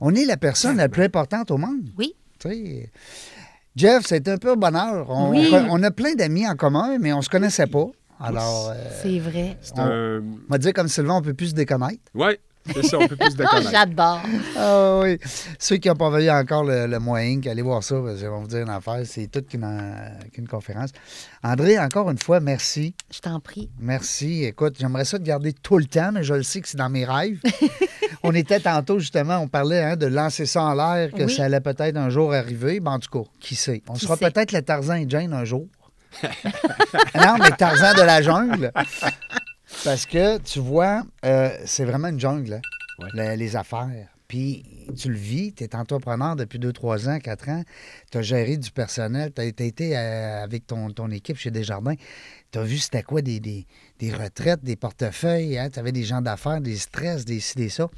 On 0.00 0.14
est 0.14 0.24
la 0.24 0.36
personne 0.36 0.76
la 0.78 0.88
plus 0.88 1.04
importante 1.04 1.50
au 1.50 1.58
monde. 1.58 1.90
Oui. 1.98 2.14
tu 2.38 2.48
sais. 2.48 2.90
Jeff, 3.76 4.04
c'est 4.06 4.26
un 4.28 4.38
peu 4.38 4.52
un 4.52 4.56
bonheur. 4.56 5.10
On, 5.10 5.30
Oui. 5.30 5.50
on- 5.52 5.82
a 5.82 5.90
plein 5.90 6.14
d'amis 6.14 6.46
en 6.48 6.54
commun, 6.54 6.96
mais 6.98 7.12
on 7.12 7.20
se 7.20 7.28
connaissait 7.28 7.66
pas. 7.66 7.86
Alors, 8.18 8.70
euh, 8.70 8.74
C'est 9.02 9.18
vrai. 9.18 9.58
C'est 9.60 9.78
On- 9.78 9.82
un... 9.82 10.20
on 10.20 10.38
va 10.48 10.56
dire 10.56 10.72
comme 10.72 10.88
Sylvain, 10.88 11.16
on 11.16 11.22
peut 11.22 11.34
plus 11.34 11.48
se 11.48 11.54
déconnaître. 11.54 12.00
Oui, 12.14 12.28
c'est 12.74 12.82
ça, 12.84 12.98
on 12.98 13.06
peut 13.08 13.16
plus 13.16 13.30
se 13.30 13.42
Ah, 13.42 13.60
j'adore. 13.70 14.20
Ah 14.56 15.00
oui. 15.02 15.18
Ceux 15.58 15.76
qui 15.76 15.88
n'ont 15.88 15.94
pas 15.94 16.10
vu 16.10 16.30
encore 16.30 16.64
le, 16.64 16.86
le 16.86 16.98
moyen, 16.98 17.40
allez 17.46 17.62
voir 17.62 17.82
ça, 17.82 17.96
parce 17.96 18.14
que 18.14 18.20
je 18.20 18.26
vais 18.26 18.38
vous 18.40 18.46
dire 18.46 18.62
une 18.62 18.70
affaire, 18.70 19.00
c'est 19.04 19.26
toute 19.28 19.48
qu'une 19.48 19.66
qu'une 20.32 20.48
conférence. 20.48 20.90
André, 21.42 21.78
encore 21.78 22.10
une 22.10 22.18
fois, 22.18 22.40
merci. 22.40 22.94
Je 23.12 23.20
t'en 23.20 23.38
prie. 23.40 23.70
Merci. 23.78 24.44
Écoute, 24.44 24.76
j'aimerais 24.78 25.04
ça 25.04 25.18
te 25.18 25.24
garder 25.24 25.52
tout 25.52 25.78
le 25.78 25.84
temps, 25.86 26.10
mais 26.12 26.22
je 26.24 26.34
le 26.34 26.42
sais 26.42 26.60
que 26.60 26.68
c'est 26.68 26.78
dans 26.78 26.90
mes 26.90 27.04
rêves. 27.04 27.40
on 28.22 28.32
était 28.34 28.60
tantôt, 28.60 28.98
justement, 28.98 29.38
on 29.38 29.48
parlait 29.48 29.82
hein, 29.82 29.96
de 29.96 30.06
lancer 30.06 30.46
ça 30.46 30.62
en 30.62 30.74
l'air, 30.74 31.10
que 31.12 31.24
Oui. 31.24 31.32
ça 31.34 31.44
allait 31.44 31.60
peut-être 31.60 31.96
un 31.96 32.10
jour 32.10 32.32
arriver. 32.34 32.80
Ben, 32.80 32.92
en 32.92 32.98
tout 32.98 33.10
cas, 33.10 33.28
qui 33.40 33.54
sait? 33.54 33.82
On 33.88 33.94
Qui 33.94 34.06
sera 34.06 34.16
peut-être 34.16 34.52
le 34.52 34.62
Tarzan 34.62 34.94
et 34.94 35.06
Jane 35.08 35.32
un 35.32 35.44
jour. 35.44 35.66
non, 36.22 37.36
mais 37.40 37.50
Tarzan 37.56 37.94
de 37.94 38.02
la 38.02 38.22
jungle. 38.22 38.72
Parce 39.84 40.06
que, 40.06 40.38
tu 40.38 40.58
vois, 40.58 41.04
euh, 41.24 41.50
c'est 41.64 41.84
vraiment 41.84 42.08
une 42.08 42.20
jungle, 42.20 42.54
hein, 42.54 42.60
Ouais. 42.98 43.08
le- 43.14 43.34
les 43.36 43.56
affaires. 43.56 44.08
Puis, 44.28 44.64
tu 44.98 45.08
le 45.08 45.16
vis, 45.16 45.52
tu 45.52 45.62
es 45.62 45.76
entrepreneur 45.76 46.34
depuis 46.34 46.58
2, 46.58 46.72
3 46.72 47.08
ans, 47.08 47.20
4 47.20 47.48
ans. 47.48 47.62
Tu 48.10 48.18
as 48.18 48.22
géré 48.22 48.56
du 48.56 48.72
personnel, 48.72 49.32
tu 49.32 49.40
as, 49.40 49.44
été 49.44 49.96
euh, 49.96 50.42
avec 50.42 50.66
ton, 50.66 50.90
ton 50.90 51.10
équipe 51.12 51.36
chez 51.36 51.52
Desjardins. 51.52 51.94
Tu 52.50 52.58
as 52.58 52.62
vu 52.64 52.78
c'était 52.78 53.04
quoi 53.04 53.22
des, 53.22 53.38
des, 53.38 53.66
des 54.00 54.12
retraites, 54.12 54.64
des 54.64 54.74
portefeuilles. 54.74 55.60
tu 55.72 55.78
avais 55.78 55.92
des 55.92 56.02
gens 56.02 56.22
d'affaires, 56.22 56.60
des 56.60 56.76
stress, 56.76 57.24
des 57.24 57.38
ci, 57.38 57.54
des 57.54 57.68
ça. 57.68 57.88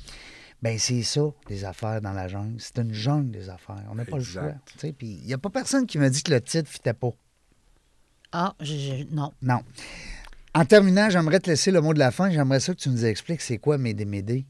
Ben 0.61 0.76
c'est 0.79 1.03
ça, 1.05 1.22
les 1.49 1.64
affaires 1.64 2.01
dans 2.03 2.12
la 2.12 2.26
jungle. 2.29 2.57
C'est 2.59 2.79
une 2.79 2.93
jungle, 2.93 3.31
des 3.31 3.49
affaires. 3.49 3.85
On 3.91 3.95
n'a 3.95 4.05
pas 4.05 4.18
le 4.18 4.24
choix. 4.24 4.53
Puis, 4.81 4.93
il 5.22 5.24
n'y 5.26 5.33
a 5.33 5.39
pas 5.39 5.51
personne 5.51 5.87
qui 5.87 5.97
m'a 5.99 6.11
dit 6.11 6.22
que 6.22 6.33
le 6.33 6.41
titre 6.43 6.64
ne 6.68 6.72
fitait 6.74 6.93
pas. 6.95 7.12
Ah, 8.33 8.55
je, 8.61 8.74
je- 8.74 9.14
non. 9.14 9.33
Non. 9.41 9.61
En 10.59 10.64
terminant, 10.64 11.09
j'aimerais 11.09 11.38
te 11.38 11.48
laisser 11.48 11.70
le 11.70 11.80
mot 11.80 11.94
de 11.94 12.00
la 12.00 12.11
fin. 12.11 12.30
J'aimerais 12.30 12.59
ça 12.59 12.74
que 12.74 12.80
tu 12.80 12.88
nous 12.88 13.04
expliques 13.04 13.42
c'est 13.42 13.59
quoi 13.59 13.78
Médé 13.78 14.04
Médé. 14.04 14.44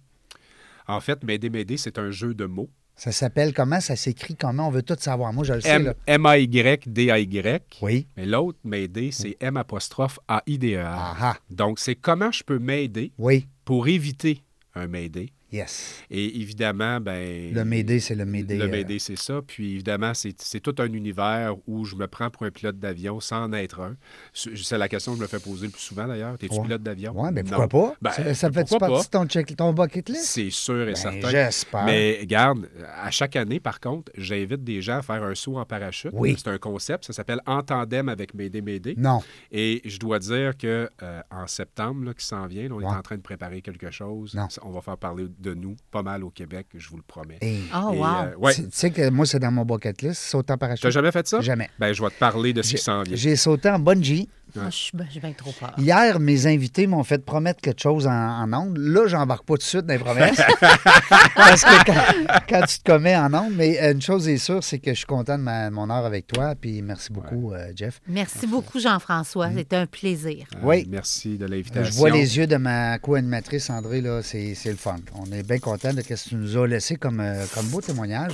En 0.86 1.00
fait, 1.00 1.22
M'aider, 1.22 1.50
m'aider, 1.50 1.76
c'est 1.76 1.98
un 1.98 2.10
jeu 2.10 2.32
de 2.32 2.46
mots. 2.46 2.70
Ça 2.96 3.12
s'appelle 3.12 3.52
comment? 3.52 3.78
Ça 3.78 3.94
s'écrit 3.94 4.34
comment? 4.34 4.68
On 4.68 4.70
veut 4.70 4.82
tout 4.82 4.96
savoir. 4.98 5.34
Moi, 5.34 5.44
je 5.44 5.52
le 5.52 5.60
sais. 5.60 5.94
M-A-Y-D-A-Y. 6.06 7.62
Oui. 7.82 8.06
Mais 8.16 8.24
l'autre, 8.24 8.58
m'aider, 8.64 9.10
c'est 9.12 9.36
M 9.40 9.58
apostrophe 9.58 10.18
A-I-D-E-R. 10.28 10.86
Ah 10.88 11.16
ah. 11.20 11.36
Donc, 11.50 11.78
c'est 11.78 11.94
comment 11.94 12.32
je 12.32 12.42
peux 12.42 12.58
m'aider 12.58 13.12
Oui. 13.18 13.46
pour 13.66 13.86
éviter 13.86 14.42
un 14.74 14.86
m'aider. 14.86 15.30
Yes. 15.50 16.02
Et 16.10 16.40
évidemment, 16.40 17.00
ben 17.00 17.52
Le 17.54 17.64
Médé, 17.64 18.00
c'est 18.00 18.14
le 18.14 18.26
Médé. 18.26 18.56
Le 18.56 18.64
euh, 18.64 18.68
m'aider, 18.68 18.98
c'est 18.98 19.16
ça. 19.18 19.40
Puis 19.46 19.72
évidemment, 19.74 20.12
c'est 20.14 20.60
tout 20.60 20.74
un 20.78 20.92
univers 20.92 21.54
où 21.66 21.84
je 21.86 21.96
me 21.96 22.06
prends 22.06 22.28
pour 22.28 22.42
un 22.44 22.50
pilote 22.50 22.78
d'avion 22.78 23.18
sans 23.20 23.44
en 23.44 23.52
être 23.54 23.80
un. 23.80 23.96
C'est 24.34 24.76
la 24.76 24.88
question 24.88 25.12
que 25.12 25.18
je 25.18 25.22
me 25.22 25.26
fais 25.28 25.38
poser 25.38 25.66
le 25.66 25.72
plus 25.72 25.80
souvent 25.80 26.06
d'ailleurs. 26.06 26.36
T'es-tu 26.36 26.54
Ouais. 26.56 26.62
pilote 26.64 26.82
d'avion? 26.82 27.12
Oui, 27.16 27.30
mais 27.32 27.42
Non. 27.42 27.48
pourquoi 27.60 27.68
pas? 27.68 27.96
Ben, 28.02 28.10
ça 28.10 28.34
ça 28.34 28.52
fait-tu 28.52 28.76
partie 28.78 29.06
de 29.06 29.10
ton, 29.10 29.26
check, 29.26 29.56
ton 29.56 29.72
bucket 29.72 30.08
list? 30.10 30.24
C'est 30.24 30.50
sûr 30.50 30.82
et 30.82 30.86
Ben, 30.92 30.96
certain. 30.96 31.30
J'espère. 31.30 31.84
Mais 31.86 32.20
garde, 32.26 32.68
à 33.02 33.10
chaque 33.10 33.36
année, 33.36 33.60
par 33.60 33.80
contre, 33.80 34.12
j'invite 34.16 34.62
des 34.64 34.82
gens 34.82 34.98
à 34.98 35.02
faire 35.02 35.22
un 35.22 35.34
saut 35.34 35.56
en 35.58 35.64
parachute. 35.64 36.10
Oui. 36.12 36.34
C'est 36.38 36.48
un 36.48 36.58
concept, 36.58 37.04
ça 37.06 37.12
s'appelle 37.14 37.40
En 37.46 37.62
tandem 37.62 38.08
avec 38.08 38.34
Médé 38.34 38.60
Médé. 38.60 38.94
Non. 38.98 39.22
Et 39.50 39.80
je 39.86 39.98
dois 39.98 40.18
dire 40.18 40.56
que 40.56 40.90
euh, 41.02 41.20
en 41.30 41.46
septembre, 41.46 42.04
là, 42.04 42.14
qui 42.14 42.24
s'en 42.26 42.46
vient, 42.46 42.68
là, 42.68 42.74
on 42.74 42.78
Ouais. 42.78 42.84
est 42.84 42.88
en 42.98 43.02
train 43.02 43.16
de 43.16 43.22
préparer 43.22 43.62
quelque 43.62 43.90
chose. 43.90 44.34
Non. 44.34 44.46
On 44.62 44.70
va 44.70 44.80
faire 44.82 44.98
parler 44.98 45.26
de 45.38 45.54
nous 45.54 45.76
pas 45.90 46.02
mal 46.02 46.24
au 46.24 46.30
Québec, 46.30 46.66
je 46.74 46.88
vous 46.88 46.96
le 46.96 47.02
promets. 47.06 47.38
Hey. 47.40 47.62
Oh, 47.74 47.92
Et, 47.94 47.98
wow. 47.98 48.04
euh, 48.04 48.34
ouais. 48.38 48.54
Tu 48.54 48.64
sais 48.72 48.90
que 48.90 49.08
moi, 49.10 49.24
c'est 49.26 49.38
dans 49.38 49.50
mon 49.52 49.64
bucket 49.64 50.02
list, 50.02 50.20
sauter 50.22 50.52
en 50.52 50.58
parachute. 50.58 50.82
T'as 50.82 50.90
jamais 50.90 51.12
fait 51.12 51.26
ça? 51.28 51.40
Jamais. 51.40 51.68
Ben, 51.78 51.92
je 51.92 52.02
vais 52.02 52.10
te 52.10 52.18
parler 52.18 52.52
de 52.52 52.62
ce 52.62 52.70
qui 52.70 52.76
J'ai- 52.76 52.82
s'en 52.82 53.02
vient. 53.02 53.16
J'ai 53.16 53.36
sauté 53.36 53.68
en 53.70 53.78
bungee. 53.78 54.28
Moi, 54.56 54.70
je 54.70 54.76
suis 54.76 54.90
ben, 54.96 55.06
j'ai 55.10 55.20
bien 55.20 55.32
trop 55.32 55.52
peur. 55.52 55.74
Hier, 55.76 56.18
mes 56.18 56.46
invités 56.46 56.86
m'ont 56.86 57.04
fait 57.04 57.22
promettre 57.22 57.60
quelque 57.60 57.82
chose 57.82 58.06
en, 58.06 58.10
en 58.12 58.52
ondes. 58.54 58.78
Là, 58.78 59.06
j'embarque 59.06 59.44
pas 59.44 59.54
tout 59.54 59.58
de 59.58 59.62
suite 59.62 59.84
dans 59.86 59.92
les 59.92 59.98
promesses. 60.00 60.40
Parce 61.36 61.64
que 61.64 61.84
quand, 61.84 62.36
quand 62.48 62.66
tu 62.66 62.78
te 62.78 62.84
commets 62.90 63.16
en 63.16 63.32
ondes, 63.34 63.52
mais 63.54 63.78
euh, 63.80 63.92
une 63.92 64.00
chose 64.02 64.26
est 64.28 64.38
sûre, 64.38 64.64
c'est 64.64 64.78
que 64.78 64.90
je 64.92 64.96
suis 64.98 65.06
content 65.06 65.36
de, 65.38 65.42
ma- 65.42 65.68
de 65.68 65.74
mon 65.74 65.90
heure 65.90 66.04
avec 66.06 66.26
toi. 66.26 66.54
Puis 66.54 66.80
merci 66.82 67.12
beaucoup, 67.12 67.52
euh, 67.52 67.72
Jeff. 67.76 68.00
Merci 68.08 68.46
beaucoup, 68.46 68.80
Jean-François. 68.80 69.50
C'était 69.54 69.76
un 69.76 69.86
plaisir. 69.86 70.46
Euh, 70.56 70.58
Oui. 70.62 70.86
Merci 70.90 71.36
de 71.36 71.46
l'invitation. 71.46 71.92
Je 71.92 71.96
vois 71.98 72.10
les 72.10 72.36
yeux 72.38 72.46
de 72.46 72.56
ma 72.56 72.98
co-animatrice 72.98 73.68
André, 73.70 74.00
là, 74.00 74.22
c'est 74.22 74.54
c'est 74.54 74.70
le 74.70 74.76
fun. 74.76 74.96
On 75.14 75.27
est 75.32 75.42
bien 75.42 75.58
content 75.58 75.92
de 75.92 76.02
ce 76.02 76.08
que 76.08 76.14
tu 76.14 76.36
nous 76.36 76.56
as 76.56 76.66
laissé 76.66 76.96
comme, 76.96 77.20
euh, 77.20 77.44
comme 77.54 77.66
beau 77.66 77.80
témoignage. 77.80 78.32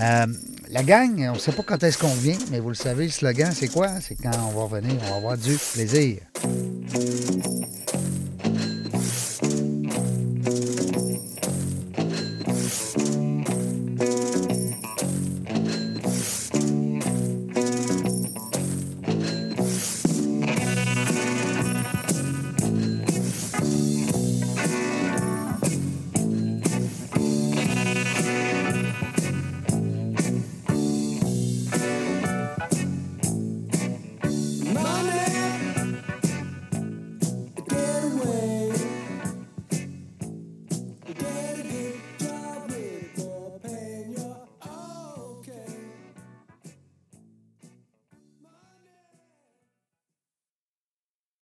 Euh, 0.00 0.26
la 0.70 0.82
gang, 0.82 1.28
on 1.30 1.34
ne 1.34 1.38
sait 1.38 1.52
pas 1.52 1.62
quand 1.62 1.82
est-ce 1.82 1.98
qu'on 1.98 2.14
vient, 2.14 2.38
mais 2.50 2.60
vous 2.60 2.70
le 2.70 2.74
savez, 2.74 3.04
le 3.04 3.10
slogan, 3.10 3.52
c'est 3.54 3.68
quoi? 3.68 4.00
C'est 4.00 4.14
quand 4.14 4.32
on 4.48 4.58
va 4.58 4.64
revenir, 4.64 4.94
on 5.06 5.10
va 5.10 5.16
avoir 5.16 5.38
du 5.38 5.56
plaisir. 5.72 6.18